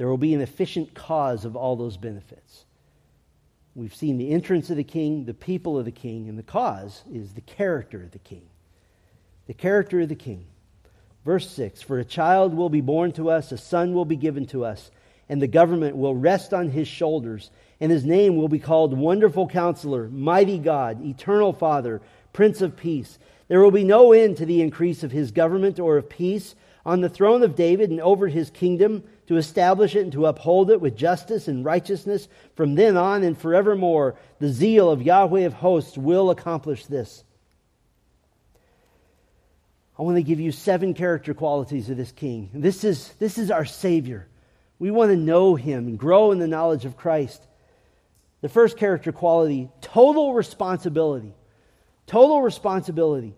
There 0.00 0.08
will 0.08 0.16
be 0.16 0.32
an 0.32 0.40
efficient 0.40 0.94
cause 0.94 1.44
of 1.44 1.56
all 1.56 1.76
those 1.76 1.98
benefits. 1.98 2.64
We've 3.74 3.94
seen 3.94 4.16
the 4.16 4.30
entrance 4.30 4.70
of 4.70 4.78
the 4.78 4.82
king, 4.82 5.26
the 5.26 5.34
people 5.34 5.78
of 5.78 5.84
the 5.84 5.90
king, 5.90 6.26
and 6.26 6.38
the 6.38 6.42
cause 6.42 7.02
is 7.12 7.34
the 7.34 7.42
character 7.42 8.04
of 8.04 8.10
the 8.12 8.18
king. 8.18 8.48
The 9.46 9.52
character 9.52 10.00
of 10.00 10.08
the 10.08 10.14
king. 10.14 10.46
Verse 11.26 11.50
6 11.50 11.82
For 11.82 11.98
a 11.98 12.04
child 12.06 12.54
will 12.54 12.70
be 12.70 12.80
born 12.80 13.12
to 13.12 13.28
us, 13.28 13.52
a 13.52 13.58
son 13.58 13.92
will 13.92 14.06
be 14.06 14.16
given 14.16 14.46
to 14.46 14.64
us, 14.64 14.90
and 15.28 15.42
the 15.42 15.46
government 15.46 15.96
will 15.96 16.16
rest 16.16 16.54
on 16.54 16.70
his 16.70 16.88
shoulders, 16.88 17.50
and 17.78 17.92
his 17.92 18.06
name 18.06 18.36
will 18.36 18.48
be 18.48 18.58
called 18.58 18.96
Wonderful 18.96 19.48
Counselor, 19.48 20.08
Mighty 20.08 20.58
God, 20.58 21.04
Eternal 21.04 21.52
Father, 21.52 22.00
Prince 22.32 22.62
of 22.62 22.74
Peace. 22.74 23.18
There 23.48 23.60
will 23.60 23.70
be 23.70 23.84
no 23.84 24.14
end 24.14 24.38
to 24.38 24.46
the 24.46 24.62
increase 24.62 25.02
of 25.02 25.12
his 25.12 25.30
government 25.30 25.78
or 25.78 25.98
of 25.98 26.08
peace 26.08 26.54
on 26.90 27.00
the 27.00 27.08
throne 27.08 27.44
of 27.44 27.54
David 27.54 27.90
and 27.90 28.00
over 28.00 28.26
his 28.26 28.50
kingdom 28.50 29.04
to 29.28 29.36
establish 29.36 29.94
it 29.94 30.00
and 30.00 30.10
to 30.10 30.26
uphold 30.26 30.72
it 30.72 30.80
with 30.80 30.96
justice 30.96 31.46
and 31.46 31.64
righteousness 31.64 32.26
from 32.56 32.74
then 32.74 32.96
on 32.96 33.22
and 33.22 33.38
forevermore. 33.38 34.16
The 34.40 34.48
zeal 34.48 34.90
of 34.90 35.00
Yahweh 35.00 35.42
of 35.42 35.52
hosts 35.52 35.96
will 35.96 36.30
accomplish 36.30 36.86
this. 36.86 37.22
I 39.96 40.02
want 40.02 40.16
to 40.16 40.24
give 40.24 40.40
you 40.40 40.50
seven 40.50 40.92
character 40.94 41.32
qualities 41.32 41.88
of 41.90 41.96
this 41.96 42.10
king. 42.10 42.50
This 42.52 42.82
is, 42.82 43.08
this 43.20 43.38
is 43.38 43.52
our 43.52 43.64
Savior. 43.64 44.26
We 44.80 44.90
want 44.90 45.12
to 45.12 45.16
know 45.16 45.54
him 45.54 45.86
and 45.86 45.96
grow 45.96 46.32
in 46.32 46.40
the 46.40 46.48
knowledge 46.48 46.86
of 46.86 46.96
Christ. 46.96 47.40
The 48.40 48.48
first 48.48 48.76
character 48.76 49.12
quality 49.12 49.70
total 49.80 50.34
responsibility. 50.34 51.34
Total 52.08 52.42
responsibility. 52.42 53.36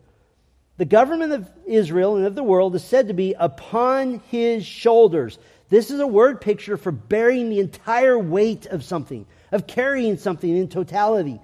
The 0.79 0.85
government 0.85 1.33
of 1.33 1.51
Israel 1.67 2.17
and 2.17 2.27
of 2.27 2.35
the 2.35 2.43
world 2.43 2.75
is 2.75 2.85
said 2.85 3.09
to 3.09 3.15
be 3.15 3.35
upon 3.39 4.21
his 4.31 4.65
shoulders. 4.65 5.39
This 5.69 5.91
is 5.91 6.01
a 6.01 6.07
word 6.07 6.41
picture 6.41 6.77
for 6.77 6.93
bearing 6.93 7.51
the 7.51 7.61
entire 7.61 8.19
weight 8.19 8.67
of 8.67 8.85
something, 8.85 9.27
of 9.51 9.67
carrying 9.67 10.17
something 10.17 10.55
in 10.55 10.69
totality. 10.69 11.41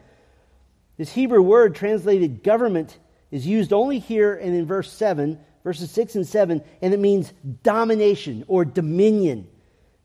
This 0.97 1.13
Hebrew 1.13 1.43
word 1.43 1.75
translated 1.75 2.43
government 2.43 2.99
is 3.31 3.47
used 3.47 3.73
only 3.73 3.99
here 3.99 4.35
and 4.35 4.55
in 4.55 4.67
verse 4.67 4.91
7, 4.93 5.39
verses 5.63 5.91
6 5.91 6.17
and 6.17 6.27
7, 6.27 6.63
and 6.83 6.95
it 6.95 7.01
means 7.01 7.33
domination 7.63 8.45
or 8.49 8.65
dominion. 8.65 9.47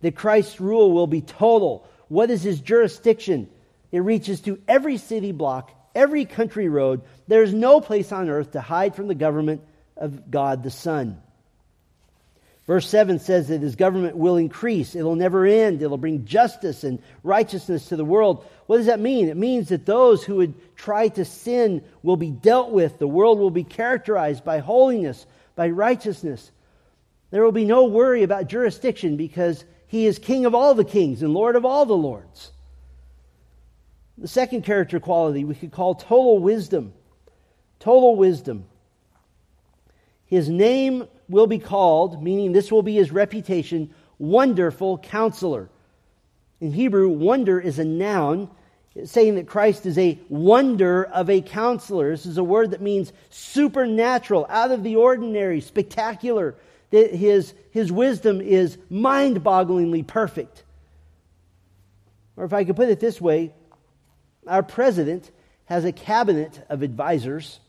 That 0.01 0.15
Christ's 0.15 0.59
rule 0.59 0.91
will 0.91 1.07
be 1.07 1.21
total. 1.21 1.87
What 2.09 2.29
is 2.29 2.43
his 2.43 2.59
jurisdiction? 2.59 3.49
It 3.91 3.99
reaches 3.99 4.41
to 4.41 4.61
every 4.67 4.97
city 4.97 5.31
block, 5.31 5.71
every 5.95 6.25
country 6.25 6.69
road. 6.69 7.01
There's 7.27 7.53
no 7.53 7.81
place 7.81 8.11
on 8.11 8.29
earth 8.29 8.51
to 8.51 8.61
hide 8.61 8.95
from 8.95 9.07
the 9.07 9.15
government 9.15 9.61
of 9.97 10.29
God 10.29 10.63
the 10.63 10.71
Son. 10.71 11.21
Verse 12.65 12.87
7 12.87 13.19
says 13.19 13.49
that 13.49 13.61
his 13.61 13.75
government 13.75 14.15
will 14.15 14.37
increase. 14.37 14.95
It'll 14.95 15.15
never 15.15 15.45
end. 15.45 15.81
It'll 15.81 15.97
bring 15.97 16.25
justice 16.25 16.85
and 16.85 17.01
righteousness 17.21 17.89
to 17.89 17.97
the 17.97 18.05
world. 18.05 18.45
What 18.67 18.77
does 18.77 18.85
that 18.85 19.01
mean? 19.01 19.27
It 19.27 19.35
means 19.35 19.69
that 19.69 19.85
those 19.85 20.23
who 20.23 20.35
would 20.35 20.75
try 20.77 21.09
to 21.09 21.25
sin 21.25 21.83
will 22.03 22.15
be 22.15 22.31
dealt 22.31 22.71
with. 22.71 22.99
The 22.99 23.07
world 23.07 23.39
will 23.39 23.51
be 23.51 23.65
characterized 23.65 24.45
by 24.45 24.59
holiness, 24.59 25.25
by 25.55 25.69
righteousness. 25.69 26.51
There 27.31 27.43
will 27.43 27.51
be 27.51 27.65
no 27.65 27.85
worry 27.85 28.23
about 28.23 28.47
jurisdiction 28.47 29.17
because 29.17 29.65
he 29.87 30.05
is 30.05 30.17
king 30.17 30.45
of 30.45 30.55
all 30.55 30.73
the 30.73 30.85
kings 30.85 31.21
and 31.21 31.33
lord 31.33 31.57
of 31.57 31.65
all 31.65 31.85
the 31.85 31.97
lords. 31.97 32.51
The 34.17 34.27
second 34.27 34.63
character 34.63 34.99
quality 34.99 35.43
we 35.43 35.55
could 35.55 35.71
call 35.71 35.95
total 35.95 36.39
wisdom. 36.39 36.93
Total 37.79 38.15
wisdom. 38.15 38.65
His 40.25 40.49
name 40.49 41.07
will 41.29 41.47
be 41.47 41.59
called, 41.59 42.23
meaning 42.23 42.51
this 42.51 42.71
will 42.71 42.83
be 42.83 42.95
his 42.95 43.11
reputation, 43.11 43.93
Wonderful 44.19 44.99
Counselor. 44.99 45.69
In 46.61 46.71
Hebrew, 46.71 47.09
wonder 47.09 47.59
is 47.59 47.79
a 47.79 47.85
noun, 47.85 48.49
saying 49.03 49.35
that 49.35 49.47
Christ 49.47 49.85
is 49.85 49.97
a 49.97 50.19
wonder 50.29 51.05
of 51.05 51.29
a 51.29 51.41
counselor. 51.41 52.11
This 52.11 52.25
is 52.25 52.37
a 52.37 52.43
word 52.43 52.71
that 52.71 52.81
means 52.81 53.11
supernatural, 53.29 54.45
out 54.49 54.71
of 54.71 54.83
the 54.83 54.95
ordinary, 54.95 55.61
spectacular. 55.61 56.55
That 56.91 57.13
his, 57.13 57.53
his 57.71 57.91
wisdom 57.91 58.39
is 58.39 58.77
mind 58.89 59.43
bogglingly 59.43 60.05
perfect. 60.05 60.63
Or 62.37 62.45
if 62.45 62.53
I 62.53 62.63
could 62.63 62.75
put 62.75 62.89
it 62.89 62.99
this 62.99 63.19
way, 63.19 63.51
our 64.47 64.63
president 64.63 65.29
has 65.65 65.85
a 65.85 65.91
cabinet 65.91 66.65
of 66.69 66.81
advisors. 66.81 67.59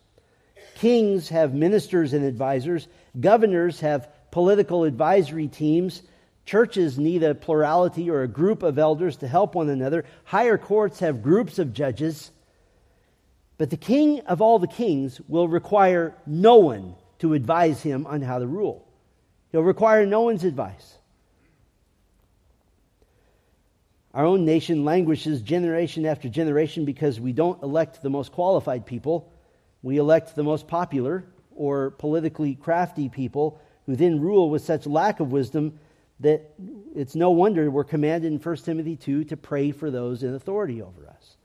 Kings 0.77 1.29
have 1.29 1.55
ministers 1.55 2.13
and 2.13 2.25
advisors. 2.25 2.89
Governors 3.19 3.81
have 3.81 4.09
political 4.31 4.85
advisory 4.85 5.49
teams. 5.49 6.03
Churches 6.47 6.99
need 6.99 7.23
a 7.23 7.35
plurality 7.35 8.11
or 8.11 8.23
a 8.23 8.29
group 8.29 8.63
of 8.63 8.79
elders 8.79 9.17
to 9.19 9.29
help 9.29 9.55
one 9.55 9.71
another. 9.71 10.05
Higher 10.25 10.59
courts 10.59 11.01
have 11.01 11.23
groups 11.23 11.59
of 11.59 11.73
judges. 11.73 12.31
But 13.57 13.71
the 13.71 13.77
king 13.77 14.21
of 14.21 14.43
all 14.43 14.59
the 14.59 14.67
kings 14.67 15.21
will 15.29 15.49
require 15.49 16.15
no 16.27 16.57
one 16.57 16.97
to 17.21 17.35
advise 17.35 17.81
him 17.83 18.07
on 18.07 18.21
how 18.21 18.39
to 18.41 18.47
rule. 18.47 18.87
He'll 19.53 19.63
require 19.63 20.05
no 20.05 20.23
one's 20.23 20.45
advice. 20.45 20.99
Our 24.15 24.25
own 24.25 24.45
nation 24.45 24.85
languishes 24.85 25.43
generation 25.43 26.07
after 26.07 26.29
generation 26.29 26.85
because 26.85 27.19
we 27.19 27.33
don't 27.33 27.61
elect 27.63 28.01
the 28.01 28.11
most 28.11 28.31
qualified 28.31 28.87
people. 28.87 29.33
We 29.83 29.99
elect 29.99 30.37
the 30.37 30.45
most 30.45 30.69
popular 30.69 31.25
or 31.57 31.91
politically 31.91 32.55
crafty 32.55 33.09
people 33.09 33.61
who 33.87 33.97
then 33.97 34.21
rule 34.21 34.49
with 34.49 34.63
such 34.63 34.87
lack 34.87 35.19
of 35.19 35.33
wisdom 35.33 35.81
that 36.21 36.55
it's 36.95 37.17
no 37.17 37.31
wonder 37.33 37.69
we're 37.71 37.83
commanded 37.83 38.33
in 38.33 38.39
1 38.39 38.57
Timothy 38.59 38.95
2 38.95 39.25
to 39.25 39.37
pray 39.37 39.73
for 39.73 39.91
those 39.91 40.23
in 40.23 40.33
authority 40.33 40.81
over 40.81 41.09
us. 41.09 41.37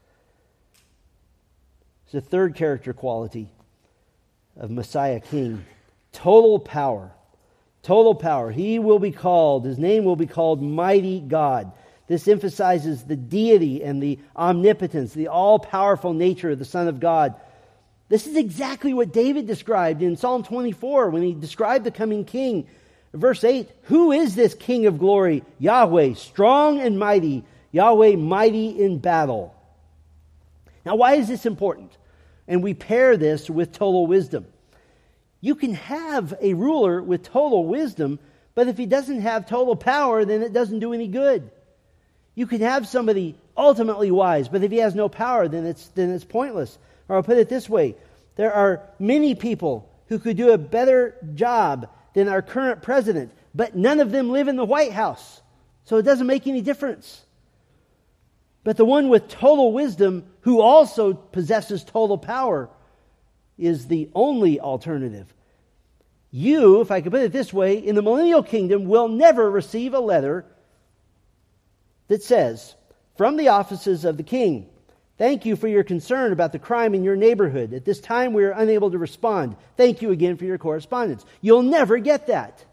It's 2.04 2.14
the 2.14 2.22
third 2.22 2.56
character 2.56 2.94
quality 2.94 3.50
of 4.56 4.70
Messiah 4.70 5.20
King 5.20 5.66
total 6.12 6.60
power. 6.60 7.12
Total 7.82 8.14
power. 8.14 8.52
He 8.52 8.78
will 8.78 9.00
be 9.00 9.12
called, 9.12 9.66
his 9.66 9.80
name 9.80 10.04
will 10.04 10.16
be 10.16 10.28
called 10.28 10.62
Mighty 10.62 11.20
God. 11.20 11.72
This 12.10 12.28
emphasizes 12.28 13.03
the 13.03 13.16
deity 13.16 13.84
and 13.84 14.01
the 14.01 14.18
omnipotence, 14.36 15.14
the 15.14 15.28
all 15.28 15.60
powerful 15.60 16.12
nature 16.12 16.49
of 16.49 16.57
the 16.60 16.66
Son 16.66 16.88
of 16.88 16.99
God. 16.99 17.36
This 18.10 18.26
is 18.26 18.36
exactly 18.36 18.95
what 18.95 19.14
David 19.14 19.45
described 19.45 20.01
in 20.01 20.18
Psalm 20.18 20.41
24 20.41 21.12
when 21.12 21.22
he 21.22 21.34
described 21.36 21.86
the 21.86 21.91
coming 21.91 22.26
king. 22.26 22.66
Verse 23.14 23.43
8 23.43 23.70
Who 23.84 24.12
is 24.12 24.34
this 24.34 24.55
King 24.55 24.88
of 24.88 24.97
glory? 24.97 25.43
Yahweh, 25.60 26.16
strong 26.16 26.82
and 26.82 26.97
mighty, 26.97 27.43
Yahweh, 27.72 28.16
mighty 28.16 28.70
in 28.70 28.97
battle. 28.97 29.55
Now, 30.84 30.95
why 30.95 31.14
is 31.14 31.28
this 31.28 31.45
important? 31.45 31.95
And 32.47 32.64
we 32.64 32.74
pair 32.74 33.18
this 33.18 33.51
with 33.51 33.72
total 33.72 34.07
wisdom. 34.07 34.47
You 35.41 35.53
can 35.53 35.76
have 35.76 36.34
a 36.41 36.55
ruler 36.55 37.03
with 37.03 37.22
total 37.22 37.68
wisdom, 37.68 38.18
but 38.55 38.68
if 38.68 38.80
he 38.80 38.88
doesn't 38.88 39.22
have 39.22 39.47
total 39.47 39.76
power, 39.76 40.26
then 40.26 40.41
it 40.41 40.53
doesn't 40.53 40.80
do 40.80 40.91
any 40.91 41.07
good. 41.07 41.51
You 42.40 42.48
can 42.48 42.62
have 42.62 42.88
somebody 42.88 43.36
ultimately 43.58 44.12
wise, 44.12 44.48
but 44.48 44.64
if 44.64 44.72
he 44.72 44.78
has 44.78 44.96
no 44.96 45.10
power, 45.10 45.50
then 45.50 45.66
it's, 45.66 45.90
then 45.90 46.10
it's 46.12 46.24
pointless. 46.24 46.80
Or 47.10 47.18
I'll 47.18 47.22
put 47.22 47.38
it 47.38 47.50
this 47.50 47.68
way 47.68 47.98
there 48.38 48.54
are 48.54 48.82
many 48.98 49.36
people 49.36 49.92
who 50.08 50.20
could 50.20 50.38
do 50.38 50.54
a 50.54 50.58
better 50.58 51.18
job 51.36 51.90
than 52.14 52.30
our 52.30 52.42
current 52.42 52.82
president, 52.82 53.34
but 53.54 53.76
none 53.76 54.00
of 54.00 54.12
them 54.12 54.30
live 54.30 54.48
in 54.48 54.56
the 54.56 54.64
White 54.64 54.94
House. 54.94 55.42
So 55.84 55.98
it 55.98 56.04
doesn't 56.04 56.28
make 56.28 56.48
any 56.48 56.62
difference. 56.62 57.26
But 58.64 58.78
the 58.78 58.86
one 58.86 59.10
with 59.10 59.28
total 59.28 59.74
wisdom, 59.74 60.24
who 60.40 60.62
also 60.62 61.12
possesses 61.12 61.84
total 61.84 62.18
power, 62.18 62.70
is 63.58 63.88
the 63.88 64.10
only 64.16 64.62
alternative. 64.62 65.28
You, 66.32 66.80
if 66.80 66.90
I 66.90 67.02
could 67.02 67.12
put 67.12 67.24
it 67.24 67.34
this 67.34 67.52
way, 67.52 67.80
in 67.80 67.96
the 67.96 68.02
millennial 68.02 68.44
kingdom 68.44 68.86
will 68.86 69.10
never 69.10 69.52
receive 69.52 69.94
a 69.94 70.00
letter 70.00 70.46
that 72.10 72.22
says, 72.22 72.76
From 73.18 73.38
the 73.38 73.47
offices 73.47 74.03
of 74.03 74.18
the 74.18 74.24
king, 74.24 74.70
Thank 75.20 75.45
you 75.45 75.57
for 75.57 75.68
your 75.68 75.84
concern 75.84 76.32
about 76.32 76.53
the 76.53 76.60
crime 76.60 76.95
in 76.95 77.03
your 77.03 77.18
neighborhood. 77.18 77.74
At 77.74 77.84
this 77.84 77.99
time, 77.99 78.32
we 78.32 78.45
are 78.45 78.51
unable 78.51 78.89
to 78.91 78.97
respond. 78.97 79.57
Thank 79.76 80.01
you 80.01 80.12
again 80.12 80.38
for 80.38 80.45
your 80.45 80.57
correspondence. 80.57 81.26
You'll 81.41 81.62
never 81.62 81.97
get 81.97 82.28
that. 82.28 82.64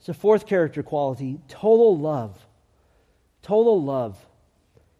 It's 0.00 0.08
a 0.08 0.14
fourth 0.14 0.46
character 0.46 0.82
quality 0.82 1.38
total 1.46 1.96
love. 1.96 2.36
Total 3.42 3.80
love. 3.80 4.18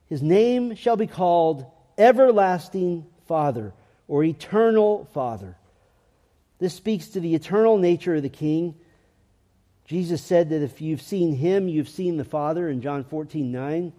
His 0.06 0.22
name 0.22 0.76
shall 0.76 0.96
be 0.96 1.08
called 1.08 1.66
Everlasting 1.98 3.06
Father 3.26 3.74
or 4.06 4.22
Eternal 4.22 5.08
Father. 5.12 5.56
This 6.60 6.74
speaks 6.74 7.08
to 7.08 7.20
the 7.20 7.34
eternal 7.34 7.76
nature 7.76 8.14
of 8.14 8.22
the 8.22 8.28
King. 8.28 8.76
Jesus 9.86 10.22
said 10.22 10.50
that 10.50 10.62
if 10.62 10.80
you've 10.80 11.02
seen 11.02 11.34
him, 11.34 11.68
you've 11.68 11.88
seen 11.88 12.16
the 12.16 12.24
Father 12.24 12.68
in 12.68 12.80
John 12.80 13.04
14 13.04 13.50
9. 13.50 13.92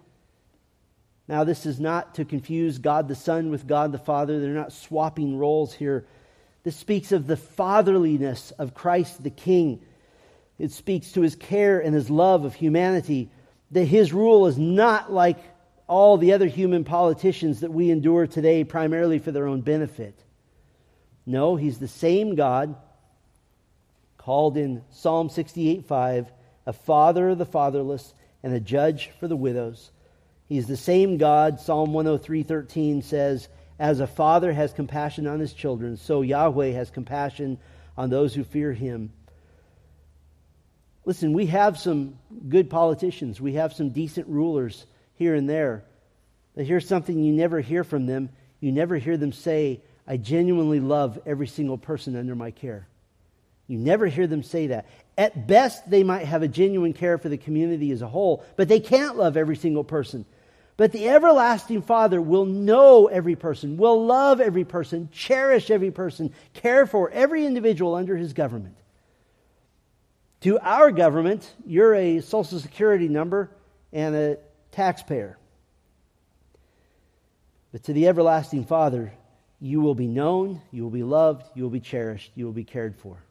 Now, 1.28 1.44
this 1.44 1.66
is 1.66 1.80
not 1.80 2.14
to 2.16 2.24
confuse 2.24 2.78
God 2.78 3.08
the 3.08 3.14
Son 3.14 3.50
with 3.50 3.66
God 3.66 3.92
the 3.92 3.98
Father. 3.98 4.40
They're 4.40 4.50
not 4.50 4.72
swapping 4.72 5.36
roles 5.36 5.74
here. 5.74 6.06
This 6.62 6.76
speaks 6.76 7.12
of 7.12 7.26
the 7.26 7.36
fatherliness 7.36 8.52
of 8.52 8.74
Christ 8.74 9.22
the 9.22 9.30
King. 9.30 9.80
It 10.58 10.72
speaks 10.72 11.12
to 11.12 11.22
his 11.22 11.34
care 11.34 11.80
and 11.80 11.94
his 11.94 12.10
love 12.10 12.44
of 12.44 12.54
humanity, 12.54 13.30
that 13.72 13.84
his 13.84 14.12
rule 14.12 14.46
is 14.46 14.56
not 14.56 15.12
like 15.12 15.38
all 15.88 16.16
the 16.16 16.32
other 16.32 16.46
human 16.46 16.84
politicians 16.84 17.60
that 17.60 17.72
we 17.72 17.90
endure 17.90 18.26
today, 18.26 18.64
primarily 18.64 19.18
for 19.18 19.32
their 19.32 19.46
own 19.46 19.60
benefit. 19.60 20.18
No, 21.24 21.56
he's 21.56 21.78
the 21.78 21.88
same 21.88 22.36
God 22.36 22.76
called 24.26 24.56
in 24.56 24.82
Psalm 24.90 25.30
68 25.30 25.86
5 25.86 26.32
a 26.66 26.72
father 26.72 27.28
of 27.28 27.38
the 27.38 27.46
fatherless 27.46 28.12
and 28.42 28.52
a 28.52 28.58
judge 28.58 29.12
for 29.20 29.28
the 29.28 29.36
widows. 29.36 29.92
He's 30.48 30.66
the 30.66 30.76
same 30.76 31.16
God, 31.16 31.60
Psalm 31.60 31.92
103 31.92 32.42
13 32.42 33.02
says, 33.02 33.48
as 33.78 34.00
a 34.00 34.06
father 34.08 34.52
has 34.52 34.72
compassion 34.72 35.28
on 35.28 35.38
his 35.38 35.52
children, 35.52 35.96
so 35.96 36.22
Yahweh 36.22 36.70
has 36.70 36.90
compassion 36.90 37.58
on 37.96 38.10
those 38.10 38.34
who 38.34 38.42
fear 38.42 38.72
him. 38.72 39.12
Listen, 41.04 41.32
we 41.32 41.46
have 41.46 41.78
some 41.78 42.18
good 42.48 42.68
politicians, 42.68 43.40
we 43.40 43.52
have 43.52 43.74
some 43.74 43.90
decent 43.90 44.26
rulers 44.26 44.86
here 45.14 45.36
and 45.36 45.48
there. 45.48 45.84
But 46.56 46.66
here's 46.66 46.88
something 46.88 47.22
you 47.22 47.32
never 47.32 47.60
hear 47.60 47.84
from 47.84 48.06
them. 48.06 48.30
You 48.58 48.72
never 48.72 48.96
hear 48.96 49.16
them 49.16 49.30
say, 49.30 49.82
I 50.04 50.16
genuinely 50.16 50.80
love 50.80 51.20
every 51.26 51.46
single 51.46 51.78
person 51.78 52.16
under 52.16 52.34
my 52.34 52.50
care. 52.50 52.88
You 53.68 53.78
never 53.78 54.06
hear 54.06 54.26
them 54.26 54.42
say 54.42 54.68
that. 54.68 54.86
At 55.18 55.46
best, 55.46 55.88
they 55.90 56.02
might 56.02 56.26
have 56.26 56.42
a 56.42 56.48
genuine 56.48 56.92
care 56.92 57.18
for 57.18 57.28
the 57.28 57.36
community 57.36 57.90
as 57.90 58.02
a 58.02 58.08
whole, 58.08 58.44
but 58.56 58.68
they 58.68 58.80
can't 58.80 59.16
love 59.16 59.36
every 59.36 59.56
single 59.56 59.84
person. 59.84 60.24
But 60.76 60.92
the 60.92 61.08
everlasting 61.08 61.82
Father 61.82 62.20
will 62.20 62.44
know 62.44 63.06
every 63.06 63.34
person, 63.34 63.76
will 63.78 64.04
love 64.04 64.40
every 64.40 64.64
person, 64.64 65.08
cherish 65.10 65.70
every 65.70 65.90
person, 65.90 66.32
care 66.52 66.86
for 66.86 67.10
every 67.10 67.46
individual 67.46 67.94
under 67.94 68.16
his 68.16 68.34
government. 68.34 68.76
To 70.42 70.58
our 70.58 70.92
government, 70.92 71.50
you're 71.64 71.94
a 71.94 72.20
Social 72.20 72.60
Security 72.60 73.08
number 73.08 73.50
and 73.92 74.14
a 74.14 74.36
taxpayer. 74.70 75.38
But 77.72 77.84
to 77.84 77.94
the 77.94 78.06
everlasting 78.06 78.66
Father, 78.66 79.12
you 79.60 79.80
will 79.80 79.94
be 79.94 80.06
known, 80.06 80.60
you 80.70 80.82
will 80.82 80.90
be 80.90 81.02
loved, 81.02 81.46
you 81.54 81.62
will 81.62 81.70
be 81.70 81.80
cherished, 81.80 82.32
you 82.34 82.44
will 82.44 82.52
be 82.52 82.64
cared 82.64 82.96
for. 82.96 83.22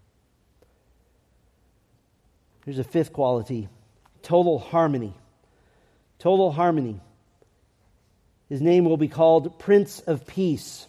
Here's 2.65 2.79
a 2.79 2.83
fifth 2.83 3.13
quality 3.13 3.69
total 4.23 4.57
harmony. 4.57 5.13
Total 6.17 6.51
harmony. 6.51 6.99
His 8.49 8.61
name 8.61 8.85
will 8.85 8.97
be 8.97 9.07
called 9.07 9.59
Prince 9.59 9.99
of 10.01 10.25
Peace. 10.25 10.87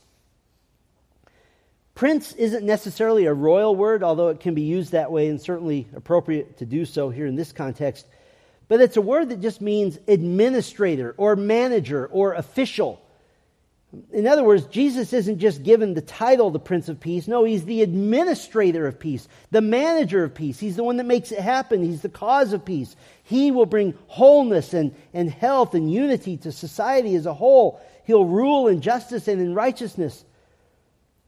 Prince 1.94 2.32
isn't 2.32 2.64
necessarily 2.64 3.24
a 3.24 3.32
royal 3.32 3.74
word, 3.74 4.02
although 4.02 4.28
it 4.28 4.40
can 4.40 4.54
be 4.54 4.62
used 4.62 4.92
that 4.92 5.10
way 5.10 5.28
and 5.28 5.40
certainly 5.40 5.86
appropriate 5.94 6.58
to 6.58 6.66
do 6.66 6.84
so 6.84 7.08
here 7.08 7.26
in 7.26 7.36
this 7.36 7.52
context. 7.52 8.06
But 8.68 8.80
it's 8.80 8.96
a 8.96 9.02
word 9.02 9.30
that 9.30 9.40
just 9.40 9.60
means 9.60 9.98
administrator 10.06 11.14
or 11.16 11.36
manager 11.36 12.06
or 12.06 12.34
official. 12.34 13.00
In 14.12 14.26
other 14.26 14.42
words, 14.42 14.66
Jesus 14.66 15.12
isn't 15.12 15.38
just 15.38 15.62
given 15.62 15.94
the 15.94 16.02
title 16.02 16.50
the 16.50 16.58
Prince 16.58 16.88
of 16.88 17.00
Peace. 17.00 17.28
No, 17.28 17.44
he's 17.44 17.64
the 17.64 17.82
administrator 17.82 18.86
of 18.86 18.98
peace, 18.98 19.28
the 19.52 19.60
manager 19.60 20.24
of 20.24 20.34
peace. 20.34 20.58
He's 20.58 20.76
the 20.76 20.84
one 20.84 20.96
that 20.96 21.04
makes 21.04 21.32
it 21.32 21.38
happen. 21.38 21.82
He's 21.82 22.02
the 22.02 22.08
cause 22.08 22.52
of 22.52 22.64
peace. 22.64 22.96
He 23.22 23.50
will 23.50 23.66
bring 23.66 23.94
wholeness 24.08 24.74
and, 24.74 24.94
and 25.14 25.30
health 25.30 25.74
and 25.74 25.90
unity 25.90 26.36
to 26.38 26.52
society 26.52 27.14
as 27.14 27.26
a 27.26 27.34
whole. 27.34 27.80
He'll 28.04 28.24
rule 28.24 28.68
in 28.68 28.80
justice 28.80 29.28
and 29.28 29.40
in 29.40 29.54
righteousness. 29.54 30.24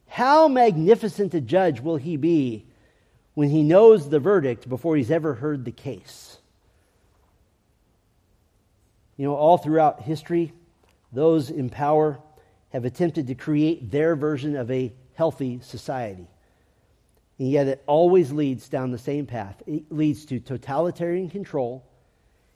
How 0.09 0.49
magnificent 0.49 1.35
a 1.35 1.41
judge 1.41 1.81
will 1.81 1.97
he 1.97 2.17
be 2.17 2.67
when 3.35 3.51
he 3.51 3.63
knows 3.63 4.09
the 4.09 4.21
verdict 4.21 4.69
before 4.69 4.97
he's 4.97 5.11
ever 5.11 5.35
heard 5.35 5.65
the 5.65 5.73
case? 5.73 6.39
You 9.17 9.27
know, 9.27 9.35
all 9.35 9.59
throughout 9.59 10.03
history, 10.03 10.53
those 11.13 11.51
in 11.51 11.71
power 11.71 12.21
have 12.71 12.85
attempted 12.85 13.27
to 13.29 13.35
create 13.35 13.91
their 13.91 14.15
version 14.17 14.57
of 14.57 14.71
a 14.71 14.93
healthy 15.15 15.61
society. 15.63 16.27
And 17.39 17.51
yet 17.51 17.69
it 17.69 17.83
always 17.87 18.33
leads 18.33 18.69
down 18.69 18.91
the 18.91 18.99
same 18.99 19.27
path. 19.27 19.63
It 19.67 19.91
leads 19.91 20.25
to 20.27 20.41
totalitarian 20.41 21.31
control, 21.31 21.85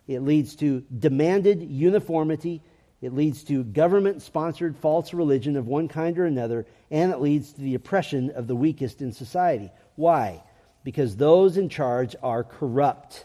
it 0.06 0.20
leads 0.20 0.56
to 0.56 0.84
demanded 0.98 1.62
uniformity, 1.62 2.60
it 3.00 3.14
leads 3.14 3.42
to 3.44 3.64
government 3.64 4.22
sponsored 4.22 4.76
false 4.76 5.12
religion 5.12 5.56
of 5.56 5.66
one 5.66 5.88
kind 5.88 6.18
or 6.18 6.26
another, 6.26 6.66
and 6.90 7.12
it 7.12 7.20
leads 7.20 7.52
to 7.52 7.60
the 7.60 7.74
oppression 7.74 8.30
of 8.30 8.46
the 8.46 8.56
weakest 8.56 9.02
in 9.02 9.12
society. 9.12 9.70
Why? 9.96 10.42
Because 10.84 11.16
those 11.16 11.56
in 11.56 11.68
charge 11.68 12.14
are 12.22 12.44
corrupt. 12.44 13.24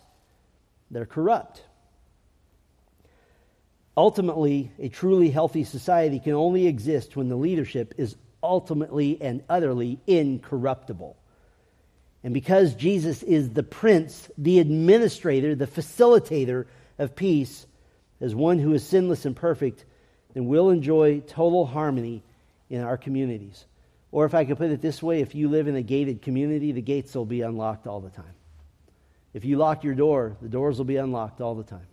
They're 0.89 1.05
corrupt. 1.05 1.63
Ultimately, 3.97 4.71
a 4.77 4.89
truly 4.89 5.31
healthy 5.31 5.63
society 5.63 6.19
can 6.19 6.33
only 6.33 6.67
exist 6.67 7.15
when 7.15 7.29
the 7.29 7.35
leadership 7.35 7.95
is 7.97 8.15
ultimately 8.43 9.19
and 9.19 9.43
utterly 9.49 9.99
incorruptible. 10.05 11.17
And 12.23 12.31
because 12.31 12.75
Jesus 12.75 13.23
is 13.23 13.49
the 13.49 13.63
prince, 13.63 14.29
the 14.37 14.59
administrator, 14.59 15.55
the 15.55 15.65
facilitator 15.65 16.65
of 16.99 17.15
peace, 17.15 17.65
as 18.21 18.35
one 18.35 18.59
who 18.59 18.73
is 18.73 18.85
sinless 18.85 19.25
and 19.25 19.35
perfect, 19.35 19.83
then 20.35 20.45
we'll 20.45 20.69
enjoy 20.69 21.21
total 21.21 21.65
harmony 21.65 22.21
in 22.69 22.81
our 22.81 22.97
communities. 22.97 23.65
Or 24.11 24.25
if 24.25 24.35
I 24.35 24.45
could 24.45 24.57
put 24.57 24.69
it 24.69 24.81
this 24.81 25.01
way, 25.01 25.21
if 25.21 25.33
you 25.33 25.49
live 25.49 25.67
in 25.67 25.75
a 25.75 25.81
gated 25.81 26.21
community, 26.21 26.71
the 26.71 26.81
gates 26.81 27.15
will 27.15 27.25
be 27.25 27.41
unlocked 27.41 27.87
all 27.87 27.99
the 27.99 28.09
time. 28.09 28.35
If 29.33 29.43
you 29.43 29.57
lock 29.57 29.83
your 29.83 29.95
door, 29.95 30.37
the 30.41 30.49
doors 30.49 30.77
will 30.77 30.85
be 30.85 30.97
unlocked 30.97 31.41
all 31.41 31.55
the 31.55 31.63
time. 31.63 31.87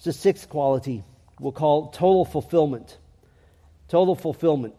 It's 0.00 0.06
the 0.06 0.12
sixth 0.14 0.48
quality 0.48 1.04
we'll 1.38 1.52
call 1.52 1.88
total 1.88 2.24
fulfillment. 2.24 2.96
Total 3.88 4.14
fulfillment. 4.14 4.74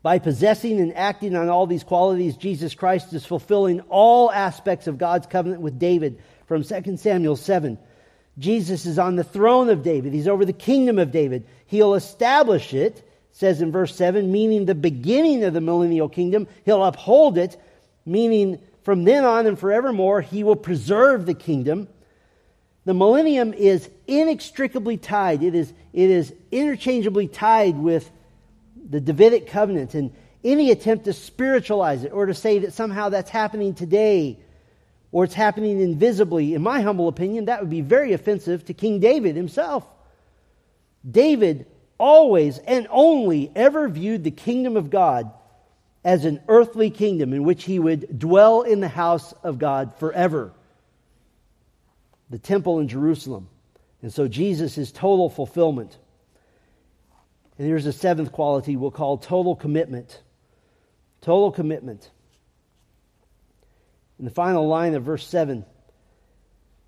By 0.00 0.20
possessing 0.20 0.80
and 0.80 0.96
acting 0.96 1.36
on 1.36 1.50
all 1.50 1.66
these 1.66 1.84
qualities, 1.84 2.38
Jesus 2.38 2.74
Christ 2.74 3.12
is 3.12 3.26
fulfilling 3.26 3.82
all 3.90 4.32
aspects 4.32 4.86
of 4.86 4.96
God's 4.96 5.26
covenant 5.26 5.60
with 5.60 5.78
David 5.78 6.18
from 6.46 6.64
2 6.64 6.96
Samuel 6.96 7.36
7. 7.36 7.76
Jesus 8.38 8.86
is 8.86 8.98
on 8.98 9.16
the 9.16 9.24
throne 9.24 9.68
of 9.68 9.82
David. 9.82 10.14
He's 10.14 10.28
over 10.28 10.46
the 10.46 10.54
kingdom 10.54 10.98
of 10.98 11.12
David. 11.12 11.46
He'll 11.66 11.92
establish 11.92 12.72
it, 12.72 13.06
says 13.32 13.60
in 13.60 13.70
verse 13.70 13.94
7, 13.94 14.32
meaning 14.32 14.64
the 14.64 14.74
beginning 14.74 15.44
of 15.44 15.52
the 15.52 15.60
millennial 15.60 16.08
kingdom. 16.08 16.48
He'll 16.64 16.82
uphold 16.82 17.36
it, 17.36 17.60
meaning 18.06 18.60
from 18.82 19.04
then 19.04 19.26
on 19.26 19.46
and 19.46 19.58
forevermore, 19.58 20.22
he 20.22 20.42
will 20.42 20.56
preserve 20.56 21.26
the 21.26 21.34
kingdom. 21.34 21.86
The 22.88 22.94
millennium 22.94 23.52
is 23.52 23.86
inextricably 24.06 24.96
tied, 24.96 25.42
it 25.42 25.54
is, 25.54 25.70
it 25.92 26.08
is 26.08 26.32
interchangeably 26.50 27.28
tied 27.28 27.76
with 27.76 28.10
the 28.88 28.98
Davidic 28.98 29.48
covenant. 29.48 29.94
And 29.94 30.10
any 30.42 30.70
attempt 30.70 31.04
to 31.04 31.12
spiritualize 31.12 32.04
it 32.04 32.14
or 32.14 32.24
to 32.24 32.32
say 32.32 32.60
that 32.60 32.72
somehow 32.72 33.10
that's 33.10 33.28
happening 33.28 33.74
today 33.74 34.38
or 35.12 35.24
it's 35.24 35.34
happening 35.34 35.82
invisibly, 35.82 36.54
in 36.54 36.62
my 36.62 36.80
humble 36.80 37.08
opinion, 37.08 37.44
that 37.44 37.60
would 37.60 37.68
be 37.68 37.82
very 37.82 38.14
offensive 38.14 38.64
to 38.64 38.72
King 38.72 39.00
David 39.00 39.36
himself. 39.36 39.86
David 41.06 41.66
always 41.98 42.56
and 42.56 42.86
only 42.88 43.52
ever 43.54 43.86
viewed 43.90 44.24
the 44.24 44.30
kingdom 44.30 44.78
of 44.78 44.88
God 44.88 45.30
as 46.06 46.24
an 46.24 46.40
earthly 46.48 46.88
kingdom 46.88 47.34
in 47.34 47.42
which 47.42 47.64
he 47.64 47.78
would 47.78 48.18
dwell 48.18 48.62
in 48.62 48.80
the 48.80 48.88
house 48.88 49.34
of 49.42 49.58
God 49.58 49.94
forever 49.96 50.54
the 52.30 52.38
temple 52.38 52.80
in 52.80 52.88
Jerusalem. 52.88 53.48
And 54.02 54.12
so 54.12 54.28
Jesus 54.28 54.78
is 54.78 54.92
total 54.92 55.28
fulfillment. 55.28 55.96
And 57.58 57.66
here's 57.66 57.86
a 57.86 57.92
seventh 57.92 58.32
quality 58.32 58.76
we'll 58.76 58.90
call 58.90 59.18
total 59.18 59.56
commitment. 59.56 60.22
Total 61.20 61.50
commitment. 61.50 62.10
In 64.18 64.24
the 64.24 64.30
final 64.30 64.66
line 64.68 64.94
of 64.94 65.04
verse 65.04 65.26
7, 65.26 65.64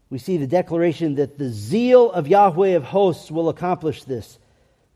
we 0.09 0.19
see 0.19 0.37
the 0.37 0.47
declaration 0.47 1.17
that 1.17 1.39
the 1.39 1.51
zeal 1.51 2.11
of 2.11 2.27
Yahweh 2.27 2.71
of 2.71 2.85
hosts 2.85 3.31
will 3.31 3.49
accomplish 3.49 4.05
this. 4.05 4.39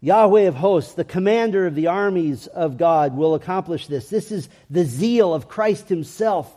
Yahweh 0.00 0.42
of 0.42 0.54
hosts, 0.54 0.94
the 0.94 1.04
commander 1.04 1.66
of 1.66 1.74
the 1.74 1.86
armies 1.86 2.46
of 2.48 2.76
God, 2.76 3.16
will 3.16 3.34
accomplish 3.34 3.86
this. 3.86 4.10
This 4.10 4.30
is 4.30 4.48
the 4.68 4.84
zeal 4.84 5.32
of 5.32 5.48
Christ 5.48 5.88
himself 5.88 6.52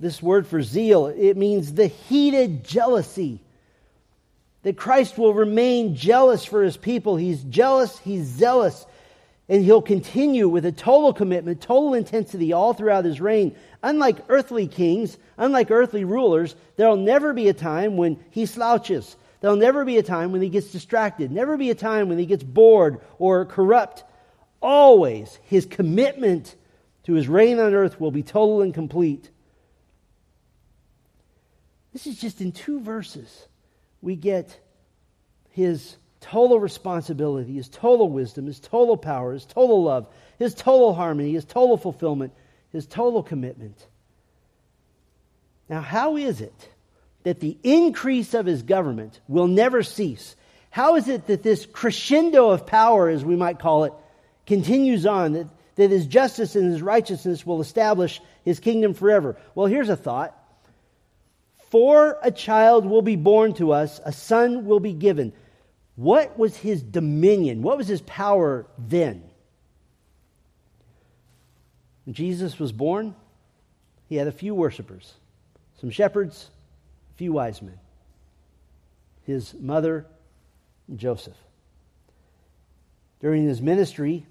this 0.00 0.22
word 0.22 0.46
for 0.46 0.62
zeal, 0.62 1.06
it 1.06 1.36
means 1.36 1.74
the 1.74 1.86
heated 1.86 2.64
jealousy. 2.64 3.40
That 4.62 4.76
Christ 4.76 5.16
will 5.16 5.32
remain 5.32 5.94
jealous 5.94 6.44
for 6.44 6.62
his 6.62 6.76
people. 6.76 7.16
He's 7.16 7.42
jealous, 7.44 7.98
he's 7.98 8.24
zealous, 8.24 8.84
and 9.48 9.64
he'll 9.64 9.82
continue 9.82 10.48
with 10.48 10.66
a 10.66 10.72
total 10.72 11.12
commitment, 11.12 11.60
total 11.60 11.94
intensity 11.94 12.52
all 12.52 12.72
throughout 12.74 13.04
his 13.04 13.20
reign. 13.20 13.54
Unlike 13.82 14.24
earthly 14.28 14.66
kings, 14.66 15.16
unlike 15.38 15.70
earthly 15.70 16.04
rulers, 16.04 16.56
there'll 16.76 16.96
never 16.96 17.32
be 17.32 17.48
a 17.48 17.54
time 17.54 17.96
when 17.96 18.22
he 18.30 18.44
slouches. 18.44 19.16
There'll 19.40 19.56
never 19.56 19.84
be 19.84 19.96
a 19.96 20.02
time 20.02 20.32
when 20.32 20.42
he 20.42 20.50
gets 20.50 20.70
distracted, 20.72 21.30
never 21.30 21.56
be 21.56 21.70
a 21.70 21.74
time 21.74 22.08
when 22.08 22.18
he 22.18 22.26
gets 22.26 22.42
bored 22.42 23.00
or 23.18 23.46
corrupt. 23.46 24.04
Always 24.60 25.38
his 25.44 25.64
commitment 25.64 26.54
to 27.04 27.14
his 27.14 27.28
reign 27.28 27.58
on 27.58 27.74
earth 27.74 27.98
will 27.98 28.10
be 28.10 28.22
total 28.22 28.60
and 28.60 28.74
complete. 28.74 29.30
This 31.92 32.06
is 32.06 32.20
just 32.20 32.40
in 32.40 32.52
two 32.52 32.80
verses. 32.80 33.46
We 34.00 34.16
get 34.16 34.58
his 35.50 35.96
total 36.20 36.60
responsibility, 36.60 37.54
his 37.54 37.68
total 37.68 38.08
wisdom, 38.08 38.46
his 38.46 38.60
total 38.60 38.96
power, 38.96 39.32
his 39.32 39.44
total 39.44 39.82
love, 39.82 40.06
his 40.38 40.54
total 40.54 40.94
harmony, 40.94 41.32
his 41.32 41.44
total 41.44 41.76
fulfillment, 41.76 42.32
his 42.72 42.86
total 42.86 43.22
commitment. 43.22 43.86
Now, 45.68 45.80
how 45.80 46.16
is 46.16 46.40
it 46.40 46.68
that 47.22 47.40
the 47.40 47.56
increase 47.62 48.34
of 48.34 48.46
his 48.46 48.62
government 48.62 49.20
will 49.28 49.46
never 49.46 49.82
cease? 49.82 50.36
How 50.70 50.96
is 50.96 51.08
it 51.08 51.26
that 51.26 51.42
this 51.42 51.66
crescendo 51.66 52.50
of 52.50 52.66
power, 52.66 53.08
as 53.08 53.24
we 53.24 53.36
might 53.36 53.58
call 53.58 53.84
it, 53.84 53.92
continues 54.46 55.06
on, 55.06 55.32
that, 55.32 55.48
that 55.76 55.90
his 55.90 56.06
justice 56.06 56.54
and 56.54 56.70
his 56.70 56.82
righteousness 56.82 57.44
will 57.44 57.60
establish 57.60 58.20
his 58.44 58.60
kingdom 58.60 58.94
forever? 58.94 59.36
Well, 59.54 59.66
here's 59.66 59.88
a 59.88 59.96
thought. 59.96 60.36
For 61.70 62.18
a 62.22 62.32
child 62.32 62.84
will 62.84 63.02
be 63.02 63.16
born 63.16 63.54
to 63.54 63.72
us, 63.72 64.00
a 64.04 64.12
son 64.12 64.66
will 64.66 64.80
be 64.80 64.92
given. 64.92 65.32
What 65.94 66.36
was 66.36 66.56
his 66.56 66.82
dominion? 66.82 67.62
What 67.62 67.78
was 67.78 67.86
his 67.86 68.02
power 68.02 68.66
then? 68.76 69.22
When 72.04 72.14
Jesus 72.14 72.58
was 72.58 72.72
born, 72.72 73.14
he 74.08 74.16
had 74.16 74.26
a 74.26 74.32
few 74.32 74.54
worshippers, 74.54 75.14
some 75.80 75.90
shepherds, 75.90 76.50
a 77.14 77.16
few 77.16 77.32
wise 77.34 77.62
men, 77.62 77.78
his 79.22 79.54
mother, 79.54 80.06
Joseph. 80.96 81.36
During 83.20 83.46
his 83.46 83.62
ministry, 83.62 84.26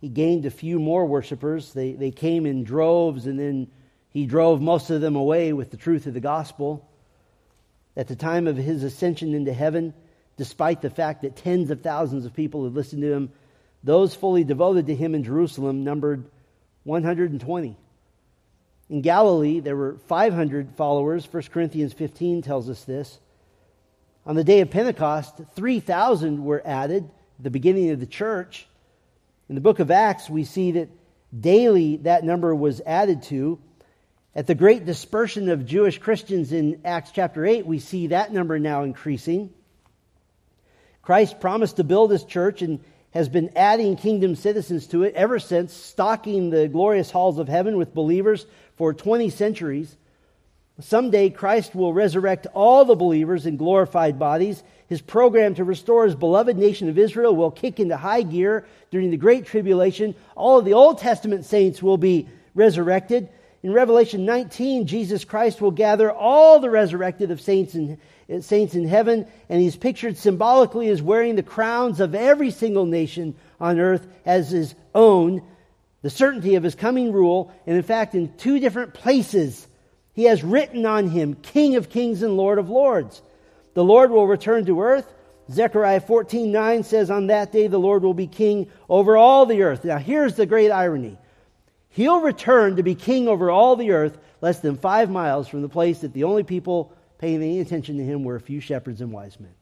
he 0.00 0.08
gained 0.08 0.46
a 0.46 0.50
few 0.50 0.78
more 0.78 1.04
worshippers. 1.04 1.74
They, 1.74 1.92
they 1.92 2.10
came 2.10 2.46
in 2.46 2.64
droves, 2.64 3.26
and 3.26 3.38
then 3.38 3.66
he 4.10 4.26
drove 4.26 4.60
most 4.60 4.90
of 4.90 5.00
them 5.00 5.16
away 5.16 5.52
with 5.52 5.70
the 5.70 5.76
truth 5.76 6.06
of 6.06 6.14
the 6.14 6.20
gospel. 6.20 6.88
At 7.96 8.08
the 8.08 8.16
time 8.16 8.46
of 8.46 8.56
his 8.56 8.82
ascension 8.82 9.34
into 9.34 9.52
heaven, 9.52 9.94
despite 10.36 10.80
the 10.80 10.90
fact 10.90 11.22
that 11.22 11.36
tens 11.36 11.70
of 11.70 11.80
thousands 11.80 12.24
of 12.24 12.34
people 12.34 12.64
had 12.64 12.74
listened 12.74 13.02
to 13.02 13.12
him, 13.12 13.32
those 13.82 14.14
fully 14.14 14.44
devoted 14.44 14.86
to 14.86 14.94
him 14.94 15.14
in 15.14 15.24
Jerusalem 15.24 15.84
numbered 15.84 16.24
120. 16.84 17.76
In 18.88 19.00
Galilee, 19.02 19.60
there 19.60 19.76
were 19.76 19.96
500 20.08 20.74
followers. 20.76 21.26
1 21.30 21.44
Corinthians 21.52 21.92
15 21.92 22.42
tells 22.42 22.68
us 22.68 22.84
this. 22.84 23.20
On 24.26 24.34
the 24.34 24.44
day 24.44 24.60
of 24.60 24.70
Pentecost, 24.70 25.40
3,000 25.54 26.44
were 26.44 26.62
added 26.64 27.08
the 27.38 27.50
beginning 27.50 27.90
of 27.90 28.00
the 28.00 28.06
church. 28.06 28.66
In 29.48 29.54
the 29.54 29.60
book 29.60 29.78
of 29.78 29.90
Acts, 29.90 30.28
we 30.28 30.44
see 30.44 30.72
that 30.72 30.88
daily 31.38 31.96
that 31.98 32.24
number 32.24 32.54
was 32.54 32.80
added 32.84 33.22
to. 33.24 33.58
At 34.32 34.46
the 34.46 34.54
great 34.54 34.86
dispersion 34.86 35.48
of 35.48 35.66
Jewish 35.66 35.98
Christians 35.98 36.52
in 36.52 36.82
Acts 36.84 37.10
chapter 37.12 37.44
8, 37.44 37.66
we 37.66 37.80
see 37.80 38.08
that 38.08 38.32
number 38.32 38.60
now 38.60 38.84
increasing. 38.84 39.52
Christ 41.02 41.40
promised 41.40 41.76
to 41.76 41.84
build 41.84 42.12
his 42.12 42.22
church 42.22 42.62
and 42.62 42.78
has 43.10 43.28
been 43.28 43.50
adding 43.56 43.96
kingdom 43.96 44.36
citizens 44.36 44.86
to 44.88 45.02
it 45.02 45.14
ever 45.16 45.40
since, 45.40 45.72
stocking 45.72 46.50
the 46.50 46.68
glorious 46.68 47.10
halls 47.10 47.38
of 47.38 47.48
heaven 47.48 47.76
with 47.76 47.92
believers 47.92 48.46
for 48.76 48.94
20 48.94 49.30
centuries. 49.30 49.96
Someday, 50.78 51.30
Christ 51.30 51.74
will 51.74 51.92
resurrect 51.92 52.46
all 52.54 52.84
the 52.84 52.94
believers 52.94 53.46
in 53.46 53.56
glorified 53.56 54.16
bodies. 54.16 54.62
His 54.86 55.00
program 55.00 55.56
to 55.56 55.64
restore 55.64 56.04
his 56.04 56.14
beloved 56.14 56.56
nation 56.56 56.88
of 56.88 56.98
Israel 56.98 57.34
will 57.34 57.50
kick 57.50 57.80
into 57.80 57.96
high 57.96 58.22
gear 58.22 58.64
during 58.92 59.10
the 59.10 59.16
Great 59.16 59.46
Tribulation. 59.46 60.14
All 60.36 60.56
of 60.56 60.64
the 60.64 60.74
Old 60.74 60.98
Testament 60.98 61.44
saints 61.46 61.82
will 61.82 61.98
be 61.98 62.28
resurrected. 62.54 63.28
In 63.62 63.74
Revelation 63.74 64.24
19, 64.24 64.86
Jesus 64.86 65.24
Christ 65.24 65.60
will 65.60 65.70
gather 65.70 66.10
all 66.10 66.60
the 66.60 66.70
resurrected 66.70 67.30
of 67.30 67.42
saints 67.42 67.74
in, 67.74 67.98
saints 68.40 68.74
in 68.74 68.88
heaven, 68.88 69.26
and 69.50 69.60
he's 69.60 69.76
pictured 69.76 70.16
symbolically 70.16 70.88
as 70.88 71.02
wearing 71.02 71.36
the 71.36 71.42
crowns 71.42 72.00
of 72.00 72.14
every 72.14 72.50
single 72.50 72.86
nation 72.86 73.34
on 73.60 73.78
earth 73.78 74.06
as 74.24 74.50
his 74.50 74.74
own, 74.94 75.42
the 76.00 76.08
certainty 76.08 76.54
of 76.54 76.62
his 76.62 76.74
coming 76.74 77.12
rule. 77.12 77.52
And 77.66 77.76
in 77.76 77.82
fact, 77.82 78.14
in 78.14 78.32
two 78.38 78.60
different 78.60 78.94
places, 78.94 79.66
he 80.14 80.24
has 80.24 80.42
written 80.42 80.86
on 80.86 81.08
him, 81.08 81.34
King 81.34 81.76
of 81.76 81.90
kings 81.90 82.22
and 82.22 82.38
Lord 82.38 82.58
of 82.58 82.70
lords. 82.70 83.20
The 83.74 83.84
Lord 83.84 84.10
will 84.10 84.26
return 84.26 84.64
to 84.66 84.80
earth. 84.80 85.06
Zechariah 85.50 86.00
14 86.00 86.50
9 86.50 86.82
says, 86.82 87.10
On 87.10 87.26
that 87.26 87.52
day 87.52 87.66
the 87.66 87.78
Lord 87.78 88.04
will 88.04 88.14
be 88.14 88.26
king 88.26 88.70
over 88.88 89.18
all 89.18 89.44
the 89.44 89.62
earth. 89.62 89.84
Now, 89.84 89.98
here's 89.98 90.34
the 90.34 90.46
great 90.46 90.70
irony. 90.70 91.18
He'll 91.90 92.20
return 92.20 92.76
to 92.76 92.82
be 92.82 92.94
king 92.94 93.28
over 93.28 93.50
all 93.50 93.76
the 93.76 93.90
earth, 93.90 94.18
less 94.40 94.60
than 94.60 94.76
five 94.76 95.10
miles 95.10 95.48
from 95.48 95.62
the 95.62 95.68
place 95.68 96.00
that 96.00 96.12
the 96.12 96.24
only 96.24 96.44
people 96.44 96.92
paying 97.18 97.42
any 97.42 97.60
attention 97.60 97.98
to 97.98 98.04
him 98.04 98.24
were 98.24 98.36
a 98.36 98.40
few 98.40 98.60
shepherds 98.60 99.00
and 99.00 99.12
wise 99.12 99.38
men. 99.38 99.52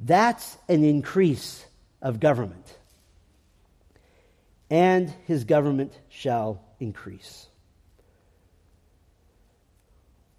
That's 0.00 0.58
an 0.68 0.84
increase 0.84 1.64
of 2.02 2.20
government. 2.20 2.76
And 4.68 5.12
his 5.26 5.44
government 5.44 5.98
shall 6.08 6.60
increase. 6.80 7.46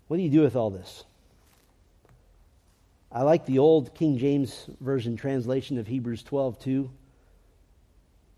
What 0.07 0.17
do 0.17 0.23
you 0.23 0.29
do 0.29 0.41
with 0.41 0.55
all 0.55 0.69
this? 0.69 1.03
I 3.11 3.23
like 3.23 3.45
the 3.45 3.59
old 3.59 3.95
King 3.95 4.17
James 4.17 4.69
Version 4.81 5.15
translation 5.15 5.77
of 5.77 5.88
Hebrews 5.88 6.23
12 6.23 6.59
2. 6.59 6.91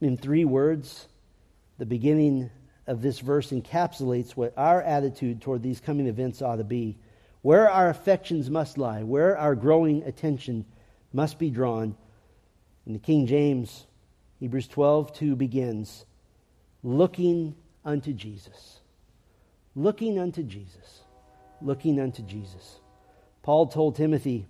In 0.02 0.16
three 0.16 0.46
words, 0.46 1.08
the 1.80 1.86
beginning 1.86 2.52
of 2.86 3.02
this 3.02 3.20
verse 3.20 3.52
encapsulates 3.52 4.32
what 4.32 4.54
our 4.58 4.82
attitude 4.82 5.42
toward 5.42 5.64
these 5.64 5.80
coming 5.80 6.08
events 6.08 6.42
ought 6.42 6.58
to 6.58 6.64
be. 6.64 6.98
Where 7.42 7.70
our 7.70 7.90
affections 7.90 8.50
must 8.50 8.78
lie, 8.78 9.04
where 9.04 9.38
our 9.38 9.56
growing 9.56 10.04
attention 10.04 10.66
must 11.14 11.40
be 11.40 11.50
drawn. 11.50 11.96
In 12.86 12.94
the 12.94 13.00
King 13.00 13.28
James, 13.28 13.88
Hebrews 14.40 14.68
12 14.68 15.14
2 15.14 15.36
begins, 15.38 16.06
looking 16.84 17.56
unto 17.86 18.12
Jesus. 18.12 18.82
Looking 19.76 20.20
unto 20.20 20.44
Jesus. 20.44 21.04
Looking 21.62 22.00
unto 22.00 22.22
Jesus. 22.24 22.80
Paul 23.42 23.68
told 23.68 23.96
Timothy, 23.96 24.48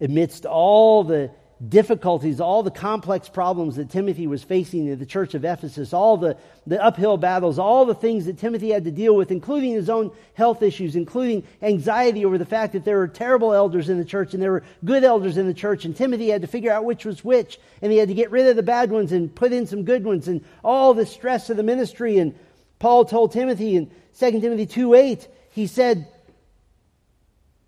amidst 0.00 0.46
all 0.46 1.02
the 1.02 1.32
difficulties, 1.68 2.40
all 2.40 2.62
the 2.62 2.70
complex 2.70 3.28
problems 3.28 3.76
that 3.76 3.90
Timothy 3.90 4.26
was 4.26 4.42
facing 4.42 4.86
in 4.86 4.98
the 4.98 5.06
church 5.06 5.34
of 5.34 5.44
Ephesus, 5.44 5.92
all 5.92 6.16
the, 6.16 6.36
the 6.66 6.82
uphill 6.82 7.16
battles, 7.16 7.58
all 7.58 7.84
the 7.84 7.94
things 7.94 8.26
that 8.26 8.38
Timothy 8.38 8.70
had 8.70 8.84
to 8.84 8.90
deal 8.90 9.14
with, 9.14 9.30
including 9.30 9.72
his 9.72 9.88
own 9.88 10.10
health 10.34 10.62
issues, 10.62 10.96
including 10.96 11.44
anxiety 11.62 12.24
over 12.24 12.38
the 12.38 12.44
fact 12.44 12.72
that 12.72 12.84
there 12.84 12.98
were 12.98 13.08
terrible 13.08 13.52
elders 13.52 13.88
in 13.88 13.98
the 13.98 14.04
church 14.04 14.34
and 14.34 14.42
there 14.42 14.52
were 14.52 14.64
good 14.84 15.04
elders 15.04 15.36
in 15.36 15.46
the 15.46 15.54
church, 15.54 15.84
and 15.84 15.96
Timothy 15.96 16.28
had 16.28 16.42
to 16.42 16.48
figure 16.48 16.72
out 16.72 16.84
which 16.84 17.04
was 17.04 17.24
which, 17.24 17.58
and 17.80 17.92
he 17.92 17.98
had 17.98 18.08
to 18.08 18.14
get 18.14 18.30
rid 18.30 18.46
of 18.46 18.56
the 18.56 18.62
bad 18.62 18.90
ones 18.90 19.12
and 19.12 19.34
put 19.34 19.52
in 19.52 19.66
some 19.66 19.84
good 19.84 20.04
ones, 20.04 20.28
and 20.28 20.44
all 20.62 20.92
the 20.92 21.06
stress 21.06 21.50
of 21.50 21.56
the 21.56 21.62
ministry. 21.62 22.18
And 22.18 22.34
Paul 22.78 23.04
told 23.04 23.32
Timothy 23.32 23.76
in 23.76 23.90
2 24.18 24.40
Timothy 24.40 24.66
2 24.66 24.94
8, 24.94 25.28
he 25.50 25.66
said, 25.66 26.08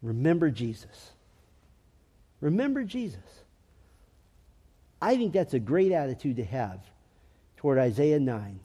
Remember 0.03 0.51
Jesus. 0.51 1.13
Remember 2.41 2.85
Jesus. 2.85 3.21
I 5.07 5.17
think 5.17 5.33
that's 5.33 5.55
a 5.55 5.61
great 5.61 5.93
attitude 5.93 6.39
to 6.39 6.45
have 6.45 6.81
toward 7.59 7.79
Isaiah 7.79 8.19
9. 8.19 8.59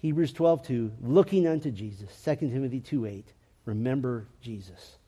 Hebrews 0.00 0.34
12, 0.34 0.66
2, 0.66 0.92
looking 1.00 1.46
unto 1.46 1.70
Jesus. 1.70 2.10
2 2.22 2.36
Timothy 2.50 2.80
2, 2.80 3.06
8, 3.06 3.24
remember 3.64 4.26
Jesus. 4.42 4.98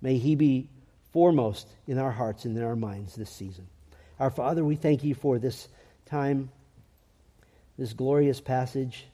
May 0.00 0.16
he 0.16 0.34
be 0.34 0.70
foremost 1.12 1.68
in 1.86 1.98
our 1.98 2.10
hearts 2.10 2.46
and 2.46 2.56
in 2.56 2.64
our 2.64 2.74
minds 2.74 3.14
this 3.14 3.28
season. 3.28 3.66
Our 4.18 4.30
Father, 4.30 4.64
we 4.64 4.76
thank 4.76 5.04
you 5.04 5.14
for 5.14 5.38
this 5.38 5.68
time, 6.06 6.48
this 7.76 7.92
glorious 7.92 8.40
passage 8.40 9.04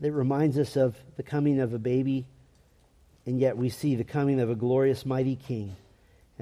that 0.00 0.12
reminds 0.12 0.56
us 0.56 0.76
of 0.76 0.96
the 1.18 1.22
coming 1.22 1.60
of 1.60 1.74
a 1.74 1.78
baby, 1.78 2.24
and 3.26 3.38
yet 3.38 3.58
we 3.58 3.68
see 3.68 3.94
the 3.94 4.04
coming 4.04 4.40
of 4.40 4.48
a 4.48 4.54
glorious, 4.54 5.04
mighty 5.04 5.36
King. 5.36 5.76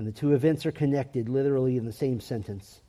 And 0.01 0.09
the 0.09 0.13
two 0.13 0.33
events 0.33 0.65
are 0.65 0.73
connected 0.73 1.29
literally 1.29 1.77
in 1.77 1.85
the 1.85 1.93
same 1.93 2.21
sentence. 2.21 2.81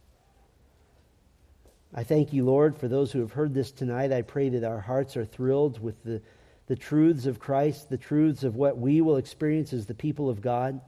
I 1.93 2.05
thank 2.05 2.31
you, 2.31 2.45
Lord, 2.45 2.77
for 2.77 2.87
those 2.87 3.11
who 3.11 3.19
have 3.19 3.33
heard 3.33 3.53
this 3.53 3.69
tonight. 3.69 4.13
I 4.13 4.21
pray 4.21 4.47
that 4.47 4.63
our 4.63 4.79
hearts 4.79 5.17
are 5.17 5.25
thrilled 5.25 5.83
with 5.83 6.01
the, 6.05 6.21
the 6.67 6.77
truths 6.77 7.25
of 7.25 7.37
Christ, 7.37 7.89
the 7.89 7.97
truths 7.97 8.45
of 8.45 8.55
what 8.55 8.77
we 8.77 9.01
will 9.01 9.17
experience 9.17 9.73
as 9.73 9.85
the 9.85 9.93
people 9.93 10.29
of 10.29 10.39
God. 10.39 10.79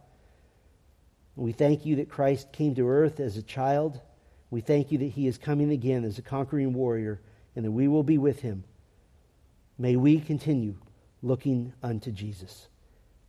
We 1.36 1.52
thank 1.52 1.86
you 1.86 1.98
that 1.98 2.08
Christ 2.08 2.54
came 2.54 2.74
to 2.76 2.88
earth 2.88 3.20
as 3.20 3.36
a 3.36 3.44
child. 3.44 4.00
We 4.50 4.62
thank 4.62 4.94
you 4.94 5.00
that 5.00 5.12
he 5.12 5.28
is 5.28 5.38
coming 5.38 5.72
again 5.72 6.06
as 6.06 6.20
a 6.20 6.22
conquering 6.22 6.72
warrior 6.72 7.20
and 7.54 7.66
that 7.66 7.72
we 7.72 7.90
will 7.90 8.04
be 8.04 8.18
with 8.18 8.40
him. 8.40 8.64
May 9.78 9.98
we 9.98 10.22
continue 10.22 10.78
looking 11.22 11.74
unto 11.84 12.12
Jesus. 12.12 12.70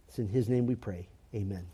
It's 0.07 0.21
in 0.21 0.29
his 0.29 0.49
name 0.49 0.67
we 0.67 0.77
pray. 0.77 1.09
Amen. 1.35 1.67